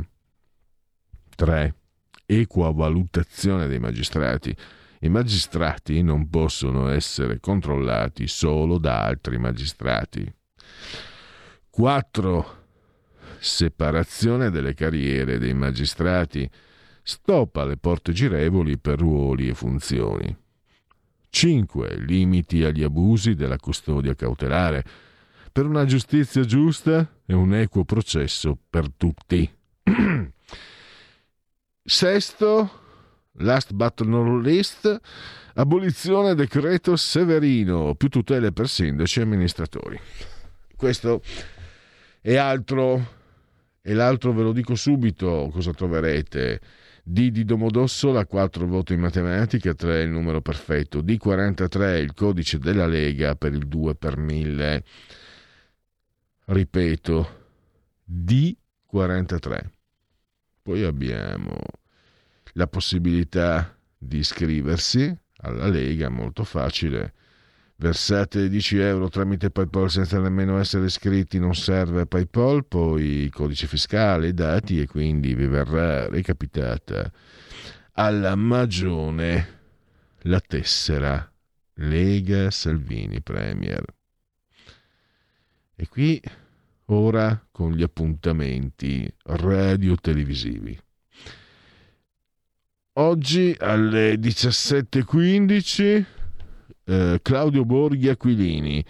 [1.36, 1.76] 3.
[2.24, 4.56] Equa valutazione dei magistrati.
[5.00, 10.32] I magistrati non possono essere controllati solo da altri magistrati.
[11.72, 12.66] 4.
[13.40, 16.48] Separazione delle carriere dei magistrati.
[17.02, 20.38] Stop alle porte girevoli per ruoli e funzioni.
[21.38, 21.98] 5.
[21.98, 24.84] Limiti agli abusi della custodia cautelare.
[25.52, 29.48] Per una giustizia giusta e un equo processo per tutti.
[31.84, 32.72] Sesto,
[33.34, 35.00] last but not least,
[35.54, 40.00] abolizione decreto Severino, più tutele per sindaci e amministratori.
[40.76, 41.22] Questo
[42.20, 43.10] è altro,
[43.84, 46.62] e l'altro ve lo dico subito cosa troverete.
[47.10, 51.02] D di Domodossola, 4 voti in matematica, 3 il numero perfetto.
[51.02, 54.84] D43 il codice della Lega per il 2 per 1000.
[56.44, 57.46] Ripeto,
[58.12, 59.70] D43.
[60.62, 61.56] Poi abbiamo
[62.56, 67.14] la possibilità di iscriversi alla Lega, molto facile.
[67.80, 74.34] Versate 10 euro tramite PayPal senza nemmeno essere iscritti, non serve PayPal, poi codice fiscale,
[74.34, 77.12] dati e quindi vi verrà recapitata
[77.92, 79.60] alla magione
[80.22, 81.32] la tessera
[81.76, 83.86] Lega Salvini Premier.
[85.76, 86.20] E qui
[86.86, 90.80] ora con gli appuntamenti radio-televisivi.
[92.94, 96.17] Oggi alle 17.15
[96.88, 98.84] eh, Claudio Borghi Aquilini.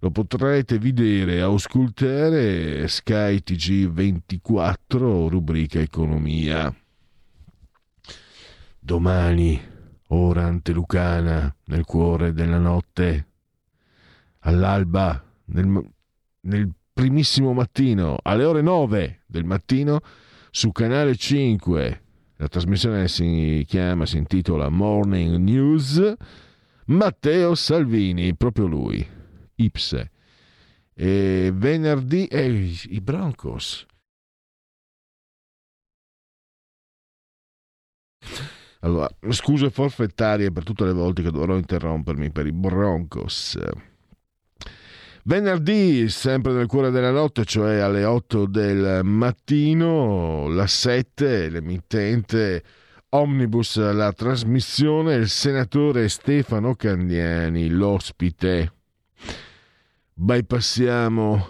[0.00, 6.74] Lo potrete vedere a auscultare Sky TG24, rubrica Economia.
[8.78, 9.60] Domani,
[10.08, 13.26] ora antelucana, nel cuore della notte,
[14.40, 15.88] all'alba, nel,
[16.40, 20.00] nel primissimo mattino, alle ore 9 del mattino,
[20.50, 22.02] su Canale 5.
[22.36, 26.14] La trasmissione si chiama, si intitola Morning News.
[26.86, 29.06] Matteo Salvini, proprio lui,
[29.56, 30.10] Ipse.
[30.94, 33.86] E venerdì eh, i Broncos.
[38.80, 43.56] Allora, scuse forfettarie per tutte le volte che dovrò interrompermi per i Broncos.
[45.24, 52.64] Venerdì, sempre nel cuore della notte, cioè alle 8 del mattino, la 7, l'emittente
[53.14, 58.72] Omnibus, la trasmissione, il senatore Stefano Candiani, l'ospite.
[60.14, 61.48] Bypassiamo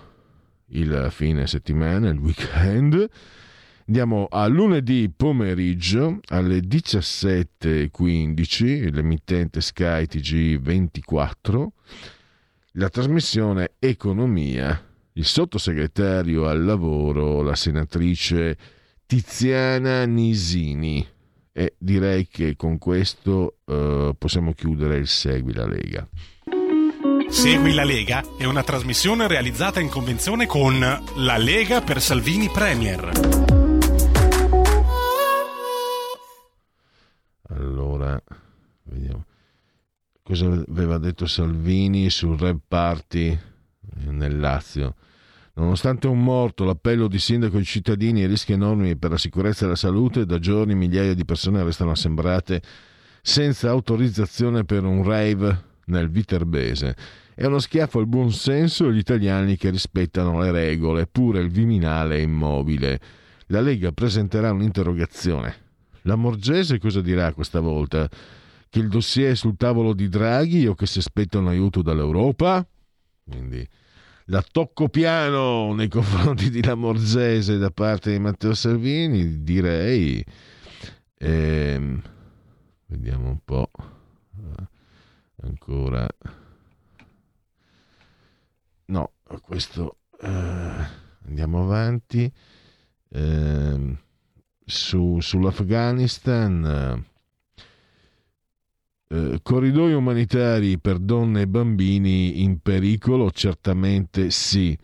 [0.70, 3.08] il fine settimana, il weekend.
[3.86, 11.66] Andiamo a lunedì pomeriggio alle 17.15, l'emittente Sky TG24,
[12.72, 18.58] la trasmissione Economia, il sottosegretario al lavoro, la senatrice
[19.06, 21.11] Tiziana Nisini.
[21.54, 26.08] E direi che con questo eh, possiamo chiudere il Segui la Lega.
[27.28, 33.10] Segui la Lega è una trasmissione realizzata in convenzione con La Lega per Salvini Premier.
[37.48, 38.22] Allora,
[38.84, 39.24] vediamo.
[40.22, 43.38] Cosa aveva detto Salvini sul Rap Party
[44.06, 44.94] nel Lazio?
[45.54, 49.68] Nonostante un morto, l'appello di sindaco ai cittadini e rischi enormi per la sicurezza e
[49.68, 52.62] la salute, da giorni migliaia di persone restano assembrate
[53.20, 56.96] senza autorizzazione per un rave nel Viterbese.
[57.34, 62.16] È uno schiaffo al buon senso agli italiani che rispettano le regole, pure il Viminale
[62.16, 63.00] è immobile.
[63.46, 65.54] La Lega presenterà un'interrogazione.
[66.02, 68.08] La Morgese cosa dirà questa volta?
[68.68, 72.66] Che il dossier è sul tavolo di Draghi o che si aspetta un aiuto dall'Europa?
[73.24, 73.68] Quindi
[74.26, 80.24] la tocco piano nei confronti di Lamorgese da parte di Matteo Salvini, direi.
[81.18, 82.02] Ehm,
[82.86, 83.70] vediamo un po'.
[85.42, 86.06] Ancora.
[88.86, 89.98] No, questo.
[90.20, 90.86] Eh,
[91.26, 92.32] andiamo avanti.
[93.10, 93.98] Ehm,
[94.64, 97.10] su, sull'Afghanistan.
[99.12, 103.30] Eh, corridoi umanitari per donne e bambini in pericolo?
[103.30, 104.76] Certamente sì.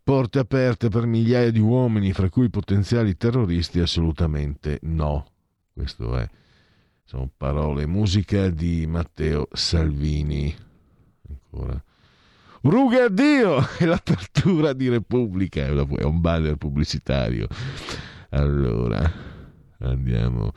[0.00, 5.26] porte aperte per migliaia di uomini, fra cui potenziali terroristi, assolutamente no.
[5.72, 6.28] Questo è,
[7.02, 10.54] sono parole musica di Matteo Salvini.
[11.28, 11.82] Ancora.
[12.60, 13.58] Ruga a Dio!
[13.76, 17.48] È l'apertura di Repubblica, è un banner pubblicitario.
[18.30, 19.10] Allora,
[19.78, 20.52] andiamo.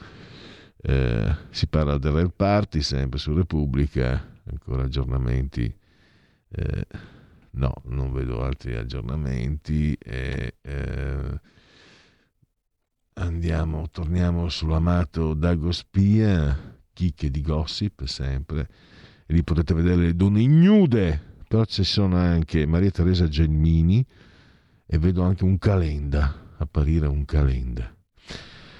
[0.89, 5.75] Eh, si parla del Red Party sempre su Repubblica, ancora aggiornamenti.
[6.47, 6.87] Eh,
[7.51, 9.93] no, non vedo altri aggiornamenti.
[9.95, 10.53] Eh,
[13.15, 18.69] andiamo, torniamo sull'amato Dago Spia, chicche di gossip sempre.
[19.25, 24.05] E lì potete vedere le donne ignude, però ci sono anche Maria Teresa Gelmini
[24.85, 27.93] e vedo anche un calenda, apparire un calenda.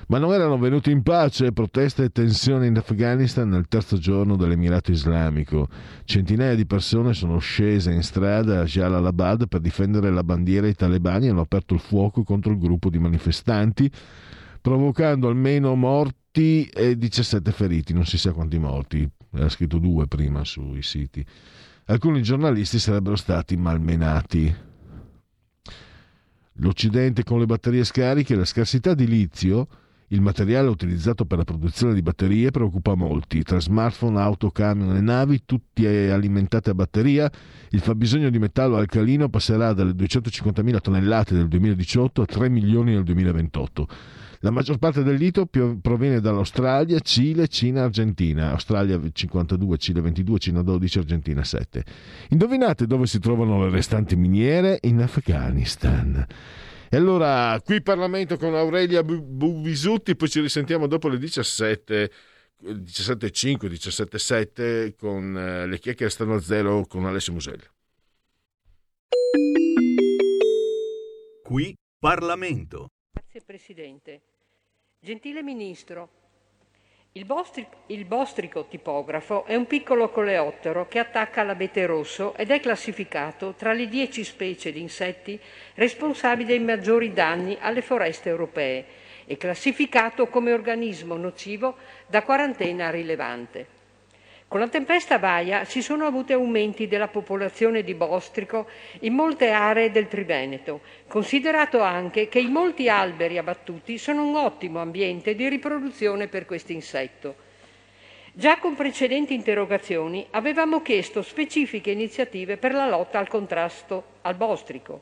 [0.10, 4.92] Ma non erano venuti in pace proteste e tensioni in Afghanistan nel terzo giorno dell'Emirato
[4.92, 5.68] Islamico.
[6.06, 11.28] Centinaia di persone sono scese in strada a Jalalabad per difendere la bandiera ai talebani
[11.28, 13.92] hanno aperto il fuoco contro il gruppo di manifestanti,
[14.62, 20.46] provocando almeno morti e 17 feriti, non si sa quanti morti, era scritto due prima
[20.46, 21.26] sui siti.
[21.88, 24.56] Alcuni giornalisti sarebbero stati malmenati.
[26.60, 29.68] L'Occidente con le batterie scariche e la scarsità di litio
[30.10, 33.44] il materiale utilizzato per la produzione di batterie preoccupa molti.
[33.44, 37.30] Tra smartphone, auto, camion e navi, tutti alimentati a batteria,
[37.72, 43.04] il fabbisogno di metallo alcalino passerà dalle 250.000 tonnellate del 2018 a 3 milioni nel
[43.04, 43.88] 2028.
[44.42, 48.52] La maggior parte del litio proviene dall'Australia, Cile, Cina, Argentina.
[48.52, 51.84] Australia 52, Cile 22, Cina 12, Argentina 7.
[52.30, 54.78] Indovinate dove si trovano le restanti miniere?
[54.84, 56.26] In Afghanistan.
[56.90, 62.12] E allora, qui Parlamento con Aurelia Buvisutti, poi ci risentiamo dopo le 17.
[62.60, 67.64] 17.5, 17.7 con eh, le chiacchiere stanno a zero con Alessio Muselli.
[71.44, 72.88] Qui Parlamento.
[73.12, 74.22] Grazie Presidente.
[75.00, 76.17] Gentile Ministro,
[77.18, 82.60] il, bostrico, il bostrico tipografo è un piccolo coleottero che attacca l'abete rosso ed è
[82.60, 85.40] classificato tra le dieci specie di insetti
[85.74, 88.86] responsabili dei maggiori danni alle foreste europee
[89.26, 93.77] e classificato come organismo nocivo da quarantena rilevante.
[94.50, 98.68] Con la tempesta Vaia si sono avuti aumenti della popolazione di bostrico
[99.02, 100.80] in molte aree del Triveneto,
[101.10, 106.72] considerato anche che i molti alberi abbattuti sono un ottimo ambiente di riproduzione per questo
[106.72, 107.36] insetto.
[108.32, 115.02] Già con precedenti interrogazioni avevamo chiesto specifiche iniziative per la lotta al contrasto al bostrico,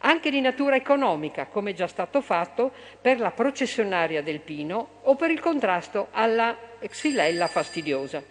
[0.00, 2.70] anche di natura economica, come già stato fatto
[3.00, 8.22] per la processionaria del pino o per il contrasto alla xylella fastidiosa.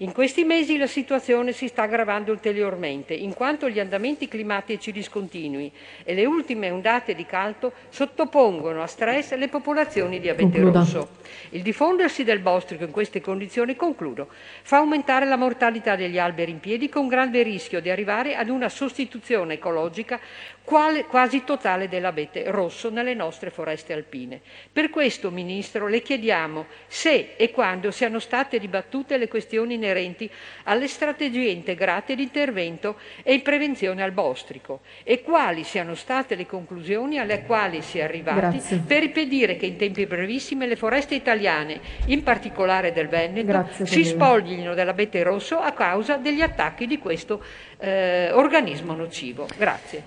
[0.00, 5.72] In questi mesi la situazione si sta aggravando ulteriormente, in quanto gli andamenti climatici discontinui
[6.04, 10.80] e le ultime ondate di caldo sottopongono a stress le popolazioni di abete Concluda.
[10.80, 11.08] rosso.
[11.50, 14.28] Il diffondersi del bostrico in queste condizioni, concludo,
[14.60, 18.68] fa aumentare la mortalità degli alberi in piedi con grande rischio di arrivare ad una
[18.68, 20.20] sostituzione ecologica
[20.62, 24.42] quale- quasi totale dell'abete rosso nelle nostre foreste alpine.
[24.70, 30.28] Per questo, Ministro, le chiediamo se e quando siano state dibattute le questioni inerenti
[30.64, 36.46] alle strategie integrate di intervento e in prevenzione al bostrico e quali siano state le
[36.46, 38.82] conclusioni alle quali si è arrivati Grazie.
[38.86, 44.04] per impedire che in tempi brevissimi le foreste italiane, in particolare del Veneto, Grazie, si
[44.04, 47.42] spoglino dell'abete rosso a causa degli attacchi di questo
[47.78, 49.46] eh, organismo nocivo.
[49.56, 50.02] Grazie.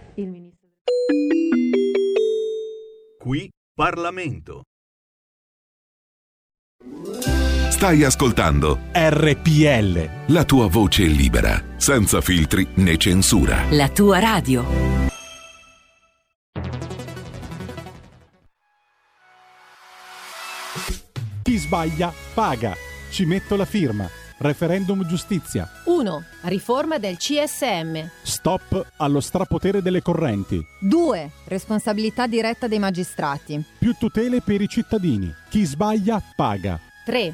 [3.18, 4.64] Qui Parlamento.
[7.80, 10.34] Stai ascoltando RPL.
[10.34, 13.64] la tua voce libera, senza filtri né censura.
[13.70, 14.66] La tua radio.
[21.42, 22.76] Chi sbaglia paga.
[23.12, 24.10] Ci metto la firma.
[24.40, 25.66] Referendum giustizia.
[25.86, 26.24] 1.
[26.42, 28.10] Riforma del CSM.
[28.24, 30.62] Stop allo strapotere delle correnti.
[30.82, 31.32] 2.
[31.46, 33.64] Responsabilità diretta dei magistrati.
[33.80, 35.34] Più tutele per i cittadini.
[35.48, 36.78] Chi sbaglia paga.
[37.10, 37.34] 3.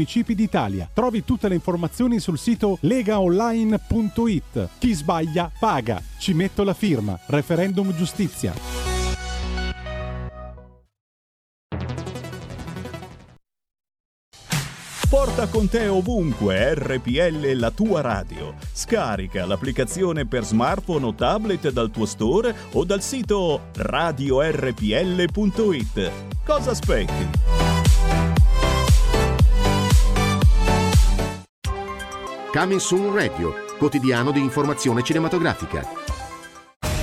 [0.01, 0.89] municipi d'Italia.
[0.91, 4.69] Trovi tutte le informazioni sul sito legaonline.it.
[4.79, 6.01] Chi sbaglia paga.
[6.17, 7.19] Ci metto la firma.
[7.27, 8.53] Referendum giustizia.
[15.07, 18.55] Porta con te ovunque RPL la tua radio.
[18.71, 24.81] Scarica l'applicazione per smartphone o tablet dal tuo store o dal sito radiorpl.it.
[26.45, 27.70] Cosa aspetti?
[32.51, 35.87] Coming Soon Radio, quotidiano di informazione cinematografica.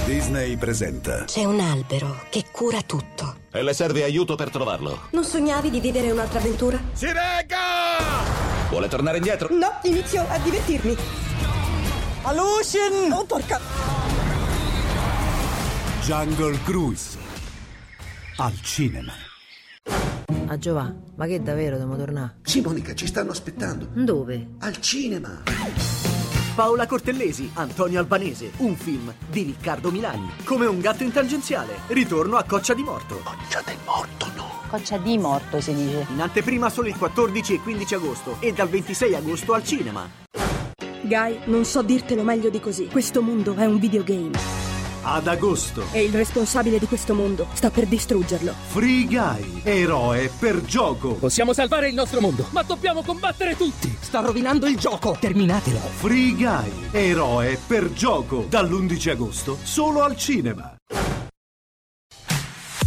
[0.05, 1.25] Disney presenta.
[1.25, 3.37] C'è un albero che cura tutto.
[3.51, 5.09] E le serve aiuto per trovarlo.
[5.13, 6.79] Non sognavi di vivere un'altra avventura?
[6.93, 8.69] Si regga!
[8.69, 9.49] Vuole tornare indietro?
[9.51, 10.95] No, inizio a divertirmi.
[12.25, 13.11] Alucin!
[13.11, 13.59] Oh, porca!
[16.03, 17.17] Jungle Cruise.
[18.37, 19.28] Al cinema.
[20.47, 22.37] A Giovanni, ma che davvero dobbiamo tornare?
[22.43, 23.89] Sì, Monica, ci stanno aspettando.
[23.93, 24.55] Dove?
[24.61, 25.43] Al cinema.
[26.55, 30.29] Paola Cortellesi, Antonio Albanese, un film di Riccardo Milani.
[30.45, 33.21] Come un gatto in tangenziale, ritorno a Coccia di Morto.
[33.23, 34.49] Coccia del Morto, no.
[34.69, 36.07] Coccia di morto si dice.
[36.13, 40.07] In anteprima solo il 14 e 15 agosto e dal 26 agosto al cinema.
[41.03, 42.87] Guy, non so dirtelo meglio di così.
[42.87, 44.68] Questo mondo è un videogame.
[45.11, 45.85] Ad agosto.
[45.93, 48.53] E il responsabile di questo mondo sta per distruggerlo.
[48.67, 51.15] Free Guy, eroe per gioco.
[51.15, 53.97] Possiamo salvare il nostro mondo, ma dobbiamo combattere tutti.
[53.99, 55.17] Sta rovinando il gioco.
[55.19, 55.79] Terminatelo.
[55.79, 58.45] Free Guy, eroe per gioco.
[58.51, 60.77] Dall'11 agosto solo al cinema.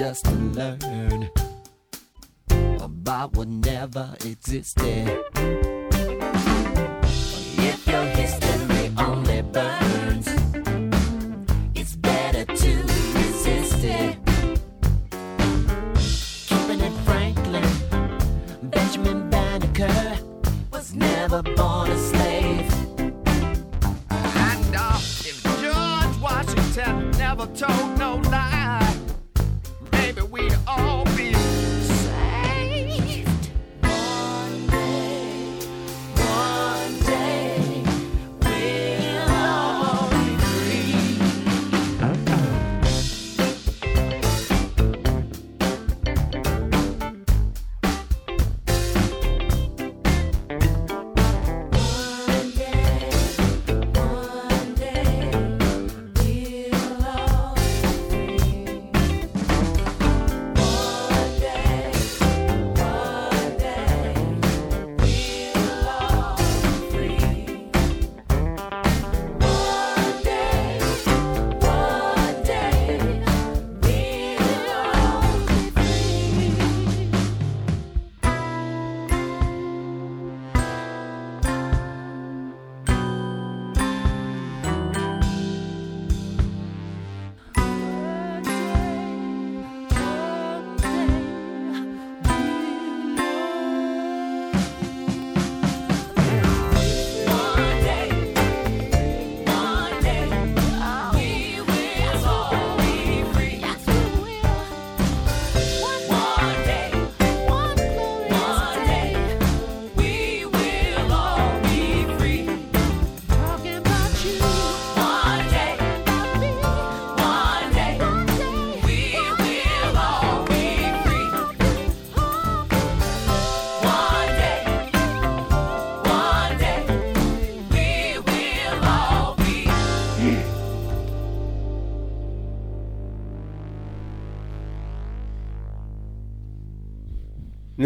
[0.00, 1.28] Just to learn
[2.80, 5.59] about what never existed.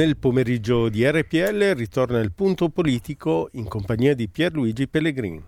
[0.05, 5.43] Nel pomeriggio di RPL ritorna il punto politico in compagnia di Pierluigi Pellegrini.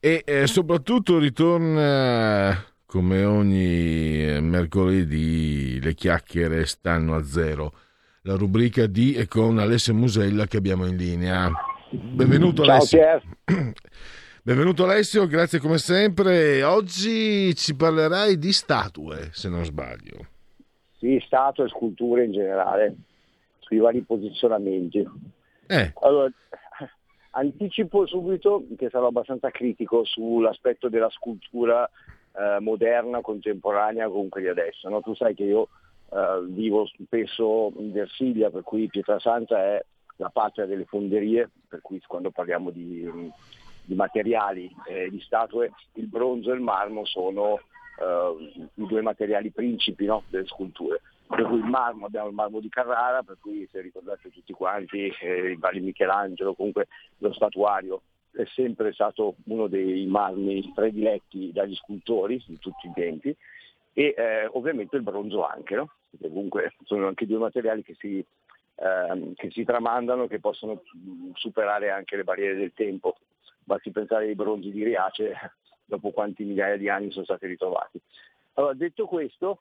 [0.00, 2.52] E eh, soprattutto ritorna,
[2.84, 7.72] come ogni eh, mercoledì, le chiacchiere stanno a zero.
[8.22, 11.48] La rubrica di e con Alessio Musella che abbiamo in linea.
[11.90, 12.98] Benvenuto Ciao, Alessio.
[13.44, 13.72] Pier.
[14.42, 16.64] Benvenuto Alessio, grazie come sempre.
[16.64, 20.26] Oggi ci parlerai di statue, se non sbaglio.
[20.98, 22.96] Sì, statue e sculture in generale,
[23.72, 25.08] sui vari posizionamenti.
[25.66, 25.92] Eh.
[26.02, 26.30] Allora,
[27.32, 31.88] anticipo subito che sarò abbastanza critico sull'aspetto della scultura
[32.36, 34.90] eh, moderna, contemporanea, comunque di adesso.
[34.90, 35.00] no?
[35.00, 35.68] Tu sai che io
[36.10, 39.82] eh, vivo spesso in Versilia, per cui Pietrasanta è
[40.16, 43.10] la patria delle fonderie, per cui quando parliamo di,
[43.84, 47.58] di materiali eh, di statue, il bronzo e il marmo sono
[47.98, 51.00] eh, i due materiali principi no, delle sculture.
[51.34, 55.10] Per cui il marmo, abbiamo il marmo di Carrara, per cui se ricordate tutti quanti,
[55.20, 56.88] eh, i vari Michelangelo, comunque
[57.18, 58.02] lo statuario
[58.32, 63.36] è sempre stato uno dei marmi prediletti dagli scultori di tutti i tempi
[63.92, 65.90] e eh, ovviamente il bronzo anche, no?
[66.10, 68.24] Perché comunque sono anche due materiali che si,
[68.76, 70.82] ehm, che si tramandano, che possono
[71.34, 73.16] superare anche le barriere del tempo.
[73.64, 75.32] Basti pensare ai bronzi di Riace,
[75.84, 78.00] dopo quanti migliaia di anni sono stati ritrovati.
[78.54, 79.60] Allora, detto questo,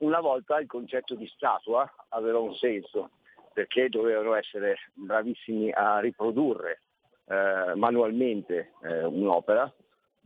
[0.00, 3.10] una volta il concetto di statua aveva un senso,
[3.52, 6.82] perché dovevano essere bravissimi a riprodurre
[7.26, 9.72] eh, manualmente eh, un'opera.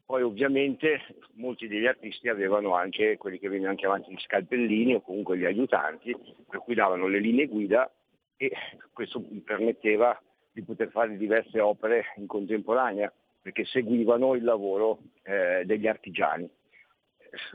[0.06, 1.00] Poi ovviamente
[1.34, 6.14] molti degli artisti avevano anche quelli che venivano chiamati gli scalpellini o comunque gli aiutanti,
[6.48, 7.90] per cui davano le linee guida
[8.36, 8.52] e
[8.92, 10.20] questo permetteva
[10.52, 16.48] di poter fare diverse opere in contemporanea, perché seguivano il lavoro eh, degli artigiani.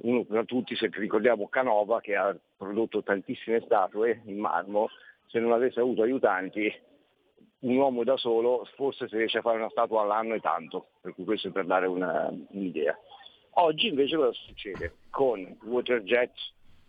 [0.01, 4.89] Uno tra tutti, se ricordiamo Canova, che ha prodotto tantissime statue in marmo,
[5.27, 6.71] se non avesse avuto aiutanti
[7.59, 11.13] un uomo da solo forse se riesce a fare una statua all'anno è tanto, per
[11.13, 12.97] cui questo è per dare una, un'idea.
[13.51, 14.93] Oggi invece cosa succede?
[15.09, 16.31] Con waterjet,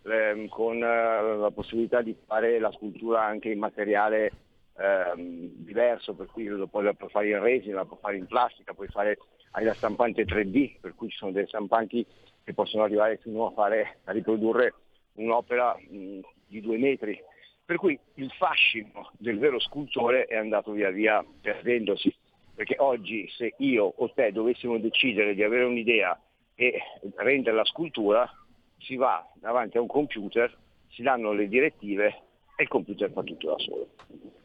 [0.03, 4.31] ehm, con eh, la possibilità di fare la scultura anche in materiale
[4.77, 8.87] ehm, diverso, per cui lo puoi, fare in resina, la puoi fare in plastica, puoi
[8.87, 9.17] fare
[9.51, 12.05] hai la stampante 3D, per cui ci sono delle stampanti
[12.43, 14.73] che possono arrivare fino a, fare, a riprodurre
[15.13, 17.21] un'opera mh, di due metri,
[17.65, 22.13] per cui il fascino del vero scultore è andato via via perdendosi,
[22.53, 26.19] perché oggi se io o te dovessimo decidere di avere un'idea
[26.55, 26.81] e
[27.15, 28.29] rendere la scultura,
[28.77, 30.55] si va davanti a un computer,
[30.89, 32.07] si danno le direttive
[32.55, 33.87] e il computer fa tutto da solo.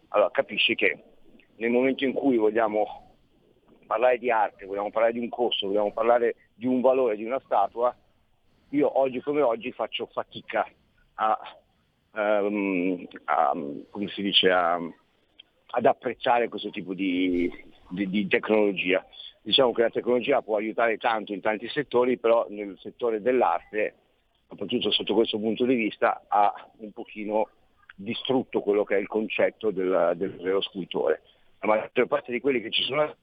[0.09, 1.02] Allora capisci che
[1.56, 3.14] nel momento in cui vogliamo
[3.86, 7.40] parlare di arte, vogliamo parlare di un costo, vogliamo parlare di un valore di una
[7.44, 7.94] statua,
[8.70, 10.66] io oggi come oggi faccio fatica
[11.14, 11.38] a
[12.16, 13.52] um, a,
[14.16, 14.80] dice, a,
[15.66, 17.50] ad apprezzare questo tipo di,
[17.90, 19.04] di, di, tecnologia.
[19.42, 23.94] Diciamo che la tecnologia può aiutare tanto in tanti settori, però nel settore dell'arte,
[24.48, 27.50] soprattutto sotto questo punto di vista, ha un pochino
[27.94, 31.22] distrutto quello che è il concetto del, del vero scultore.
[31.60, 33.14] La maggior parte di quelli che ci sono,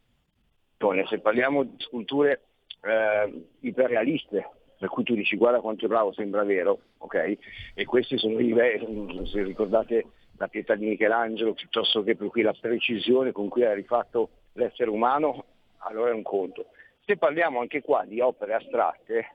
[1.07, 2.41] se parliamo di sculture
[2.83, 7.37] eh, iperrealiste, per cui tu dici guarda quanto è bravo, sembra vero, ok?
[7.73, 10.05] E questi sono i livelli, se ricordate
[10.37, 14.89] la pietà di Michelangelo, piuttosto che per cui la precisione con cui ha rifatto l'essere
[14.89, 15.45] umano,
[15.79, 16.67] allora è un conto.
[17.05, 19.25] Se parliamo anche qua di opere astratte,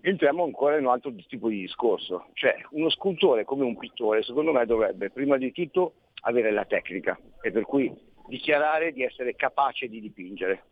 [0.00, 2.26] entriamo ancora in un altro tipo di discorso.
[2.34, 7.18] Cioè uno scultore come un pittore, secondo me, dovrebbe prima di tutto avere la tecnica
[7.40, 7.92] e per cui
[8.26, 10.62] dichiarare di essere capace di dipingere.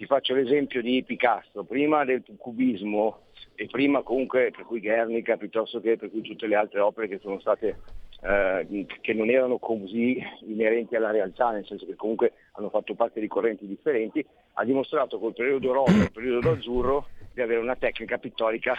[0.00, 3.24] Ti faccio l'esempio di Picasso, prima del cubismo
[3.54, 7.18] e prima comunque per cui Guernica piuttosto che per cui tutte le altre opere che
[7.18, 7.80] sono state
[8.22, 13.20] eh, che non erano così inerenti alla realtà, nel senso che comunque hanno fatto parte
[13.20, 14.24] di correnti differenti,
[14.54, 18.78] ha dimostrato col periodo rosa e il periodo azzurro di avere una tecnica pittorica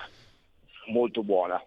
[0.88, 1.64] molto buona.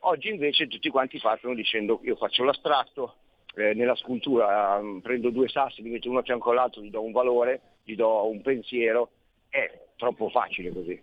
[0.00, 3.14] Oggi invece tutti quanti partono dicendo io faccio l'astratto,
[3.54, 7.00] eh, nella scultura um, prendo due sassi, li metto uno a fianco all'altro, gli do
[7.00, 9.10] un valore, gli do un pensiero,
[9.48, 11.00] è troppo facile così.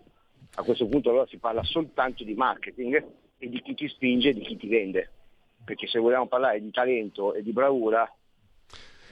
[0.57, 3.03] A questo punto allora si parla soltanto di marketing
[3.39, 5.09] e di chi ti spinge e di chi ti vende.
[5.65, 8.07] Perché se vogliamo parlare di talento e di bravura,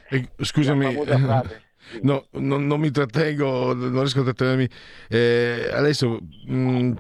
[0.10, 0.94] eh, scusami,
[2.04, 4.70] no, non, non, mi trattengo, non riesco a trattenermi.
[5.10, 6.94] Eh, adesso, mh,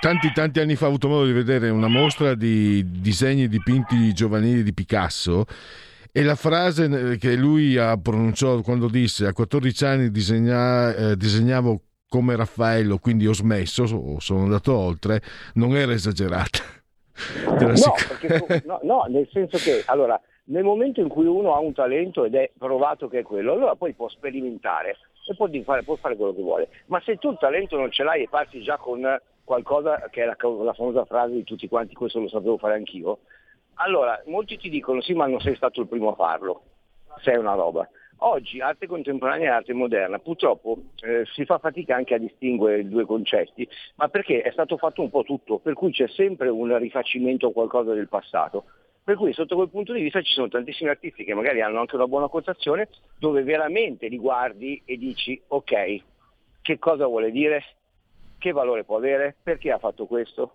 [0.00, 4.62] tanti tanti anni fa ho avuto modo di vedere una mostra di disegni dipinti giovanili
[4.62, 5.44] di Picasso
[6.16, 11.80] e la frase che lui ha pronunciato quando disse a 14 anni disegna, eh, disegnavo
[12.08, 13.84] come Raffaello, quindi ho smesso,
[14.20, 15.20] sono andato oltre,
[15.54, 16.60] non era esagerata.
[17.46, 21.72] No, sic- no, no, nel senso che allora, nel momento in cui uno ha un
[21.72, 24.96] talento ed è provato che è quello, allora poi può sperimentare
[25.28, 26.68] e può, fare, può fare quello che vuole.
[26.86, 29.00] Ma se tu il talento non ce l'hai e parti già con
[29.44, 33.20] qualcosa che è la, la famosa frase di tutti quanti, questo lo sapevo fare anch'io,
[33.74, 36.62] allora molti ti dicono sì ma non sei stato il primo a farlo,
[37.22, 37.88] sei una roba.
[38.18, 42.88] Oggi arte contemporanea e arte moderna purtroppo eh, si fa fatica anche a distinguere i
[42.88, 46.76] due concetti, ma perché è stato fatto un po' tutto, per cui c'è sempre un
[46.78, 48.64] rifacimento a qualcosa del passato.
[49.04, 51.96] Per cui sotto quel punto di vista ci sono tantissimi artisti che magari hanno anche
[51.96, 52.88] una buona quotazione,
[53.18, 56.02] dove veramente li guardi e dici ok,
[56.62, 57.62] che cosa vuole dire,
[58.38, 60.52] che valore può avere, perché ha fatto questo.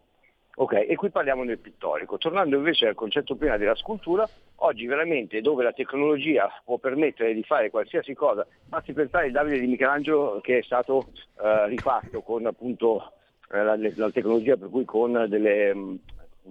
[0.62, 2.18] Ok, e qui parliamo del pittorico.
[2.18, 7.44] Tornando invece al concetto prima della scultura, oggi veramente dove la tecnologia può permettere di
[7.44, 11.12] fare qualsiasi cosa, basti pensare al Davide di Michelangelo che è stato
[11.42, 13.14] eh, rifatto con appunto
[13.54, 15.74] eh, la, la tecnologia per cui con delle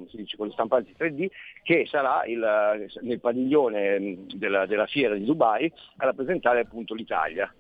[0.09, 1.27] si dice, con le stampanti 3D,
[1.63, 7.53] che sarà il, nel padiglione mh, della, della fiera di Dubai a rappresentare appunto l'Italia.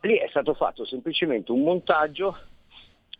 [0.00, 2.36] Lì è stato fatto semplicemente un montaggio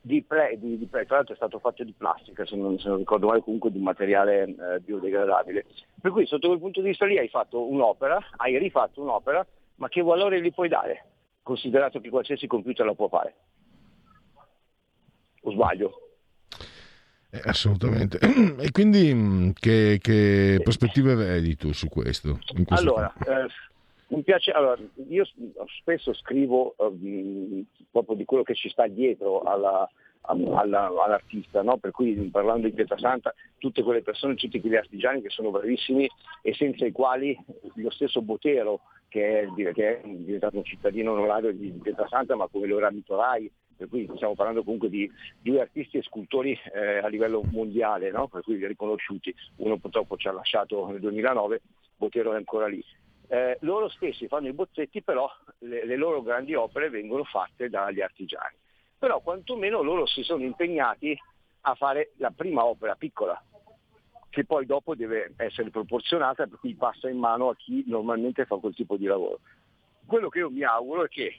[0.09, 2.89] di, pre, di, di pre- tra l'altro è stato fatto di plastica, se non, se
[2.89, 5.67] non ricordo male, comunque di un materiale eh, biodegradabile.
[6.01, 9.89] Per cui sotto quel punto di vista lì hai fatto un'opera, hai rifatto un'opera, ma
[9.89, 11.05] che valore gli puoi dare?
[11.43, 13.35] Considerato che qualsiasi computer la può fare.
[15.43, 15.93] O sbaglio?
[17.31, 18.19] Eh, assolutamente.
[18.59, 23.47] E quindi mh, che, che prospettive vedi tu su questo Allora, eh,
[24.09, 24.79] mi piace, allora,
[25.09, 25.27] io
[25.81, 27.61] spesso scrivo mh,
[27.91, 29.89] proprio di quello che ci sta dietro alla-
[30.23, 31.79] alla- all'artista, no?
[31.79, 36.09] per cui parlando di Pietrasanta, tutte quelle persone, tutti quegli artigiani che sono bravissimi
[36.43, 37.37] e senza i quali
[37.75, 42.67] lo stesso Botero, che è, che è diventato un cittadino onorario di Pietrasanta, ma come
[42.67, 45.11] lo era Mito Rai, per cui stiamo parlando comunque di
[45.41, 48.27] due artisti e scultori eh, a livello mondiale, no?
[48.29, 51.61] per cui riconosciuti, uno purtroppo ci ha lasciato nel 2009,
[51.97, 52.85] Botero è ancora lì.
[53.31, 58.01] Eh, loro stessi fanno i bozzetti, però le, le loro grandi opere vengono fatte dagli
[58.01, 58.57] artigiani.
[58.99, 61.17] Però quantomeno loro si sono impegnati
[61.63, 63.41] a fare la prima opera piccola,
[64.31, 68.57] che poi dopo deve essere proporzionata, per cui passa in mano a chi normalmente fa
[68.57, 69.41] quel tipo di lavoro.
[70.07, 71.39] Quello che io mi auguro è che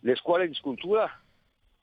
[0.00, 1.08] le scuole di scultura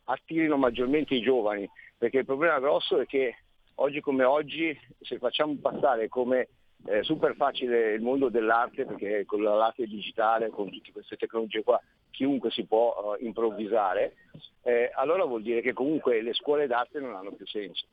[0.04, 3.38] attirino maggiormente i giovani, perché il problema grosso è che
[3.76, 6.50] oggi come oggi, se facciamo passare come
[6.86, 11.82] eh, super facile il mondo dell'arte, perché con l'arte digitale, con tutte queste tecnologie qua,
[12.12, 14.16] chiunque si può eh, improvvisare,
[14.64, 17.86] eh, allora vuol dire che comunque le scuole d'arte non hanno più senso.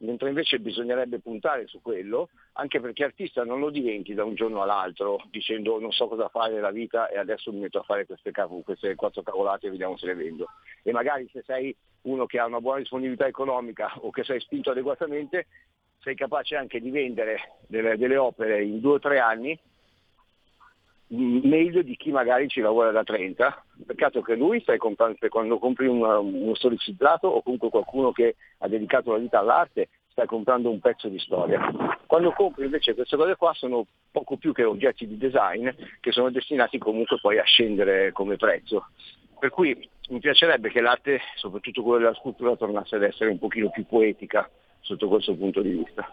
[0.00, 4.62] Mentre invece bisognerebbe puntare su quello, anche perché artista non lo diventi da un giorno
[4.62, 8.30] all'altro dicendo non so cosa fare nella vita e adesso mi metto a fare queste,
[8.30, 10.46] queste quattro cavolate e vediamo se le vendo.
[10.84, 14.70] E magari se sei uno che ha una buona disponibilità economica o che sei spinto
[14.70, 15.46] adeguatamente,
[16.00, 19.58] sei capace anche di vendere delle, delle opere in due o tre anni
[21.10, 23.64] meglio di chi magari ci lavora da 30.
[23.86, 28.68] Peccato che lui stai comprando, quando compri un- uno storicizzato o comunque qualcuno che ha
[28.68, 31.60] dedicato la vita all'arte, stai comprando un pezzo di storia.
[32.06, 35.68] Quando compri invece queste cose qua sono poco più che oggetti di design
[36.00, 38.88] che sono destinati comunque poi a scendere come prezzo.
[39.38, 43.70] Per cui mi piacerebbe che l'arte, soprattutto quella della scultura, tornasse ad essere un pochino
[43.70, 46.10] più poetica sotto questo punto di vista.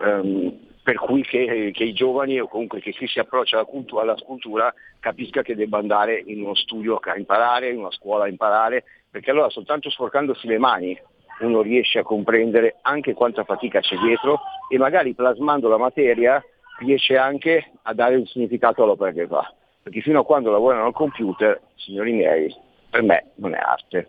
[0.00, 3.98] Ehm, per cui che, che i giovani o comunque che chi si approccia alla, cultu-
[3.98, 8.28] alla scultura capisca che debba andare in uno studio a imparare, in una scuola a
[8.28, 10.98] imparare, perché allora soltanto sporcandosi le mani
[11.40, 16.44] uno riesce a comprendere anche quanta fatica c'è dietro e magari plasmando la materia
[16.78, 19.52] riesce anche a dare un significato all'opera che fa.
[19.82, 22.54] Perché fino a quando lavorano al computer, signori miei,
[22.90, 24.08] per me non è arte.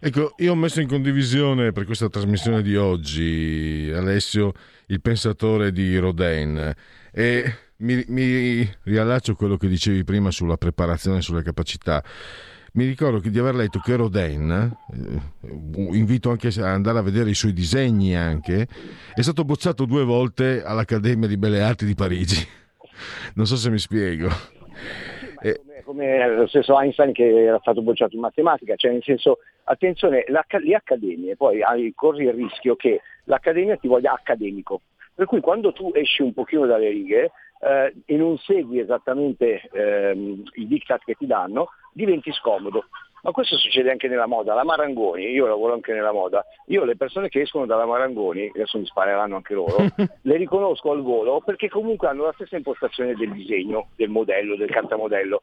[0.00, 4.52] Ecco, io ho messo in condivisione per questa trasmissione di oggi, Alessio,
[4.86, 6.72] il pensatore di Rodin
[7.10, 12.04] e mi, mi riallaccio a quello che dicevi prima sulla preparazione, sulle capacità.
[12.74, 15.20] Mi ricordo di aver letto che Rodin, eh,
[15.96, 18.68] invito anche a andare a vedere i suoi disegni anche,
[19.12, 22.46] è stato bocciato due volte all'Accademia di Belle Arti di Parigi.
[23.34, 24.30] Non so se mi spiego.
[25.40, 30.24] Eh, come lo stesso Einstein che era stato bocciato in matematica, cioè nel senso, attenzione,
[30.26, 31.62] le accademie, poi
[31.94, 34.82] corri il rischio che l'accademia ti voglia accademico,
[35.14, 40.42] per cui quando tu esci un pochino dalle righe eh, e non segui esattamente ehm,
[40.54, 42.84] i diktat che ti danno, diventi scomodo.
[43.28, 44.54] Ma questo succede anche nella moda.
[44.54, 48.78] La Marangoni, io lavoro anche nella moda, io le persone che escono dalla Marangoni, adesso
[48.78, 49.76] mi spareranno anche loro,
[50.22, 54.70] le riconosco al volo perché comunque hanno la stessa impostazione del disegno, del modello, del
[54.70, 55.42] cartamodello.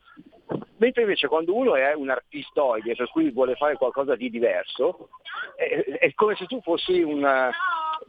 [0.77, 5.09] Mentre invece quando uno è un artistoide, per cui vuole fare qualcosa di diverso,
[5.55, 7.51] è, è come se tu fossi una-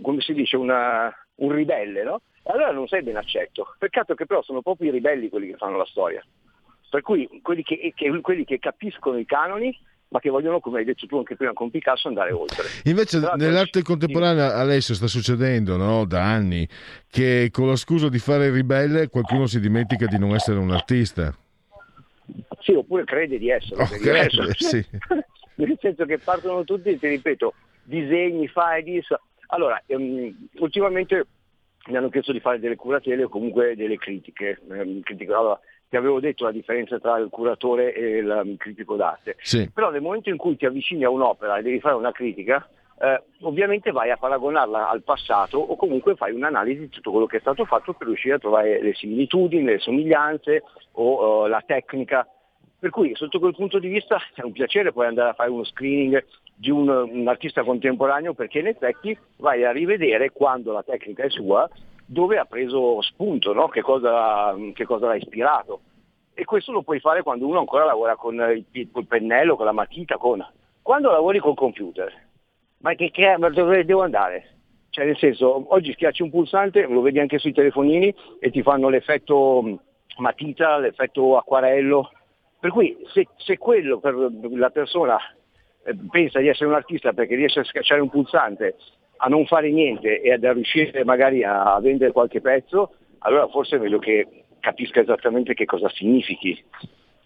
[0.01, 2.23] come si dice, una- un ribelle, no?
[2.45, 3.75] Allora non sei ben accetto.
[3.79, 6.25] Peccato che però sono proprio i ribelli quelli che fanno la storia.
[6.97, 9.79] Per cui quelli che, che- quelli che capiscono i canoni,
[10.09, 12.63] ma che vogliono, come hai detto tu anche prima con Picasso, andare oltre.
[12.85, 16.07] Invece Però nell'arte contemporanea adesso sta succedendo no?
[16.07, 16.67] da anni
[17.11, 20.71] che con la scusa di fare il ribelle qualcuno si dimentica di non essere un
[20.71, 21.37] artista.
[22.61, 23.83] Sì, oppure crede di essere.
[23.83, 24.83] Oh, crede, sì.
[25.57, 27.53] Nel senso che partono tutti, ti ripeto,
[27.83, 29.07] disegni, fai, dis.
[29.49, 31.27] Allora, ehm, ultimamente
[31.89, 34.59] mi hanno chiesto di fare delle curatele o comunque delle critiche.
[34.71, 38.97] Ehm, critiche- allora, ti avevo detto la differenza tra il curatore e il um, critico
[38.97, 39.37] d'arte.
[39.41, 39.71] Sì.
[39.73, 42.69] Però nel momento in cui ti avvicini a un'opera e devi fare una critica,
[42.99, 47.37] eh, ovviamente vai a paragonarla al passato o comunque fai un'analisi di tutto quello che
[47.37, 52.27] è stato fatto per riuscire a trovare le similitudini, le somiglianze o eh, la tecnica.
[52.79, 55.65] Per cui sotto quel punto di vista è un piacere poi andare a fare uno
[55.65, 61.23] screening di un, un artista contemporaneo perché in effetti vai a rivedere quando la tecnica
[61.23, 61.69] è sua,
[62.07, 63.69] dove ha preso spunto, no?
[63.69, 65.81] che, cosa, che cosa l'ha ispirato.
[66.33, 68.35] E questo lo puoi fare quando uno ancora lavora con
[68.71, 70.45] il, col pennello, con la matita, con...
[70.83, 72.13] Quando lavori col computer,
[72.79, 74.57] ma che, che dove devo andare?
[74.91, 78.89] Cioè nel senso, oggi schiacci un pulsante, lo vedi anche sui telefonini e ti fanno
[78.89, 79.81] l'effetto
[80.19, 82.13] matita, l'effetto acquarello.
[82.61, 84.15] Per cui se, se quello per
[84.53, 85.19] la persona
[85.85, 88.77] eh, pensa di essere un artista perché riesce a schiacciare un pulsante,
[89.19, 93.79] a non fare niente e a riuscire magari a, vendere qualche pezzo, allora forse è
[93.79, 96.63] meglio che capisca esattamente che cosa significhi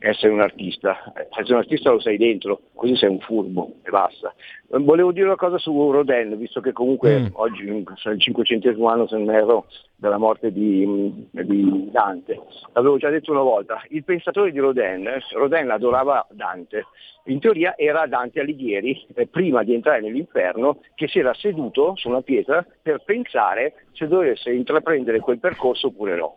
[0.01, 1.13] essere un artista.
[1.15, 4.35] Eh, Essere un artista lo sei dentro, così sei un furbo e basta.
[4.73, 7.27] Eh, Volevo dire una cosa su Rodin, visto che comunque Mm.
[7.33, 9.67] oggi è il cinquecentesimo anno, se non erro,
[9.97, 12.41] della morte di, mm, di Dante.
[12.73, 16.87] L'avevo già detto una volta, il pensatore di Rodin, eh, Rodin adorava Dante,
[17.25, 22.09] in teoria era Dante Alighieri, eh, prima di entrare nell'inferno, che si era seduto su
[22.09, 26.37] una pietra per pensare se dovesse intraprendere quel percorso oppure no.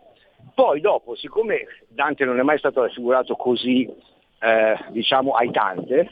[0.54, 3.84] Poi dopo, siccome Dante non è mai stato raffigurato così,
[4.40, 6.10] eh, diciamo, aitante,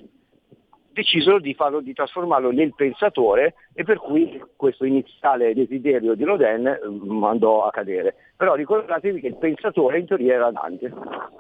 [0.93, 6.67] decisero di, farlo, di trasformarlo nel pensatore e per cui questo iniziale desiderio di Rodin
[6.67, 6.81] eh,
[7.25, 8.15] andò a cadere.
[8.37, 10.93] Però ricordatevi che il pensatore in teoria era Dante.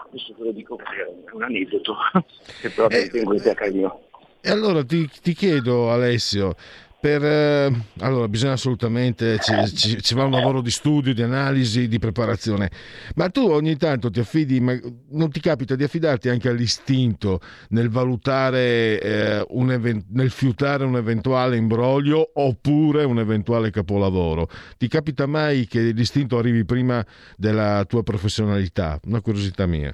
[0.09, 1.97] Questo ve lo dico perché è un aneddoto,
[2.61, 4.01] che però tengo in te carino.
[4.41, 6.55] E allora ti, ti chiedo, Alessio,
[7.03, 11.89] per, eh, allora bisogna assolutamente, ci, ci- ci va un lavoro di studio, di analisi,
[11.89, 12.71] di preparazione,
[13.17, 14.79] ma tu ogni tanto ti affidi, ma
[15.11, 20.95] non ti capita di affidarti anche all'istinto nel valutare, eh, un even- nel fiutare un
[20.95, 24.49] eventuale imbroglio oppure un eventuale capolavoro?
[24.79, 27.05] Ti capita mai che l'istinto arrivi prima
[27.37, 29.01] della tua professionalità?
[29.07, 29.93] Una curiosità mia.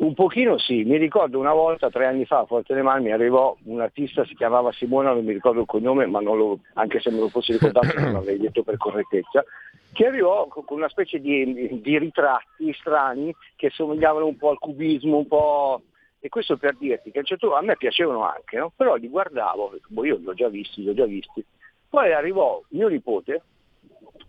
[0.00, 3.54] Un pochino sì, mi ricordo una volta, tre anni fa, a Forte dei Marmi, arrivò
[3.64, 7.18] un artista, si chiamava Simona, non mi ricordo il cognome, ma lo- anche se me
[7.18, 9.44] lo fossi ricordato non l'avrei detto per correttezza,
[9.92, 15.18] che arrivò con una specie di, di ritratti strani che somigliavano un po' al cubismo,
[15.18, 15.82] un po'...
[16.18, 18.72] E questo per dirti che certo a me piacevano anche, no?
[18.74, 21.44] però li guardavo, boh, io li ho già visti, li ho già visti.
[21.90, 23.42] Poi arrivò mio nipote,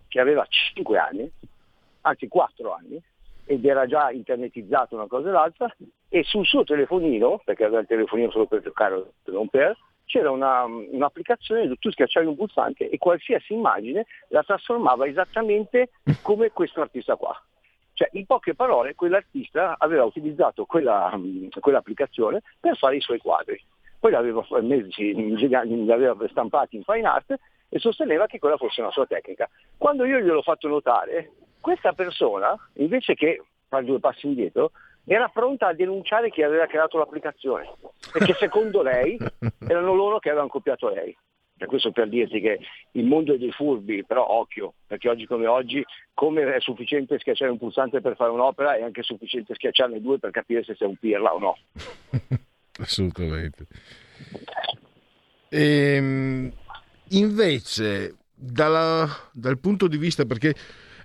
[0.08, 1.30] che aveva 5 anni,
[2.02, 3.02] anzi 4 anni,
[3.44, 5.76] ed era già internetizzato una cosa e l'altra,
[6.08, 10.64] e sul suo telefonino, perché aveva il telefonino solo per giocare, non per, c'era una-
[10.64, 15.90] un'applicazione dove tu schiacciavi un pulsante e qualsiasi immagine la trasformava esattamente
[16.22, 17.34] come questo artista qua.
[17.94, 21.18] Cioè, in poche parole, quell'artista aveva utilizzato quella,
[21.60, 23.62] quell'applicazione per fare i suoi quadri.
[23.98, 25.54] Poi l'aveva, mesi- li
[25.92, 27.34] aveva stampati in fine art
[27.68, 29.48] e sosteneva che quella fosse una sua tecnica.
[29.78, 31.32] Quando io gliel'ho fatto notare,
[31.62, 34.72] questa persona, invece che fare due passi indietro,
[35.04, 37.72] era pronta a denunciare chi aveva creato l'applicazione,
[38.12, 39.16] perché secondo lei
[39.66, 41.16] erano loro che avevano copiato lei.
[41.56, 42.58] E questo per dirti che
[42.92, 47.52] il mondo è dei furbi, però occhio, perché oggi come oggi, come è sufficiente schiacciare
[47.52, 50.96] un pulsante per fare un'opera, è anche sufficiente schiacciarne due per capire se sei un
[50.96, 51.56] pirla o no.
[52.80, 53.66] Assolutamente.
[55.50, 56.50] Ehm,
[57.10, 60.54] invece, dalla- dal punto di vista, perché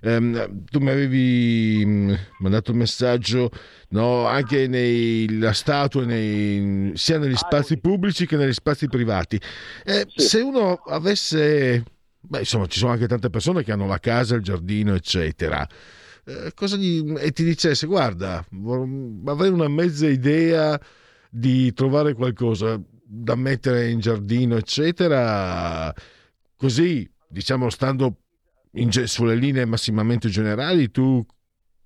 [0.00, 3.50] ehm, tu mi avevi mm, mandato un messaggio
[3.90, 9.40] no, anche nella statua, nei- sia negli spazi pubblici che negli spazi privati.
[9.84, 11.84] Eh, Se uno avesse,
[12.20, 15.66] beh, insomma, ci sono anche tante persone che hanno la casa, il giardino, eccetera.
[16.24, 18.44] Eh, cosa gli- e ti dicesse, guarda,
[19.26, 20.78] avrei una mezza idea
[21.30, 25.92] di trovare qualcosa da mettere in giardino, eccetera,
[26.56, 28.16] così, diciamo, stando
[28.70, 31.24] ge- sulle linee massimamente generali, tu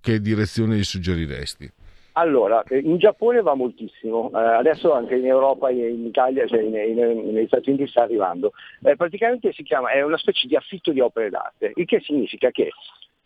[0.01, 1.70] che direzione gli suggeriresti?
[2.15, 6.61] Allora, eh, in Giappone va moltissimo, eh, adesso anche in Europa e in Italia, cioè
[6.61, 8.52] in- in- negli Stati Uniti sta arrivando.
[8.83, 12.51] Eh, praticamente si chiama, è una specie di affitto di opere d'arte, il che significa
[12.51, 12.70] che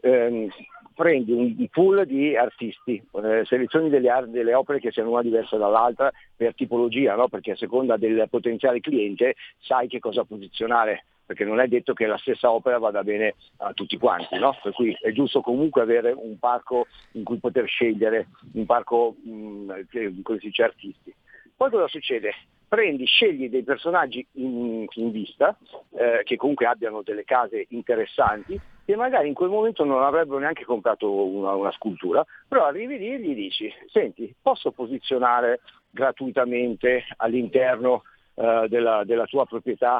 [0.02, 0.49] ehm,
[0.94, 5.57] prendi un pool di artisti, eh, selezioni delle, ar- delle opere che siano una diversa
[5.57, 7.28] dall'altra per tipologia, no?
[7.28, 12.06] perché a seconda del potenziale cliente sai che cosa posizionare perché non è detto che
[12.06, 14.56] la stessa opera vada bene a tutti quanti, no?
[14.62, 19.86] per cui è giusto comunque avere un parco in cui poter scegliere, un parco mh,
[19.90, 21.12] che- come si artisti.
[21.56, 22.32] Poi cosa succede?
[22.68, 25.56] Prendi, scegli dei personaggi in, in vista,
[25.96, 30.64] eh, che comunque abbiano delle case interessanti, che magari in quel momento non avrebbero neanche
[30.64, 38.02] comprato una, una scultura, però arrivi lì e gli dici, senti, posso posizionare gratuitamente all'interno
[38.34, 39.98] eh, della, della tua proprietà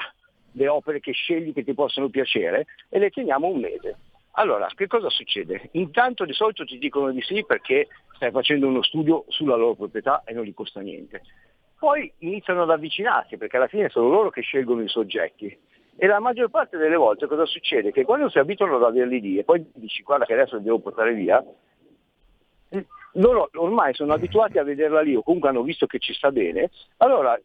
[0.57, 3.97] le opere che scegli che ti possono piacere e le teniamo un mese.
[4.39, 5.69] Allora, che cosa succede?
[5.73, 10.23] Intanto di solito ti dicono di sì perché stai facendo uno studio sulla loro proprietà
[10.25, 11.23] e non gli costa niente.
[11.79, 15.59] Poi iniziano ad avvicinarsi perché alla fine sono loro che scelgono i soggetti.
[15.99, 17.93] E la maggior parte delle volte cosa succede?
[17.93, 20.81] Che quando si abituano ad averli lì e poi dici guarda che adesso li devo
[20.81, 21.43] portare via,
[23.17, 26.71] loro ormai sono abituati a vederla lì o comunque hanno visto che ci sta bene,
[26.99, 27.39] allora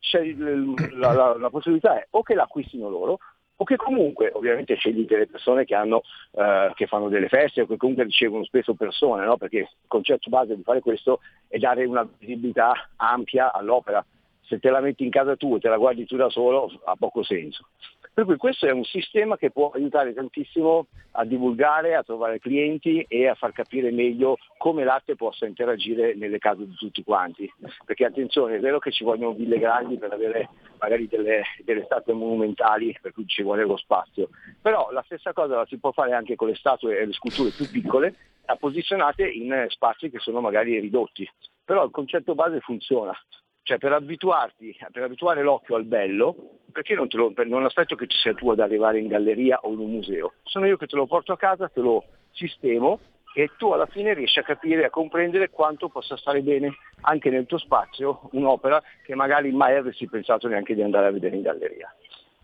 [0.94, 3.20] la, la- la possibilità è o che l'acquistino loro
[3.62, 6.02] o che comunque ovviamente scegli delle persone che, hanno,
[6.32, 9.38] eh, che fanno delle feste o che comunque ricevono spesso persone, no?
[9.38, 14.04] perché il concetto base di fare questo è dare una visibilità ampia all'opera.
[14.42, 16.96] Se te la metti in casa tu e te la guardi tu da solo ha
[16.96, 17.68] poco senso.
[18.14, 23.06] Per cui questo è un sistema che può aiutare tantissimo a divulgare, a trovare clienti
[23.08, 27.52] e a far capire meglio come l'arte possa interagire nelle case di tutti quanti.
[27.86, 30.50] Perché attenzione, è vero che ci vogliono ville grandi per avere
[30.80, 34.30] magari delle, delle statue monumentali, per cui ci vuole lo spazio,
[34.62, 37.52] però la stessa cosa la si può fare anche con le statue e le sculture
[37.52, 38.16] più piccole,
[38.58, 41.30] posizionate in spazi che sono magari ridotti.
[41.64, 43.16] Però il concetto base funziona.
[43.64, 48.08] Cioè per abituarti, per abituare l'occhio al bello, perché non, te lo, non aspetto che
[48.08, 50.96] ci sia tu ad arrivare in galleria o in un museo, sono io che te
[50.96, 53.00] lo porto a casa, te lo sistemo
[53.34, 57.46] e tu alla fine riesci a capire, a comprendere quanto possa stare bene anche nel
[57.46, 61.94] tuo spazio un'opera che magari mai avresti pensato neanche di andare a vedere in galleria.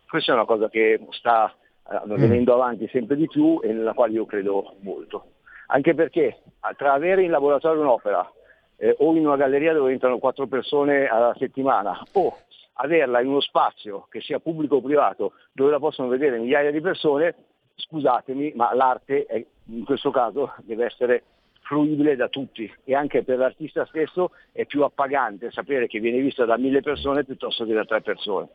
[0.07, 1.53] Questa è una cosa che sta
[1.89, 5.31] eh, venendo avanti sempre di più e nella quale io credo molto.
[5.67, 6.41] Anche perché
[6.77, 8.31] tra avere in laboratorio un'opera
[8.77, 12.37] eh, o in una galleria dove entrano quattro persone alla settimana o
[12.73, 16.81] averla in uno spazio che sia pubblico o privato dove la possono vedere migliaia di
[16.81, 17.35] persone,
[17.75, 21.23] scusatemi, ma l'arte è- in questo caso deve essere
[21.61, 26.45] fruibile da tutti e anche per l'artista stesso è più appagante sapere che viene vista
[26.45, 28.47] da mille persone piuttosto che da tre persone.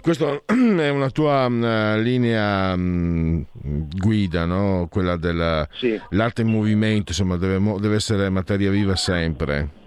[0.00, 3.42] Questa è una tua mm, linea mm,
[3.96, 4.86] guida, no?
[4.90, 9.84] quella dell'arte in movimento, insomma, deve, deve essere materia viva sempre.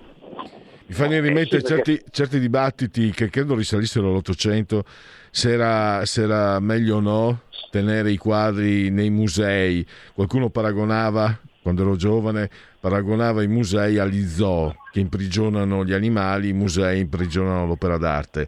[0.87, 4.83] Mi fa venire in mente Eh, sì, perché- certi, certi dibattiti che credo risalissero all'Ottocento,
[5.29, 9.85] se era, se era meglio o no tenere i quadri nei musei.
[10.13, 16.53] Qualcuno paragonava, quando ero giovane, paragonava i musei agli zoo che imprigionano gli animali, i
[16.53, 18.47] musei imprigionano l'opera d'arte.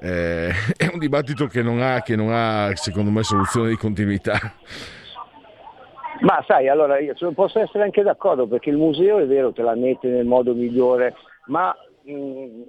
[0.00, 4.54] Eh, è un dibattito che non ha, che non ha, secondo me, soluzione di continuità.
[6.20, 9.74] Ma sai, allora io posso essere anche d'accordo perché il museo è vero te la
[9.74, 11.14] mette nel modo migliore,
[11.46, 12.62] ma mh,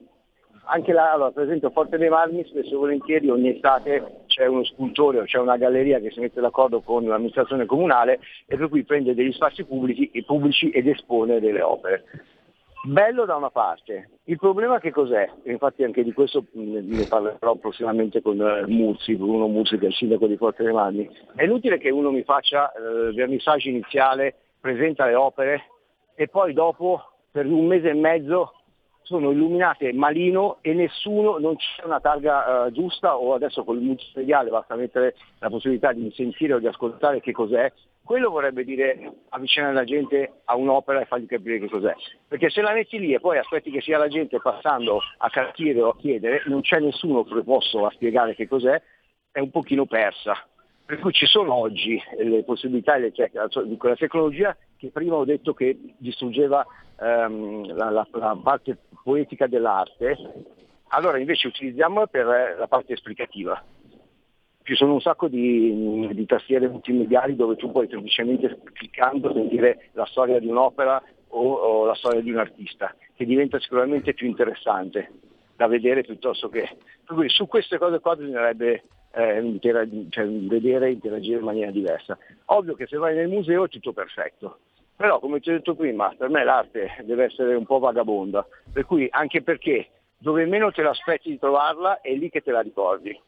[0.66, 4.46] anche là, allora, per esempio a Forte dei Marmi spesso e volentieri ogni estate c'è
[4.46, 8.70] uno scultore o c'è una galleria che si mette d'accordo con l'amministrazione comunale e per
[8.70, 12.06] cui prende degli spazi pubblici, pubblici ed espone delle opere.
[12.84, 15.30] Bello da una parte, il problema che cos'è?
[15.44, 19.90] Infatti anche di questo mh, ne parlerò prossimamente con eh, Muzzi, Bruno Muzzi che è
[19.90, 21.08] il sindaco di Forte dei Marmi.
[21.36, 25.62] È inutile che uno mi faccia eh, il vernissage iniziale, presenta le opere
[26.16, 28.61] e poi dopo per un mese e mezzo
[29.12, 33.84] sono illuminate malino e nessuno, non c'è una targa eh, giusta o adesso con il
[33.84, 37.72] multimediale basta mettere la possibilità di sentire o di ascoltare che cos'è,
[38.04, 41.94] quello vorrebbe dire avvicinare la gente a un'opera e fargli capire che cos'è.
[42.28, 45.82] Perché se la metti lì e poi aspetti che sia la gente passando a cartire
[45.82, 48.82] o a chiedere, non c'è nessuno preposto a spiegare che cos'è,
[49.32, 50.36] è un pochino persa.
[50.92, 55.24] Per cui ci sono oggi le possibilità le tec- di quella tecnologia che prima ho
[55.24, 56.66] detto che distruggeva
[57.00, 60.18] ehm, la, la- la parte poetica dell'arte,
[60.90, 63.64] allora invece utilizziamola per eh, la parte esplicativa.
[64.64, 70.06] Ci sono un sacco di, di tastiere multimediali dove tu puoi semplicemente cliccando sentire la
[70.08, 75.10] storia di un'opera o, o la storia di un artista, che diventa sicuramente più interessante
[75.56, 76.68] da vedere piuttosto che...
[77.06, 81.72] Per cui su queste cose qua bisognerebbe eh, interag- cioè, vedere e interagire in maniera
[81.72, 82.18] diversa.
[82.46, 84.60] Ovvio che se vai nel museo è tutto perfetto,
[84.96, 88.86] Però come ti ho detto prima, per me l'arte deve essere un po' vagabonda, per
[88.86, 93.20] cui anche perché dove meno te l'aspetti di trovarla è lì che te la ricordi.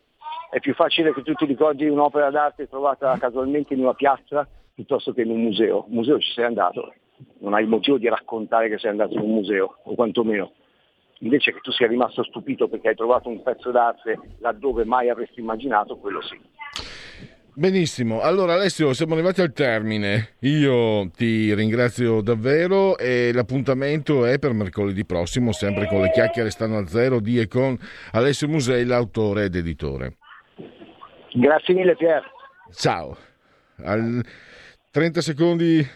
[0.51, 5.13] È più facile che tu ti ricordi un'opera d'arte trovata casualmente in una piazza piuttosto
[5.13, 5.85] che in un museo.
[5.87, 6.93] Un museo ci sei andato,
[7.39, 10.51] non hai motivo di raccontare che sei andato in un museo, o quantomeno.
[11.23, 15.39] Invece che tu sia rimasto stupito perché hai trovato un pezzo d'arte laddove mai avresti
[15.39, 16.37] immaginato, quello sì.
[17.55, 24.53] Benissimo, allora Alessio siamo arrivati al termine, io ti ringrazio davvero e l'appuntamento è per
[24.53, 27.77] mercoledì prossimo, sempre con le chiacchiere stanno a zero di e con
[28.13, 30.17] Alessio Musei, l'autore ed editore.
[31.31, 32.23] Grazie mille Pier.
[32.71, 33.15] Ciao,
[33.83, 34.21] al
[34.91, 35.87] 30 secondi,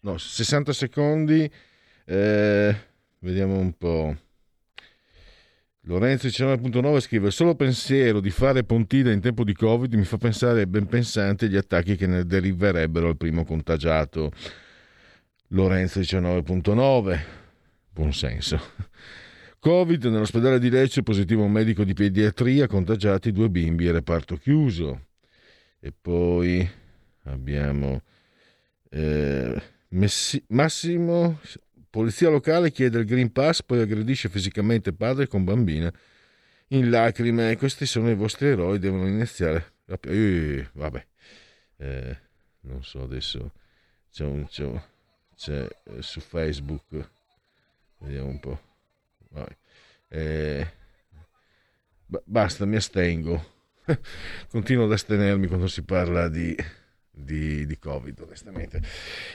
[0.00, 1.48] no 60 secondi,
[2.06, 2.74] eh,
[3.18, 4.16] vediamo un po'.
[5.88, 10.66] Lorenzo 19.9 scrive: Solo pensiero di fare Pontina in tempo di Covid mi fa pensare
[10.66, 14.32] ben pensante agli attacchi che ne deriverebbero al primo contagiato.
[15.48, 17.20] Lorenzo 19.9,
[17.90, 18.60] buon senso.
[19.60, 25.06] Covid nell'ospedale di Lecce, positivo un medico di pediatria, contagiati due bimbi e reparto chiuso.
[25.78, 26.68] E poi
[27.24, 28.02] abbiamo
[28.90, 31.38] eh, Messi- Massimo
[31.96, 35.90] Polizia locale chiede il Green Pass, poi aggredisce fisicamente padre con bambina
[36.68, 37.56] in lacrime.
[37.56, 39.72] Questi sono i vostri eroi, devono iniziare.
[39.86, 41.06] Eh, vabbè,
[41.78, 42.18] eh,
[42.60, 43.50] non so adesso.
[44.12, 44.46] C'è un.
[44.46, 44.82] C'è, un,
[45.34, 47.10] c'è eh, su Facebook.
[48.00, 48.60] Vediamo un po'.
[50.08, 50.70] Eh,
[52.24, 53.42] basta, mi astengo.
[54.50, 56.54] Continuo ad astenermi quando si parla di
[57.16, 58.82] di, di, Covid, onestamente.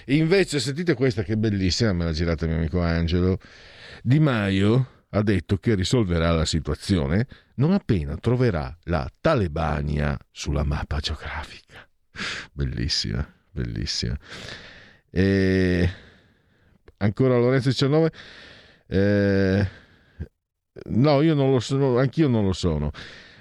[0.08, 3.40] Invece, sentite questa che è bellissima, me l'ha girata mio amico Angelo.
[4.04, 11.00] Di Maio ha detto che risolverà la situazione non appena troverà la Talebania sulla mappa
[11.00, 11.88] geografica.
[12.52, 14.18] Bellissima, bellissima.
[15.10, 15.90] E
[16.98, 18.12] ancora Lorenzo 19.
[18.88, 19.68] Eh,
[20.86, 22.92] no, io non lo sono, anch'io non lo sono.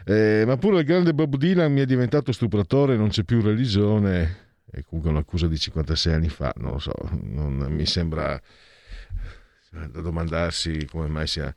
[0.04, 4.48] Eh, ma pure il grande Bob Dylan mi è diventato stupratore, non c'è più religione.
[4.72, 8.40] E comunque un'accusa di 56 anni fa, non lo so, non, mi sembra
[9.70, 11.52] da domandarsi come mai sia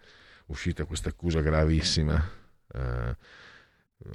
[0.47, 2.27] uscita questa accusa gravissima
[2.73, 3.15] eh,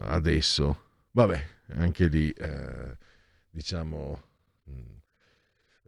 [0.01, 0.83] adesso.
[1.13, 2.97] Vabbè, anche lì, eh,
[3.51, 4.21] diciamo,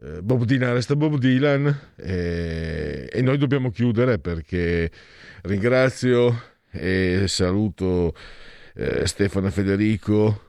[0.02, 4.90] eh, Bob Dylan resta Bob Dylan e, e noi dobbiamo chiudere perché
[5.42, 8.14] ringrazio e saluto
[8.74, 10.48] eh, Stefano Federico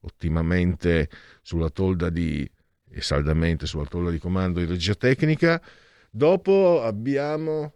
[0.00, 1.08] ottimamente
[1.42, 2.48] sulla tolda di
[2.90, 5.60] e saldamente sulla tolda di comando di regia tecnica.
[6.10, 7.72] Dopo abbiamo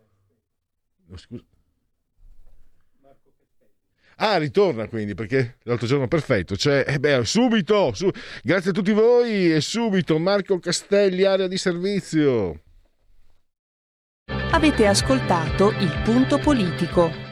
[1.07, 1.45] no, scusa.
[4.17, 6.57] Ah, ritorna quindi perché l'altro giorno perfetto.
[6.57, 8.09] Cioè, eh beh, subito, su...
[8.43, 12.63] grazie a tutti voi e subito Marco Castelli, area di servizio.
[14.53, 17.32] Avete ascoltato il punto politico.